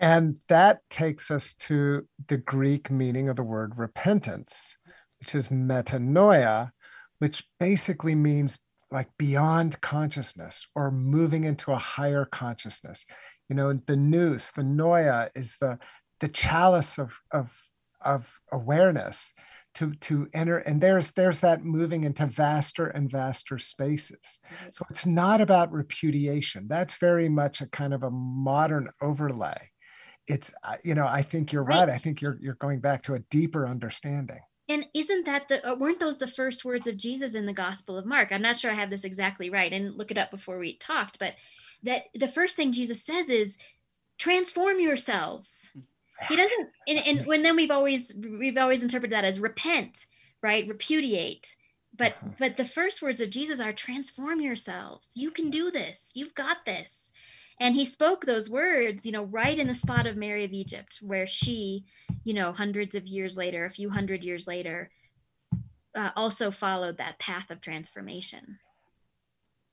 And 0.00 0.36
that 0.48 0.80
takes 0.90 1.30
us 1.30 1.54
to 1.54 2.06
the 2.26 2.36
Greek 2.36 2.90
meaning 2.90 3.28
of 3.28 3.36
the 3.36 3.44
word 3.44 3.78
repentance, 3.78 4.76
which 5.20 5.34
is 5.34 5.48
metanoia, 5.48 6.72
which 7.18 7.44
basically 7.60 8.14
means 8.14 8.58
like 8.90 9.08
beyond 9.18 9.80
consciousness 9.80 10.66
or 10.74 10.90
moving 10.90 11.44
into 11.44 11.72
a 11.72 11.78
higher 11.78 12.24
consciousness. 12.24 13.06
You 13.48 13.56
know, 13.56 13.72
the 13.72 13.96
nous 13.96 14.50
the 14.52 14.62
noia 14.62 15.30
is 15.34 15.56
the 15.58 15.78
the 16.20 16.28
chalice 16.28 16.98
of 16.98 17.20
of 17.30 17.56
of 18.00 18.40
awareness 18.52 19.32
to 19.76 19.92
to 19.94 20.26
enter 20.32 20.58
and 20.58 20.80
there's 20.80 21.12
there's 21.12 21.40
that 21.40 21.62
moving 21.62 22.04
into 22.04 22.26
vaster 22.26 22.86
and 22.86 23.10
vaster 23.10 23.58
spaces. 23.58 24.38
So 24.70 24.86
it's 24.88 25.06
not 25.06 25.40
about 25.40 25.70
repudiation. 25.70 26.66
That's 26.66 26.96
very 26.96 27.28
much 27.28 27.60
a 27.60 27.66
kind 27.66 27.92
of 27.92 28.02
a 28.02 28.10
modern 28.10 28.88
overlay. 29.02 29.70
It's 30.26 30.52
uh, 30.64 30.76
you 30.82 30.94
know 30.94 31.06
i 31.06 31.22
think 31.22 31.52
you're 31.52 31.62
right, 31.62 31.80
right. 31.80 31.90
i 31.90 31.98
think 31.98 32.20
you're 32.20 32.38
you're 32.40 32.54
going 32.54 32.80
back 32.80 33.02
to 33.04 33.14
a 33.14 33.20
deeper 33.30 33.68
understanding. 33.68 34.40
And 34.68 34.86
isn't 34.94 35.26
that 35.26 35.46
the 35.46 35.64
uh, 35.64 35.76
weren't 35.76 36.00
those 36.00 36.18
the 36.18 36.26
first 36.26 36.64
words 36.64 36.86
of 36.86 36.96
jesus 36.96 37.34
in 37.34 37.46
the 37.46 37.52
gospel 37.52 37.98
of 37.98 38.06
mark? 38.06 38.32
I'm 38.32 38.42
not 38.42 38.58
sure 38.58 38.70
i 38.70 38.74
have 38.74 38.90
this 38.90 39.04
exactly 39.04 39.50
right. 39.50 39.72
And 39.72 39.94
look 39.94 40.10
it 40.10 40.18
up 40.18 40.30
before 40.30 40.58
we 40.58 40.78
talked 40.78 41.18
but 41.18 41.34
that 41.82 42.04
the 42.14 42.28
first 42.28 42.56
thing 42.56 42.72
jesus 42.72 43.02
says 43.02 43.30
is 43.30 43.56
transform 44.18 44.80
yourselves. 44.80 45.70
He 46.28 46.36
doesn't 46.36 46.68
and, 46.88 46.98
and 46.98 47.26
when 47.26 47.42
then 47.42 47.56
we've 47.56 47.70
always 47.70 48.12
we've 48.14 48.56
always 48.56 48.82
interpreted 48.82 49.14
that 49.14 49.24
as 49.24 49.40
repent 49.40 50.06
right? 50.42 50.68
Repudiate. 50.68 51.56
But 51.96 52.12
uh-huh. 52.12 52.28
but 52.38 52.56
the 52.56 52.64
first 52.64 53.02
words 53.02 53.20
of 53.20 53.30
jesus 53.30 53.60
are 53.60 53.72
transform 53.72 54.40
yourselves. 54.40 55.10
You 55.14 55.30
can 55.30 55.50
do 55.50 55.70
this. 55.70 56.12
You've 56.14 56.34
got 56.34 56.64
this. 56.64 57.12
And 57.58 57.74
he 57.74 57.84
spoke 57.86 58.24
those 58.24 58.50
words 58.50 59.04
you 59.04 59.12
know 59.12 59.24
right 59.24 59.58
in 59.58 59.66
the 59.66 59.74
spot 59.74 60.06
of 60.06 60.16
mary 60.16 60.44
of 60.44 60.52
egypt 60.52 60.98
where 61.00 61.26
she 61.26 61.84
you 62.22 62.34
know 62.34 62.52
hundreds 62.52 62.94
of 62.94 63.06
years 63.06 63.36
later 63.38 63.64
a 63.64 63.70
few 63.70 63.88
hundred 63.88 64.22
years 64.22 64.46
later 64.46 64.90
uh, 65.94 66.10
also 66.16 66.50
followed 66.50 66.98
that 66.98 67.18
path 67.18 67.50
of 67.50 67.62
transformation. 67.62 68.58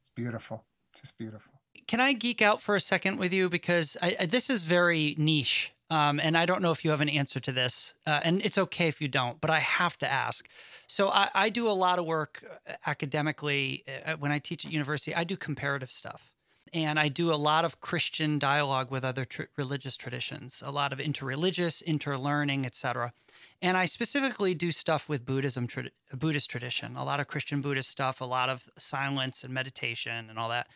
It's 0.01 0.09
beautiful. 0.09 0.63
Just 0.95 1.17
beautiful 1.17 1.52
can 1.87 1.99
i 1.99 2.13
geek 2.13 2.41
out 2.41 2.61
for 2.61 2.75
a 2.75 2.81
second 2.81 3.17
with 3.17 3.33
you 3.33 3.49
because 3.49 3.97
I, 4.01 4.15
I, 4.19 4.25
this 4.25 4.49
is 4.49 4.63
very 4.63 5.15
niche 5.17 5.73
um, 5.93 6.19
and 6.19 6.35
I 6.35 6.47
don't 6.47 6.63
know 6.63 6.71
if 6.71 6.83
you 6.83 6.89
have 6.89 7.01
an 7.01 7.09
answer 7.09 7.39
to 7.41 7.51
this, 7.51 7.93
uh, 8.07 8.19
and 8.23 8.43
it's 8.43 8.57
okay 8.57 8.87
if 8.87 8.99
you 8.99 9.07
don't, 9.07 9.39
but 9.39 9.51
I 9.51 9.59
have 9.59 9.95
to 9.99 10.11
ask. 10.11 10.49
So 10.87 11.09
I, 11.09 11.29
I 11.35 11.49
do 11.49 11.67
a 11.67 11.77
lot 11.85 11.99
of 11.99 12.05
work 12.05 12.43
uh, 12.43 12.73
academically 12.87 13.83
uh, 14.05 14.13
when 14.13 14.31
I 14.31 14.39
teach 14.39 14.65
at 14.65 14.71
university. 14.71 15.13
I 15.13 15.23
do 15.23 15.37
comparative 15.37 15.91
stuff, 15.91 16.33
and 16.73 16.99
I 16.99 17.09
do 17.09 17.31
a 17.31 17.35
lot 17.35 17.63
of 17.63 17.79
Christian 17.79 18.39
dialogue 18.39 18.89
with 18.89 19.05
other 19.05 19.23
tr- 19.23 19.43
religious 19.55 19.95
traditions, 19.95 20.63
a 20.65 20.71
lot 20.71 20.93
of 20.93 20.97
interreligious, 20.99 21.83
interlearning, 21.83 22.65
etc. 22.65 23.13
And 23.61 23.77
I 23.77 23.85
specifically 23.85 24.55
do 24.55 24.71
stuff 24.71 25.07
with 25.07 25.27
Buddhism, 25.27 25.67
tra- 25.67 25.91
Buddhist 26.11 26.49
tradition, 26.49 26.95
a 26.95 27.03
lot 27.03 27.19
of 27.19 27.27
Christian 27.27 27.61
Buddhist 27.61 27.89
stuff, 27.89 28.19
a 28.19 28.25
lot 28.25 28.49
of 28.49 28.67
silence 28.79 29.43
and 29.43 29.53
meditation 29.53 30.27
and 30.27 30.39
all 30.39 30.49
that. 30.49 30.67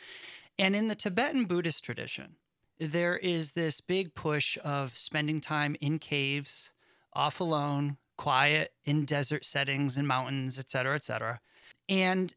And 0.60 0.76
in 0.76 0.88
the 0.88 0.95
Tibetan 0.95 1.45
Buddhist 1.45 1.84
tradition, 1.84 2.36
there 2.80 3.18
is 3.18 3.53
this 3.53 3.82
big 3.82 4.16
push 4.16 4.58
of 4.64 4.97
spending 4.97 5.41
time 5.41 5.76
in 5.82 5.99
caves, 5.99 6.74
off 7.14 7.39
alone, 7.39 7.97
quiet, 8.18 8.74
in 8.86 9.05
desert 9.05 9.45
settings, 9.45 9.97
in 9.97 10.08
mountains, 10.08 10.58
et 10.58 10.70
cetera, 10.70 10.95
et 10.95 11.03
cetera. 11.03 11.39
And 11.88 12.36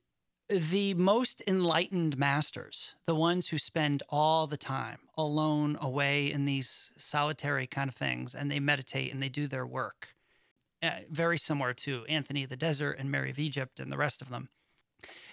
the 0.49 0.95
most 0.95 1.43
enlightened 1.47 2.19
masters, 2.19 2.95
the 3.07 3.15
ones 3.15 3.49
who 3.49 3.59
spend 3.59 4.03
all 4.09 4.47
the 4.47 4.57
time 4.57 4.99
alone, 5.17 5.79
away 5.81 6.31
in 6.31 6.45
these 6.45 6.93
solitary 6.97 7.67
kind 7.67 7.89
of 7.89 7.95
things, 7.95 8.35
and 8.35 8.51
they 8.51 8.61
meditate 8.61 9.13
and 9.13 9.23
they 9.23 9.29
do 9.29 9.47
their 9.47 9.67
work, 9.67 10.15
uh, 10.83 10.91
very 11.11 11.39
similar 11.39 11.73
to 11.75 12.05
Anthony 12.07 12.43
of 12.43 12.51
the 12.51 12.57
Desert 12.57 12.97
and 12.99 13.11
Mary 13.11 13.31
of 13.31 13.39
Egypt 13.39 13.79
and 13.81 13.93
the 13.93 13.97
rest 13.97 14.21
of 14.21 14.29
them. 14.29 14.49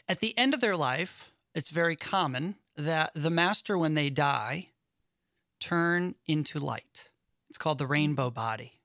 At 0.08 0.20
the 0.20 0.38
end 0.38 0.54
of 0.54 0.62
their 0.62 0.78
life, 0.78 1.34
it's 1.56 1.70
very 1.70 1.96
common 1.96 2.56
that 2.78 3.12
the 3.16 3.30
master, 3.30 3.78
when 3.78 3.96
they 3.96 4.10
die, 4.10 4.70
turn 5.60 6.16
into 6.26 6.60
light. 6.60 7.10
It's 7.50 7.58
called 7.58 7.80
the 7.80 7.88
rainbow 7.88 8.30
body. 8.30 8.80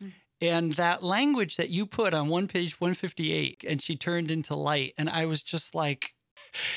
Hmm. 0.00 0.08
And 0.40 0.72
that 0.74 1.02
language 1.02 1.56
that 1.56 1.70
you 1.70 1.84
put 1.84 2.14
on 2.14 2.28
one 2.28 2.48
page 2.48 2.80
158, 2.80 3.64
and 3.68 3.82
she 3.82 3.96
turned 3.96 4.30
into 4.30 4.54
light. 4.54 4.94
And 4.96 5.10
I 5.10 5.26
was 5.26 5.42
just 5.42 5.74
like, 5.74 6.14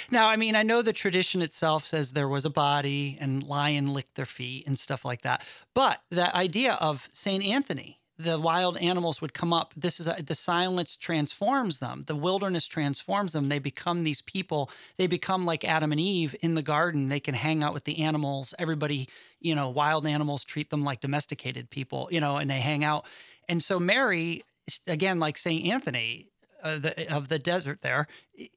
now, 0.09 0.27
I 0.27 0.35
mean, 0.35 0.55
I 0.55 0.63
know 0.63 0.81
the 0.81 0.93
tradition 0.93 1.41
itself 1.41 1.85
says 1.85 2.11
there 2.11 2.27
was 2.27 2.45
a 2.45 2.49
body 2.49 3.17
and 3.21 3.43
lion 3.43 3.93
licked 3.93 4.15
their 4.15 4.25
feet 4.25 4.67
and 4.67 4.77
stuff 4.77 5.05
like 5.05 5.21
that. 5.21 5.45
But 5.73 6.01
that 6.09 6.35
idea 6.35 6.73
of 6.73 7.09
St. 7.13 7.43
Anthony 7.43 8.00
the 8.23 8.39
wild 8.39 8.77
animals 8.77 9.21
would 9.21 9.33
come 9.33 9.53
up. 9.53 9.73
This 9.75 9.99
is 9.99 10.07
a, 10.07 10.21
the 10.21 10.35
silence 10.35 10.95
transforms 10.95 11.79
them. 11.79 12.03
The 12.07 12.15
wilderness 12.15 12.67
transforms 12.67 13.33
them. 13.33 13.47
They 13.47 13.59
become 13.59 14.03
these 14.03 14.21
people. 14.21 14.69
They 14.97 15.07
become 15.07 15.45
like 15.45 15.63
Adam 15.63 15.91
and 15.91 15.99
Eve 15.99 16.35
in 16.41 16.55
the 16.55 16.61
garden. 16.61 17.09
They 17.09 17.19
can 17.19 17.35
hang 17.35 17.63
out 17.63 17.73
with 17.73 17.85
the 17.85 17.99
animals. 17.99 18.53
Everybody, 18.59 19.09
you 19.39 19.55
know, 19.55 19.69
wild 19.69 20.05
animals 20.05 20.43
treat 20.43 20.69
them 20.69 20.83
like 20.83 21.01
domesticated 21.01 21.69
people, 21.69 22.07
you 22.11 22.19
know, 22.19 22.37
and 22.37 22.49
they 22.49 22.59
hang 22.59 22.83
out. 22.83 23.05
And 23.47 23.63
so 23.63 23.79
Mary, 23.79 24.43
again, 24.87 25.19
like 25.19 25.37
Saint 25.37 25.65
Anthony, 25.65 26.27
uh, 26.63 26.77
the, 26.77 27.11
of 27.11 27.29
the 27.29 27.39
desert 27.39 27.81
there 27.81 28.07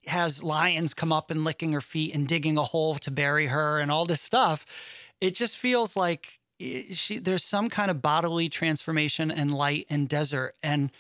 has 0.07 0.43
lions 0.43 0.93
come 0.93 1.13
up 1.13 1.31
and 1.31 1.43
licking 1.43 1.73
her 1.73 1.81
feet 1.81 2.15
and 2.15 2.29
digging 2.29 2.59
a 2.59 2.63
hole 2.63 2.95
to 2.97 3.11
bury 3.11 3.47
her 3.47 3.79
and 3.79 3.91
all 3.91 4.05
this 4.05 4.21
stuff. 4.21 4.67
It 5.21 5.35
just 5.35 5.57
feels 5.57 5.97
like 5.97 6.41
she 6.59 7.19
there's 7.19 7.45
some 7.45 7.69
kind 7.69 7.91
of 7.91 8.01
bodily 8.03 8.49
transformation 8.49 9.31
and 9.31 9.53
light 9.53 9.87
and 9.91 10.09
desert. 10.09 10.55
And 10.63 10.91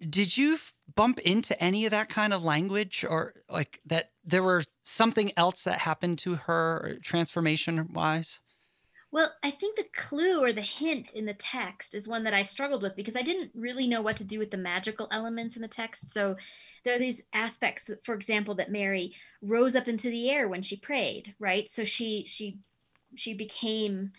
did 0.00 0.36
you 0.36 0.58
bump 0.94 1.18
into 1.20 1.60
any 1.62 1.84
of 1.84 1.92
that 1.92 2.08
kind 2.08 2.32
of 2.32 2.42
language 2.42 3.04
or 3.08 3.34
like 3.48 3.80
that 3.86 4.10
there 4.24 4.42
were 4.42 4.64
something 4.82 5.32
else 5.36 5.64
that 5.64 5.80
happened 5.80 6.18
to 6.20 6.34
her 6.34 6.98
transformation 7.02 7.92
wise? 7.92 8.40
Well 9.10 9.32
i 9.44 9.50
think 9.50 9.76
the 9.76 9.86
clue 9.94 10.42
or 10.42 10.52
the 10.52 10.60
hint 10.60 11.12
in 11.12 11.24
the 11.24 11.34
text 11.34 11.94
is 11.94 12.08
one 12.08 12.24
that 12.24 12.34
i 12.34 12.42
struggled 12.42 12.82
with 12.82 12.96
because 12.96 13.16
i 13.16 13.22
didn't 13.22 13.52
really 13.54 13.86
know 13.86 14.02
what 14.02 14.16
to 14.16 14.24
do 14.24 14.40
with 14.40 14.50
the 14.50 14.56
magical 14.56 15.06
elements 15.12 15.54
in 15.54 15.62
the 15.62 15.68
text. 15.68 16.12
So 16.12 16.36
there 16.84 16.96
are 16.96 16.98
these 16.98 17.22
aspects 17.32 17.88
for 18.02 18.14
example 18.16 18.56
that 18.56 18.72
mary 18.72 19.14
rose 19.40 19.76
up 19.76 19.86
into 19.86 20.10
the 20.10 20.30
air 20.30 20.48
when 20.48 20.62
she 20.62 20.76
prayed 20.76 21.34
right? 21.38 21.68
So 21.68 21.84
she 21.84 22.24
she 22.26 22.58
she 23.14 23.32
became 23.32 24.10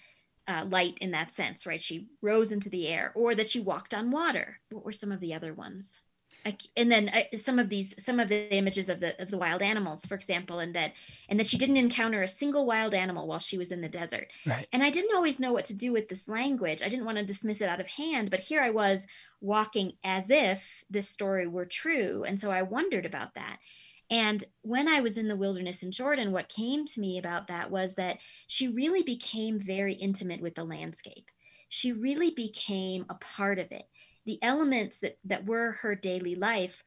uh, 0.47 0.65
light 0.69 0.97
in 1.01 1.11
that 1.11 1.31
sense, 1.31 1.65
right? 1.65 1.81
She 1.81 2.07
rose 2.21 2.51
into 2.51 2.69
the 2.69 2.87
air, 2.87 3.11
or 3.15 3.35
that 3.35 3.49
she 3.49 3.59
walked 3.59 3.93
on 3.93 4.11
water. 4.11 4.59
What 4.71 4.85
were 4.85 4.91
some 4.91 5.11
of 5.11 5.19
the 5.19 5.33
other 5.33 5.53
ones? 5.53 6.01
I, 6.45 6.55
and 6.77 6.91
then 6.91 7.09
I, 7.11 7.35
some 7.37 7.57
of 7.57 7.69
these 7.69 7.95
some 8.03 8.19
of 8.19 8.29
the 8.29 8.53
images 8.53 8.87
of 8.87 8.99
the 8.99 9.19
of 9.19 9.31
the 9.31 9.37
wild 9.37 9.63
animals 9.63 10.05
for 10.05 10.13
example 10.13 10.59
and 10.59 10.75
that 10.75 10.93
and 11.27 11.39
that 11.39 11.47
she 11.47 11.57
didn't 11.57 11.77
encounter 11.77 12.21
a 12.21 12.27
single 12.27 12.67
wild 12.67 12.93
animal 12.93 13.27
while 13.27 13.39
she 13.39 13.57
was 13.57 13.71
in 13.71 13.81
the 13.81 13.89
desert 13.89 14.27
Right. 14.45 14.67
and 14.71 14.83
i 14.83 14.91
didn't 14.91 15.15
always 15.15 15.39
know 15.39 15.51
what 15.53 15.65
to 15.65 15.73
do 15.73 15.91
with 15.91 16.07
this 16.07 16.27
language 16.29 16.83
i 16.83 16.89
didn't 16.89 17.05
want 17.05 17.17
to 17.17 17.25
dismiss 17.25 17.61
it 17.61 17.69
out 17.69 17.79
of 17.79 17.87
hand 17.87 18.29
but 18.29 18.41
here 18.41 18.61
i 18.61 18.69
was 18.69 19.07
walking 19.41 19.93
as 20.03 20.29
if 20.29 20.83
this 20.87 21.09
story 21.09 21.47
were 21.47 21.65
true 21.65 22.23
and 22.27 22.39
so 22.39 22.51
i 22.51 22.61
wondered 22.61 23.07
about 23.07 23.33
that 23.33 23.57
and 24.09 24.43
when 24.61 24.87
i 24.87 25.01
was 25.01 25.17
in 25.17 25.27
the 25.27 25.35
wilderness 25.35 25.83
in 25.83 25.91
jordan 25.91 26.31
what 26.31 26.49
came 26.49 26.85
to 26.85 26.99
me 26.99 27.17
about 27.17 27.47
that 27.47 27.71
was 27.71 27.95
that 27.95 28.17
she 28.47 28.67
really 28.67 29.03
became 29.03 29.59
very 29.59 29.93
intimate 29.93 30.41
with 30.41 30.55
the 30.55 30.63
landscape. 30.63 31.29
She 31.69 31.91
really 31.91 32.31
became 32.31 33.05
a 33.09 33.15
part 33.15 33.59
of 33.59 33.71
it. 33.71 33.85
The 34.25 34.39
elements 34.41 34.99
that 34.99 35.17
that 35.25 35.45
were 35.45 35.73
her 35.81 35.95
daily 35.95 36.35
life 36.35 36.83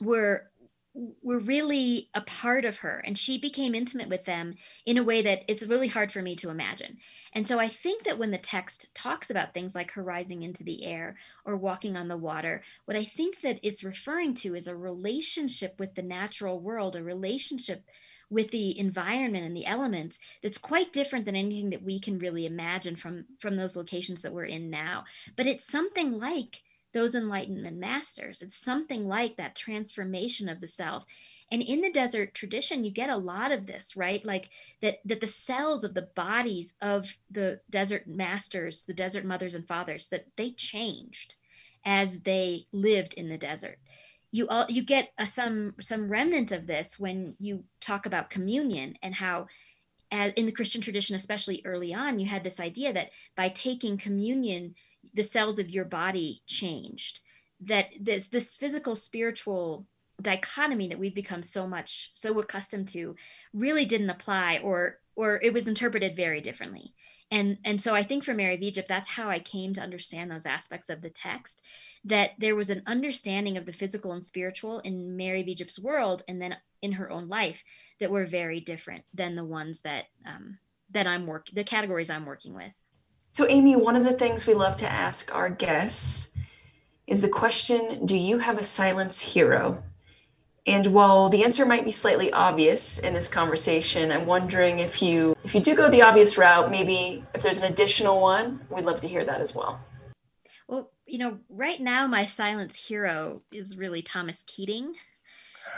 were 0.00 0.50
were 0.94 1.38
really 1.38 2.10
a 2.14 2.20
part 2.20 2.64
of 2.64 2.78
her 2.78 3.02
and 3.06 3.18
she 3.18 3.38
became 3.38 3.74
intimate 3.74 4.08
with 4.08 4.24
them 4.24 4.54
in 4.84 4.98
a 4.98 5.02
way 5.02 5.22
that 5.22 5.50
is 5.50 5.66
really 5.66 5.88
hard 5.88 6.12
for 6.12 6.20
me 6.20 6.36
to 6.36 6.50
imagine. 6.50 6.98
And 7.32 7.48
so 7.48 7.58
i 7.58 7.68
think 7.68 8.04
that 8.04 8.18
when 8.18 8.30
the 8.30 8.38
text 8.38 8.94
talks 8.94 9.30
about 9.30 9.54
things 9.54 9.74
like 9.74 9.92
her 9.92 10.02
rising 10.02 10.42
into 10.42 10.64
the 10.64 10.84
air 10.84 11.16
or 11.44 11.56
walking 11.56 11.96
on 11.96 12.08
the 12.08 12.16
water 12.16 12.62
what 12.84 12.96
i 12.96 13.04
think 13.04 13.40
that 13.40 13.58
it's 13.62 13.82
referring 13.82 14.34
to 14.34 14.54
is 14.54 14.66
a 14.66 14.76
relationship 14.76 15.76
with 15.78 15.94
the 15.94 16.02
natural 16.02 16.60
world 16.60 16.94
a 16.94 17.02
relationship 17.02 17.84
with 18.32 18.50
the 18.50 18.78
environment 18.78 19.44
and 19.44 19.56
the 19.56 19.66
elements 19.66 20.18
that's 20.42 20.58
quite 20.58 20.92
different 20.92 21.26
than 21.26 21.36
anything 21.36 21.70
that 21.70 21.84
we 21.84 22.00
can 22.00 22.18
really 22.18 22.46
imagine 22.46 22.96
from 22.96 23.26
from 23.38 23.56
those 23.56 23.76
locations 23.76 24.22
that 24.22 24.32
we're 24.32 24.46
in 24.46 24.70
now. 24.70 25.04
But 25.36 25.46
it's 25.46 25.70
something 25.70 26.18
like 26.18 26.62
those 26.92 27.14
enlightenment 27.14 27.78
masters. 27.78 28.42
It's 28.42 28.56
something 28.56 29.06
like 29.06 29.36
that 29.36 29.56
transformation 29.56 30.48
of 30.48 30.60
the 30.60 30.66
self. 30.66 31.04
And 31.50 31.62
in 31.62 31.80
the 31.80 31.92
desert 31.92 32.34
tradition 32.34 32.84
you 32.84 32.90
get 32.90 33.10
a 33.10 33.16
lot 33.16 33.52
of 33.52 33.66
this 33.66 33.96
right? 33.96 34.24
Like 34.24 34.50
that 34.80 34.98
that 35.04 35.20
the 35.20 35.26
cells 35.26 35.84
of 35.84 35.94
the 35.94 36.08
bodies 36.14 36.74
of 36.80 37.16
the 37.30 37.60
desert 37.70 38.06
masters 38.06 38.84
the 38.84 38.94
desert 38.94 39.24
mothers 39.24 39.54
and 39.54 39.66
fathers 39.66 40.08
that 40.08 40.26
they 40.36 40.50
changed 40.50 41.34
as 41.84 42.20
they 42.20 42.66
lived 42.72 43.14
in 43.14 43.28
the 43.28 43.38
desert. 43.38 43.78
You 44.30 44.48
all 44.48 44.66
you 44.68 44.82
get 44.82 45.12
a, 45.18 45.26
some 45.26 45.74
some 45.80 46.10
remnant 46.10 46.52
of 46.52 46.66
this 46.66 46.98
when 46.98 47.34
you 47.38 47.64
talk 47.80 48.06
about 48.06 48.30
communion 48.30 48.96
and 49.02 49.14
how 49.14 49.46
as 50.10 50.32
in 50.34 50.44
the 50.44 50.52
christian 50.52 50.82
tradition 50.82 51.16
especially 51.16 51.62
early 51.64 51.94
on 51.94 52.18
you 52.18 52.26
had 52.26 52.44
this 52.44 52.60
idea 52.60 52.92
that 52.92 53.10
by 53.34 53.48
taking 53.48 53.96
communion 53.96 54.74
the 55.14 55.24
cells 55.24 55.58
of 55.58 55.70
your 55.70 55.84
body 55.84 56.42
changed 56.46 57.20
that 57.60 57.86
this 58.00 58.28
this 58.28 58.56
physical 58.56 58.94
spiritual 58.94 59.86
dichotomy 60.20 60.88
that 60.88 60.98
we've 60.98 61.14
become 61.14 61.42
so 61.42 61.66
much 61.66 62.10
so 62.14 62.38
accustomed 62.38 62.88
to 62.88 63.14
really 63.52 63.84
didn't 63.84 64.10
apply 64.10 64.60
or 64.62 64.98
or 65.16 65.40
it 65.42 65.52
was 65.52 65.68
interpreted 65.68 66.16
very 66.16 66.40
differently. 66.40 66.94
And 67.30 67.58
and 67.64 67.80
so 67.80 67.94
i 67.94 68.02
think 68.02 68.24
for 68.24 68.34
mary 68.34 68.54
of 68.54 68.60
egypt 68.60 68.88
that's 68.88 69.08
how 69.08 69.30
i 69.30 69.38
came 69.38 69.72
to 69.72 69.80
understand 69.80 70.30
those 70.30 70.44
aspects 70.44 70.90
of 70.90 71.00
the 71.00 71.08
text 71.08 71.62
that 72.04 72.32
there 72.38 72.54
was 72.54 72.68
an 72.68 72.82
understanding 72.86 73.56
of 73.56 73.64
the 73.64 73.72
physical 73.72 74.12
and 74.12 74.22
spiritual 74.22 74.80
in 74.80 75.16
mary 75.16 75.40
of 75.40 75.48
egypt's 75.48 75.78
world 75.78 76.22
and 76.28 76.42
then 76.42 76.54
in 76.82 76.92
her 76.92 77.10
own 77.10 77.30
life 77.30 77.64
that 78.00 78.10
were 78.10 78.26
very 78.26 78.60
different 78.60 79.04
than 79.14 79.34
the 79.34 79.46
ones 79.46 79.80
that 79.80 80.08
um, 80.26 80.58
that 80.90 81.06
i'm 81.06 81.26
work 81.26 81.46
the 81.54 81.64
categories 81.64 82.10
i'm 82.10 82.26
working 82.26 82.52
with 82.52 82.74
So, 83.34 83.46
Amy, 83.48 83.76
one 83.76 83.96
of 83.96 84.04
the 84.04 84.12
things 84.12 84.46
we 84.46 84.52
love 84.52 84.76
to 84.76 84.92
ask 84.92 85.34
our 85.34 85.48
guests 85.48 86.34
is 87.06 87.22
the 87.22 87.30
question 87.30 88.04
Do 88.04 88.14
you 88.14 88.38
have 88.40 88.58
a 88.58 88.62
silence 88.62 89.20
hero? 89.20 89.82
And 90.66 90.88
while 90.88 91.30
the 91.30 91.42
answer 91.42 91.64
might 91.64 91.86
be 91.86 91.92
slightly 91.92 92.30
obvious 92.30 92.98
in 92.98 93.14
this 93.14 93.28
conversation, 93.28 94.12
I'm 94.12 94.26
wondering 94.26 94.80
if 94.80 95.00
you 95.00 95.34
if 95.44 95.54
you 95.54 95.62
do 95.62 95.74
go 95.74 95.88
the 95.88 96.02
obvious 96.02 96.36
route, 96.36 96.70
maybe 96.70 97.24
if 97.34 97.40
there's 97.40 97.58
an 97.58 97.72
additional 97.72 98.20
one, 98.20 98.60
we'd 98.68 98.84
love 98.84 99.00
to 99.00 99.08
hear 99.08 99.24
that 99.24 99.40
as 99.40 99.54
well. 99.54 99.80
Well, 100.68 100.90
you 101.06 101.16
know, 101.16 101.38
right 101.48 101.80
now 101.80 102.06
my 102.06 102.26
silence 102.26 102.86
hero 102.86 103.40
is 103.50 103.78
really 103.78 104.02
Thomas 104.02 104.44
Keating 104.46 104.94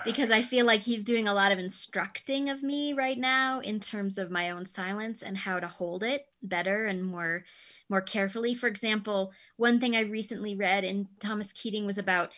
because 0.05 0.31
I 0.31 0.43
feel 0.43 0.67
like 0.67 0.83
he's 0.83 1.05
doing 1.05 1.29
a 1.29 1.35
lot 1.35 1.53
of 1.53 1.59
instructing 1.59 2.51
of 2.51 2.63
me 2.63 2.93
right 2.93 3.19
now 3.19 3.61
in 3.61 3.81
terms 3.81 4.19
of 4.19 4.31
my 4.31 4.51
own 4.51 4.67
silence 4.67 5.23
and 5.23 5.37
how 5.37 5.59
to 5.59 5.67
hold 5.67 6.03
it 6.03 6.27
better 6.43 6.87
and 6.87 7.05
more 7.05 7.45
more 7.91 8.01
carefully. 8.01 8.55
For 8.55 8.67
example, 8.67 9.33
one 9.57 9.79
thing 9.79 9.95
I 9.95 10.01
recently 10.01 10.55
read 10.55 10.85
in 10.85 11.09
Thomas 11.21 11.53
Keating 11.53 11.87
was 11.87 11.99
about 11.99 12.31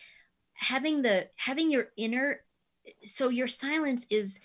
having 0.53 1.01
the 1.01 1.29
having 1.35 1.69
your 1.69 1.89
inner 1.97 2.41
so 3.05 3.29
your 3.29 3.47
silence 3.47 4.05
is 4.09 4.39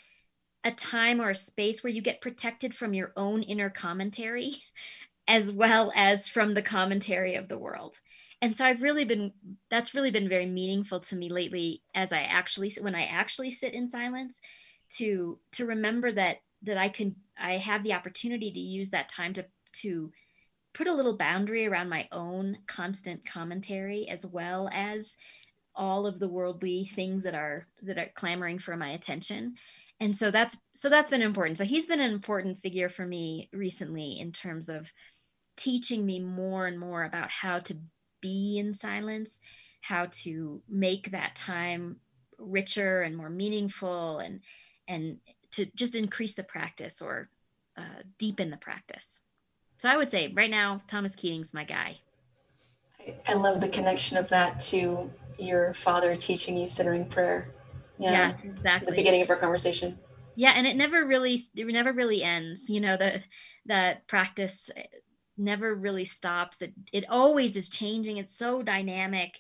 a 0.65 0.71
time 0.71 1.21
or 1.21 1.31
a 1.31 1.35
space 1.35 1.83
where 1.83 1.93
you 1.93 2.03
get 2.03 2.21
protected 2.21 2.75
from 2.75 2.95
your 2.95 3.13
own 3.17 3.43
inner 3.43 3.71
commentary 3.71 4.57
as 5.29 5.51
well 5.51 5.93
as 5.95 6.29
from 6.29 6.55
the 6.55 6.63
commentary 6.63 7.37
of 7.37 7.49
the 7.49 7.59
world 7.59 8.01
and 8.43 8.55
so 8.55 8.67
i've 8.67 8.83
really 8.83 9.07
been 9.07 9.33
that's 9.71 9.95
really 9.95 10.11
been 10.11 10.29
very 10.29 10.47
meaningful 10.47 11.01
to 11.01 11.17
me 11.17 11.31
lately 11.31 11.83
as 11.95 12.13
i 12.13 12.21
actually 12.21 12.71
when 12.81 12.95
i 12.95 13.05
actually 13.05 13.51
sit 13.51 13.73
in 13.73 13.89
silence 13.89 14.39
to 14.91 15.39
to 15.53 15.65
remember 15.65 16.13
that 16.13 16.39
that 16.63 16.77
i 16.77 16.91
can 16.91 17.17
i 17.41 17.53
have 17.53 17.83
the 17.83 17.95
opportunity 17.95 18.53
to 18.53 18.61
use 18.61 18.91
that 18.91 19.09
time 19.09 19.33
to 19.33 19.45
to 19.73 20.11
put 20.75 20.87
a 20.87 20.93
little 20.93 21.17
boundary 21.17 21.67
around 21.67 21.89
my 21.89 22.07
own 22.13 22.59
constant 22.67 23.25
commentary 23.27 24.09
as 24.09 24.27
well 24.27 24.69
as 24.73 25.17
all 25.75 26.07
of 26.07 26.19
the 26.19 26.29
worldly 26.29 26.91
things 26.95 27.25
that 27.25 27.35
are 27.35 27.67
that 27.83 27.99
are 27.99 28.11
clamoring 28.15 28.59
for 28.59 28.77
my 28.77 28.91
attention. 28.91 29.55
And 30.01 30.17
so 30.17 30.31
that's 30.31 30.57
so 30.75 30.89
that's 30.89 31.11
been 31.11 31.23
important. 31.23 31.59
So 31.59 31.65
he's 31.65 31.87
been 31.87 32.01
an 32.01 32.13
important 32.13 32.59
figure 32.59 32.89
for 32.89 33.07
me 33.07 33.49
recently 33.53 34.19
in 34.19 34.33
terms 34.33 34.69
of 34.69 34.93
teaching 35.57 36.05
me 36.05 36.19
more 36.21 36.67
and 36.67 36.79
more 36.79 37.05
about 37.05 37.31
how 37.31 37.59
to 37.61 37.77
be 38.23 38.59
in 38.59 38.75
silence 38.75 39.41
how 39.83 40.07
to 40.13 40.63
make 40.69 41.11
that 41.13 41.37
time 41.37 42.01
richer 42.39 43.03
and 43.03 43.17
more 43.17 43.31
meaningful 43.31 44.21
and 44.21 44.41
and 44.89 45.19
to 45.53 45.67
just 45.77 45.95
increase 45.97 46.35
the 46.37 46.45
practice 46.45 47.03
or 47.03 47.31
uh, 47.77 48.03
deepen 48.19 48.51
the 48.51 48.57
practice. 48.59 49.21
So 49.79 49.89
i 49.89 49.97
would 49.97 50.11
say 50.11 50.33
right 50.35 50.51
now 50.51 50.83
thomas 50.89 51.17
keating's 51.17 51.55
my 51.55 51.65
guy. 51.65 52.01
I, 53.01 53.15
I 53.29 53.35
love 53.35 53.61
the 53.61 53.69
connection 53.69 54.17
of 54.17 54.29
that 54.31 54.61
to 54.71 55.13
your 55.39 55.73
father 55.73 56.15
teaching 56.17 56.57
you 56.57 56.69
centering 56.69 57.07
prayer. 57.07 57.51
yeah, 57.99 58.13
Yeah, 58.13 58.33
exactly 58.43 58.89
the 58.89 58.93
beginning 58.97 59.23
of 59.23 59.31
our 59.31 59.37
conversation. 59.37 59.99
yeah 60.35 60.53
and 60.57 60.67
it 60.67 60.77
never 60.77 61.05
really 61.07 61.39
it 61.55 61.67
never 61.67 61.93
really 61.93 62.23
ends. 62.23 62.69
You 62.71 62.81
know 62.81 62.97
the 62.97 63.23
that 63.67 64.07
practice 64.09 64.71
never 65.37 65.75
really 65.75 66.05
stops. 66.05 66.63
It 66.63 66.73
it 66.93 67.05
always 67.09 67.57
is 67.57 67.69
changing. 67.69 68.17
It's 68.19 68.37
so 68.37 68.63
dynamic. 68.63 69.39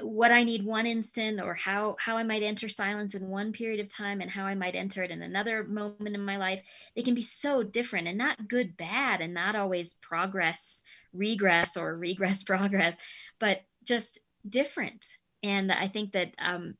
What 0.00 0.30
i 0.30 0.44
need 0.44 0.64
one 0.64 0.86
instant 0.86 1.40
or 1.40 1.54
how 1.54 1.96
how 1.98 2.16
i 2.16 2.22
might 2.22 2.44
enter 2.44 2.68
silence 2.68 3.16
in 3.16 3.26
one 3.26 3.52
period 3.52 3.80
of 3.80 3.88
time 3.88 4.20
and 4.20 4.30
how 4.30 4.44
i 4.44 4.54
might 4.54 4.76
enter 4.76 5.02
it 5.02 5.10
in 5.10 5.22
another 5.22 5.64
moment 5.64 6.14
in 6.14 6.24
my 6.24 6.36
life 6.36 6.62
they 6.94 7.02
can 7.02 7.14
be 7.16 7.22
so 7.22 7.64
different 7.64 8.06
and 8.06 8.16
not 8.16 8.46
good 8.46 8.76
bad 8.76 9.20
and 9.20 9.34
not 9.34 9.56
always 9.56 9.94
progress 9.94 10.84
regress 11.12 11.76
or 11.76 11.98
regress 11.98 12.42
progress 12.44 12.96
but 13.40 13.62
just 13.82 14.20
different. 14.48 15.04
And 15.42 15.72
i 15.72 15.88
think 15.88 16.12
that 16.12 16.32
um 16.38 16.74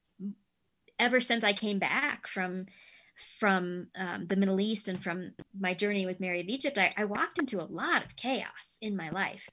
ever 0.99 1.21
since 1.21 1.45
i 1.45 1.53
came 1.53 1.79
back 1.79 2.27
from 2.27 2.67
from 3.39 3.89
um, 3.97 4.27
the 4.27 4.37
Middle 4.37 4.61
East 4.61 4.89
and 4.89 5.03
from 5.03 5.33
my 5.59 5.75
journey 5.75 6.07
with 6.07 6.21
Mary 6.21 6.41
of 6.41 6.49
Egypt, 6.49 6.79
I, 6.79 6.95
I 6.97 7.05
walked 7.05 7.39
into 7.39 7.61
a 7.61 7.67
lot 7.71 8.05
of 8.05 8.17
chaos 8.17 8.79
in 8.81 8.97
my 8.97 9.11
life. 9.11 9.49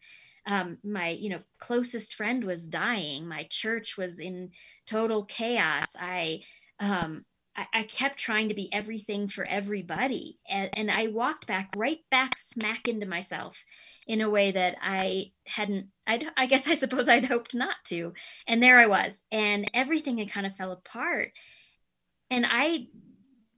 Um, 0.48 0.78
my, 0.84 1.10
you 1.10 1.30
know, 1.30 1.40
closest 1.58 2.14
friend 2.14 2.44
was 2.44 2.68
dying. 2.68 3.28
My 3.28 3.48
church 3.50 3.98
was 3.98 4.20
in 4.20 4.52
total 4.86 5.26
chaos. 5.26 5.96
I, 6.00 6.42
um, 6.80 7.26
I, 7.56 7.66
I 7.74 7.84
kept 7.84 8.20
trying 8.20 8.50
to 8.50 8.56
be 8.56 8.72
everything 8.74 9.28
for 9.28 9.48
everybody, 9.48 10.40
and, 10.48 10.70
and 10.74 10.92
I 10.92 11.08
walked 11.08 11.48
back 11.48 11.72
right 11.76 12.00
back 12.12 12.38
smack 12.38 12.88
into 12.88 13.06
myself 13.06 13.64
in 14.08 14.22
a 14.22 14.30
way 14.30 14.52
that 14.52 14.78
I 14.82 15.32
hadn't. 15.48 15.88
I, 16.06 16.28
I 16.38 16.46
guess 16.46 16.68
I 16.68 16.76
suppose 16.76 17.10
I'd 17.10 17.26
hoped 17.26 17.56
not 17.56 17.78
to. 17.86 18.14
And 18.46 18.62
there 18.62 18.80
I 18.80 18.88
was, 18.88 19.24
and 19.32 19.70
everything 19.74 20.18
had 20.18 20.32
kind 20.32 20.46
of 20.46 20.56
fell 20.56 20.72
apart. 20.72 21.32
And 22.30 22.46
I 22.48 22.88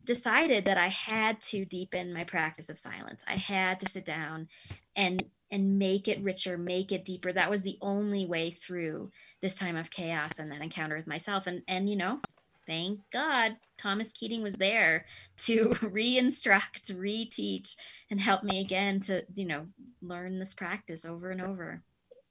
decided 0.08 0.66
that 0.66 0.78
I 0.78 0.88
had 0.88 1.40
to 1.42 1.66
deepen 1.66 2.14
my 2.14 2.24
practice 2.24 2.70
of 2.70 2.80
silence. 2.80 3.24
I 3.28 3.36
had 3.36 3.80
to 3.82 3.90
sit 3.90 4.06
down 4.06 4.48
and 4.96 5.24
and 5.50 5.80
make 5.80 6.10
it 6.10 6.22
richer, 6.22 6.58
make 6.58 6.92
it 6.92 7.06
deeper. 7.06 7.32
That 7.32 7.50
was 7.50 7.64
the 7.64 7.78
only 7.82 8.26
way 8.26 8.52
through 8.52 9.12
this 9.42 9.56
time 9.56 9.78
of 9.78 9.92
chaos 9.92 10.40
and 10.40 10.52
that 10.52 10.62
encounter 10.62 10.98
with 10.98 11.08
myself. 11.08 11.46
And 11.46 11.62
and 11.68 11.90
you 11.90 11.96
know, 11.96 12.22
thank 12.66 13.02
God 13.12 13.58
Thomas 13.78 14.12
Keating 14.14 14.42
was 14.42 14.56
there 14.56 15.06
to 15.46 15.76
re-instruct, 15.82 16.88
reteach, 16.96 17.76
and 18.10 18.20
help 18.20 18.44
me 18.44 18.62
again 18.62 19.00
to, 19.02 19.24
you 19.36 19.46
know, 19.46 19.68
learn 20.02 20.40
this 20.40 20.54
practice 20.54 21.06
over 21.06 21.30
and 21.32 21.42
over. 21.42 21.84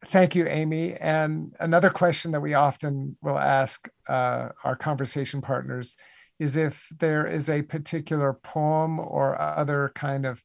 Thank 0.05 0.35
you, 0.35 0.47
Amy. 0.47 0.95
And 0.95 1.55
another 1.59 1.91
question 1.91 2.31
that 2.33 2.41
we 2.41 2.55
often 2.55 3.17
will 3.23 3.39
ask 3.39 3.89
uh, 4.09 4.51
our 4.63 4.77
conversation 4.77 5.41
partners 5.41 5.97
is 6.39 6.57
if 6.57 6.89
there 6.99 7.27
is 7.27 7.49
a 7.49 7.63
particular 7.63 8.33
poem 8.33 8.99
or 8.99 9.41
other 9.41 9.93
kind 9.95 10.27
of 10.27 10.43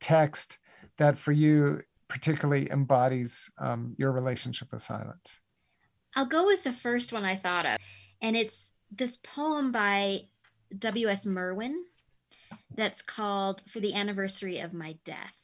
text 0.00 0.58
that 0.98 1.16
for 1.16 1.32
you 1.32 1.80
particularly 2.08 2.70
embodies 2.70 3.50
um, 3.58 3.94
your 3.98 4.12
relationship 4.12 4.68
with 4.70 4.82
silence. 4.82 5.40
I'll 6.14 6.26
go 6.26 6.46
with 6.46 6.62
the 6.62 6.72
first 6.72 7.12
one 7.12 7.24
I 7.24 7.36
thought 7.36 7.66
of, 7.66 7.78
and 8.22 8.36
it's 8.36 8.72
this 8.90 9.16
poem 9.16 9.72
by 9.72 10.28
W.S. 10.78 11.26
Merwin 11.26 11.84
that's 12.76 13.02
called 13.02 13.62
For 13.68 13.80
the 13.80 13.94
Anniversary 13.94 14.58
of 14.60 14.72
My 14.72 14.96
Death. 15.04 15.34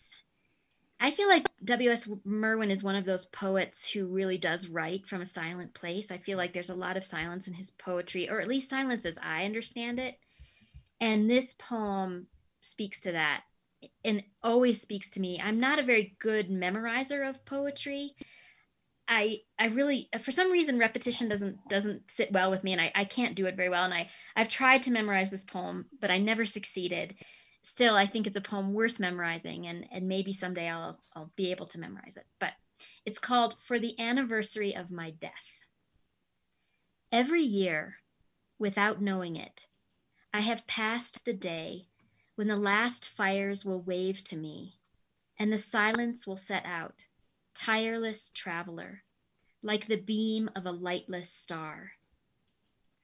I 1.03 1.11
feel 1.11 1.29
like 1.29 1.49
W.S. 1.65 2.07
Merwin 2.25 2.71
is 2.71 2.85
one 2.85 2.95
of 2.95 3.07
those 3.07 3.25
poets 3.25 3.89
who 3.91 4.07
really 4.07 4.37
does 4.37 4.69
write 4.69 5.07
from 5.07 5.23
a 5.23 5.27
silent 5.27 5.73
place. 5.73 6.11
I 6.11 6.19
feel 6.19 6.37
like 6.37 6.53
there's 6.53 6.69
a 6.69 6.75
lot 6.75 6.99
of 6.99 7.07
silence 7.07 7.49
in 7.49 7.55
his 7.55 7.71
poetry, 7.71 8.29
or 8.29 8.41
at 8.41 8.49
least 8.49 8.69
silence 8.69 9.07
as 9.07 9.19
I 9.23 9.47
understand 9.47 9.99
it. 9.99 10.19
And 11.01 11.29
this 11.29 11.55
poem 11.55 12.27
speaks 12.61 13.01
to 13.01 13.13
that 13.13 13.45
and 14.05 14.23
always 14.43 14.83
speaks 14.83 15.09
to 15.11 15.21
me. 15.21 15.41
I'm 15.43 15.59
not 15.59 15.79
a 15.79 15.85
very 15.85 16.17
good 16.21 16.51
memorizer 16.51 17.27
of 17.27 17.47
poetry. 17.47 18.15
I 19.09 19.39
I 19.59 19.67
really 19.67 20.11
for 20.23 20.33
some 20.33 20.53
reason 20.53 20.79
repetition 20.79 21.29
doesn't 21.29 21.57
doesn't 21.69 22.11
sit 22.11 22.31
well 22.31 22.51
with 22.51 22.63
me 22.63 22.73
and 22.73 22.81
I, 22.81 22.93
I 22.95 23.05
can't 23.05 23.35
do 23.35 23.47
it 23.47 23.57
very 23.57 23.71
well. 23.71 23.85
And 23.85 23.95
I 23.95 24.09
I've 24.37 24.49
tried 24.49 24.83
to 24.83 24.93
memorize 24.93 25.31
this 25.31 25.45
poem, 25.45 25.87
but 26.01 26.11
I 26.11 26.19
never 26.19 26.45
succeeded 26.45 27.15
still 27.71 27.95
i 27.95 28.05
think 28.05 28.27
it's 28.27 28.37
a 28.37 28.41
poem 28.41 28.75
worth 28.75 28.99
memorizing 28.99 29.69
and 29.69 29.87
and 29.93 30.09
maybe 30.09 30.33
someday 30.33 30.69
i'll 30.69 30.99
i'll 31.15 31.31
be 31.37 31.51
able 31.53 31.67
to 31.67 31.79
memorize 31.79 32.17
it. 32.17 32.27
But 32.41 32.55
it's 33.05 33.19
called 33.19 33.55
for 33.63 33.79
the 33.79 33.99
anniversary 34.01 34.75
of 34.75 34.91
my 34.91 35.11
death. 35.11 35.33
Every 37.13 37.43
year 37.43 37.97
without 38.59 39.01
knowing 39.01 39.37
it 39.37 39.67
i 40.35 40.41
have 40.41 40.67
passed 40.67 41.25
the 41.25 41.33
day 41.33 41.87
when 42.35 42.49
the 42.49 42.57
last 42.57 43.09
fires 43.09 43.65
will 43.65 43.83
wave 43.83 44.25
to 44.25 44.37
me 44.37 44.81
and 45.39 45.53
the 45.53 45.59
silence 45.59 46.27
will 46.27 46.37
set 46.37 46.65
out 46.67 47.07
tireless 47.55 48.31
traveler 48.31 49.05
like 49.63 49.87
the 49.87 49.97
beam 49.97 50.51
of 50.57 50.65
a 50.67 50.73
lightless 50.73 51.31
star. 51.31 51.93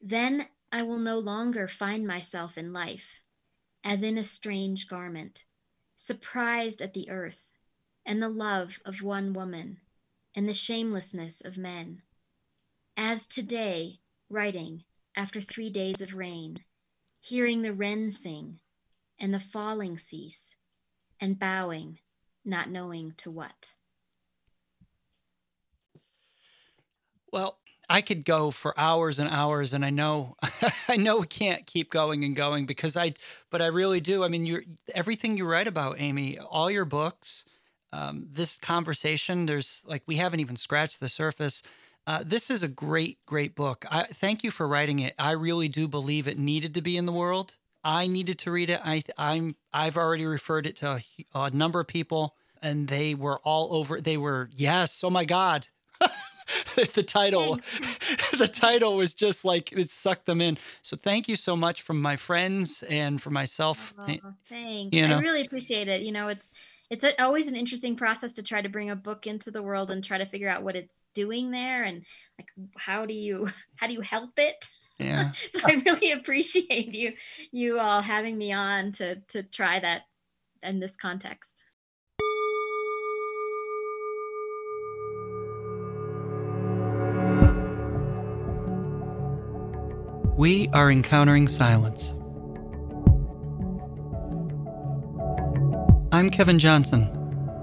Then 0.00 0.48
i 0.72 0.82
will 0.82 0.98
no 0.98 1.18
longer 1.18 1.68
find 1.68 2.04
myself 2.04 2.58
in 2.58 2.72
life 2.72 3.20
as 3.86 4.02
in 4.02 4.18
a 4.18 4.24
strange 4.24 4.88
garment, 4.88 5.44
surprised 5.96 6.82
at 6.82 6.92
the 6.92 7.08
earth 7.08 7.42
and 8.04 8.20
the 8.20 8.28
love 8.28 8.80
of 8.84 9.00
one 9.00 9.32
woman 9.32 9.78
and 10.34 10.48
the 10.48 10.52
shamelessness 10.52 11.40
of 11.40 11.56
men. 11.56 12.02
As 12.96 13.28
today, 13.28 14.00
writing 14.28 14.82
after 15.14 15.40
three 15.40 15.70
days 15.70 16.00
of 16.00 16.14
rain, 16.14 16.64
hearing 17.20 17.62
the 17.62 17.72
wren 17.72 18.10
sing 18.10 18.58
and 19.20 19.32
the 19.32 19.38
falling 19.38 19.96
cease, 19.96 20.56
and 21.20 21.38
bowing, 21.38 22.00
not 22.44 22.68
knowing 22.68 23.14
to 23.18 23.30
what. 23.30 23.74
Well, 27.32 27.58
I 27.88 28.02
could 28.02 28.24
go 28.24 28.50
for 28.50 28.78
hours 28.78 29.20
and 29.20 29.30
hours, 29.30 29.72
and 29.72 29.84
I 29.84 29.90
know, 29.90 30.36
I 30.88 30.96
know 30.96 31.20
we 31.20 31.26
can't 31.26 31.66
keep 31.66 31.90
going 31.90 32.24
and 32.24 32.34
going 32.34 32.66
because 32.66 32.96
I, 32.96 33.12
but 33.50 33.62
I 33.62 33.66
really 33.66 34.00
do. 34.00 34.24
I 34.24 34.28
mean, 34.28 34.46
you 34.46 34.62
everything 34.94 35.36
you 35.36 35.46
write 35.46 35.66
about, 35.66 35.96
Amy, 35.98 36.38
all 36.38 36.70
your 36.70 36.84
books, 36.84 37.44
um, 37.92 38.28
this 38.32 38.56
conversation. 38.58 39.46
There's 39.46 39.82
like 39.86 40.02
we 40.06 40.16
haven't 40.16 40.40
even 40.40 40.56
scratched 40.56 41.00
the 41.00 41.08
surface. 41.08 41.62
Uh, 42.06 42.22
this 42.24 42.50
is 42.50 42.62
a 42.62 42.68
great, 42.68 43.18
great 43.26 43.56
book. 43.56 43.84
I 43.90 44.04
thank 44.04 44.44
you 44.44 44.50
for 44.52 44.68
writing 44.68 45.00
it. 45.00 45.14
I 45.18 45.32
really 45.32 45.68
do 45.68 45.88
believe 45.88 46.28
it 46.28 46.38
needed 46.38 46.72
to 46.74 46.80
be 46.80 46.96
in 46.96 47.06
the 47.06 47.12
world. 47.12 47.56
I 47.82 48.06
needed 48.06 48.38
to 48.40 48.50
read 48.50 48.70
it. 48.70 48.80
I, 48.84 49.02
I'm, 49.18 49.56
I've 49.72 49.96
already 49.96 50.24
referred 50.24 50.66
it 50.66 50.76
to 50.76 51.00
a, 51.34 51.38
a 51.46 51.50
number 51.50 51.80
of 51.80 51.88
people, 51.88 52.36
and 52.62 52.86
they 52.88 53.14
were 53.14 53.38
all 53.42 53.74
over. 53.74 54.00
They 54.00 54.16
were 54.16 54.50
yes. 54.54 55.02
Oh 55.02 55.10
my 55.10 55.24
God. 55.24 55.68
the 56.94 57.02
title 57.02 57.56
the 58.38 58.48
title 58.48 58.96
was 58.96 59.14
just 59.14 59.44
like 59.44 59.72
it 59.72 59.90
sucked 59.90 60.26
them 60.26 60.40
in. 60.40 60.58
So 60.82 60.96
thank 60.96 61.28
you 61.28 61.36
so 61.36 61.56
much 61.56 61.82
from 61.82 62.00
my 62.00 62.16
friends 62.16 62.82
and 62.88 63.20
for 63.20 63.30
myself 63.30 63.94
oh, 63.98 64.04
eh, 64.04 64.18
thanks. 64.48 64.96
you 64.96 65.06
know. 65.06 65.16
i 65.16 65.20
really 65.20 65.44
appreciate 65.44 65.88
it. 65.88 66.02
You 66.02 66.12
know 66.12 66.28
it's 66.28 66.50
it's 66.88 67.04
always 67.18 67.48
an 67.48 67.56
interesting 67.56 67.96
process 67.96 68.34
to 68.34 68.42
try 68.42 68.62
to 68.62 68.68
bring 68.68 68.90
a 68.90 68.96
book 68.96 69.26
into 69.26 69.50
the 69.50 69.62
world 69.62 69.90
and 69.90 70.04
try 70.04 70.18
to 70.18 70.26
figure 70.26 70.48
out 70.48 70.62
what 70.62 70.76
it's 70.76 71.02
doing 71.14 71.50
there 71.50 71.82
and 71.82 72.04
like 72.38 72.48
how 72.76 73.06
do 73.06 73.14
you 73.14 73.48
how 73.76 73.86
do 73.86 73.92
you 73.92 74.00
help 74.00 74.30
it? 74.36 74.70
Yeah. 74.98 75.32
So 75.50 75.60
i 75.64 75.82
really 75.84 76.12
appreciate 76.12 76.94
you 76.94 77.12
you 77.52 77.78
all 77.78 78.00
having 78.00 78.38
me 78.38 78.52
on 78.52 78.92
to 78.92 79.16
to 79.28 79.42
try 79.42 79.78
that 79.80 80.02
in 80.62 80.80
this 80.80 80.96
context 80.96 81.65
We 90.36 90.68
are 90.74 90.90
encountering 90.90 91.48
silence. 91.48 92.14
I'm 96.12 96.28
Kevin 96.28 96.58
Johnson. 96.58 97.08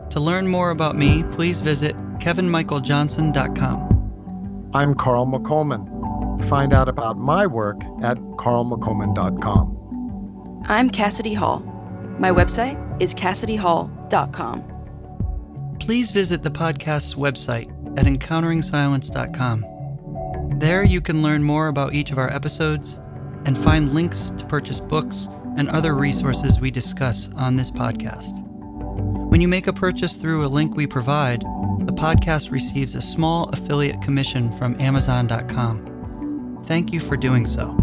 To 0.09 0.19
learn 0.19 0.47
more 0.47 0.71
about 0.71 0.95
me, 0.95 1.21
please 1.31 1.61
visit 1.61 1.95
kevinmichaeljohnson.com. 2.17 4.71
I'm 4.73 4.95
Carl 4.95 5.27
McColman. 5.27 6.49
Find 6.49 6.73
out 6.73 6.89
about 6.89 7.17
my 7.17 7.45
work 7.45 7.79
at 8.01 8.17
carlmccolman.com. 8.17 10.63
I'm 10.65 10.89
Cassidy 10.89 11.35
Hall. 11.35 11.59
My 12.17 12.31
website 12.31 12.79
is 12.99 13.13
cassidyhall.com. 13.13 15.75
Please 15.79 16.09
visit 16.09 16.41
the 16.41 16.49
podcast's 16.49 17.13
website 17.13 17.69
at 17.99 18.05
encounteringsilence.com. 18.05 19.72
There 20.59 20.83
you 20.83 21.01
can 21.01 21.21
learn 21.21 21.43
more 21.43 21.67
about 21.67 21.93
each 21.93 22.11
of 22.11 22.17
our 22.17 22.31
episodes 22.31 22.99
and 23.45 23.57
find 23.57 23.93
links 23.93 24.29
to 24.31 24.45
purchase 24.45 24.79
books 24.79 25.27
and 25.57 25.69
other 25.69 25.95
resources 25.95 26.59
we 26.59 26.71
discuss 26.71 27.29
on 27.35 27.55
this 27.55 27.69
podcast. 27.69 28.39
When 29.29 29.41
you 29.41 29.47
make 29.47 29.67
a 29.67 29.73
purchase 29.73 30.15
through 30.15 30.45
a 30.45 30.47
link 30.47 30.75
we 30.75 30.87
provide, 30.87 31.41
the 31.41 31.93
podcast 31.93 32.51
receives 32.51 32.95
a 32.95 33.01
small 33.01 33.49
affiliate 33.49 34.01
commission 34.01 34.51
from 34.51 34.79
Amazon.com. 34.79 36.63
Thank 36.65 36.93
you 36.93 36.99
for 36.99 37.17
doing 37.17 37.45
so. 37.45 37.75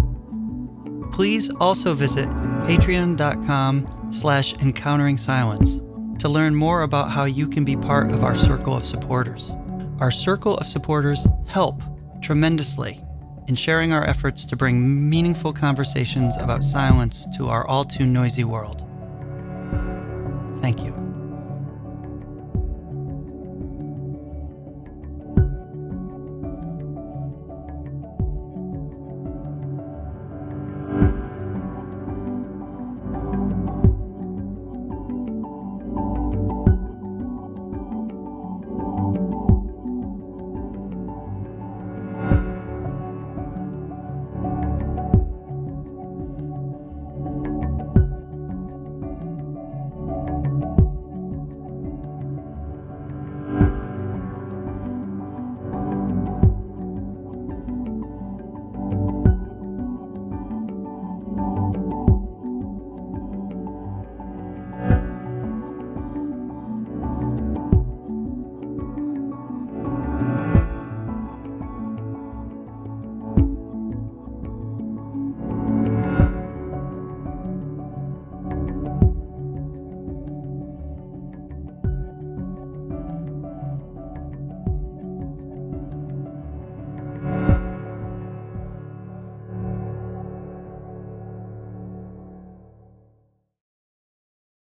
Please 1.12 1.50
also 1.60 1.92
visit 1.92 2.28
patreon.com 2.64 4.08
slash 4.10 4.54
encountering 4.54 5.18
silence 5.18 5.80
to 6.20 6.28
learn 6.28 6.54
more 6.54 6.82
about 6.82 7.10
how 7.10 7.24
you 7.24 7.48
can 7.48 7.64
be 7.64 7.76
part 7.76 8.12
of 8.12 8.22
our 8.24 8.34
circle 8.36 8.76
of 8.76 8.84
supporters. 8.84 9.52
Our 9.98 10.10
circle 10.10 10.56
of 10.56 10.66
supporters 10.66 11.26
help 11.46 11.82
tremendously 12.20 13.02
in 13.46 13.54
sharing 13.56 13.92
our 13.92 14.04
efforts 14.04 14.44
to 14.46 14.56
bring 14.56 15.08
meaningful 15.08 15.52
conversations 15.52 16.36
about 16.36 16.62
silence 16.62 17.26
to 17.36 17.48
our 17.48 17.66
all 17.66 17.84
too 17.84 18.06
noisy 18.06 18.44
world. 18.44 18.84
Thank 20.60 20.84
you. 20.84 20.99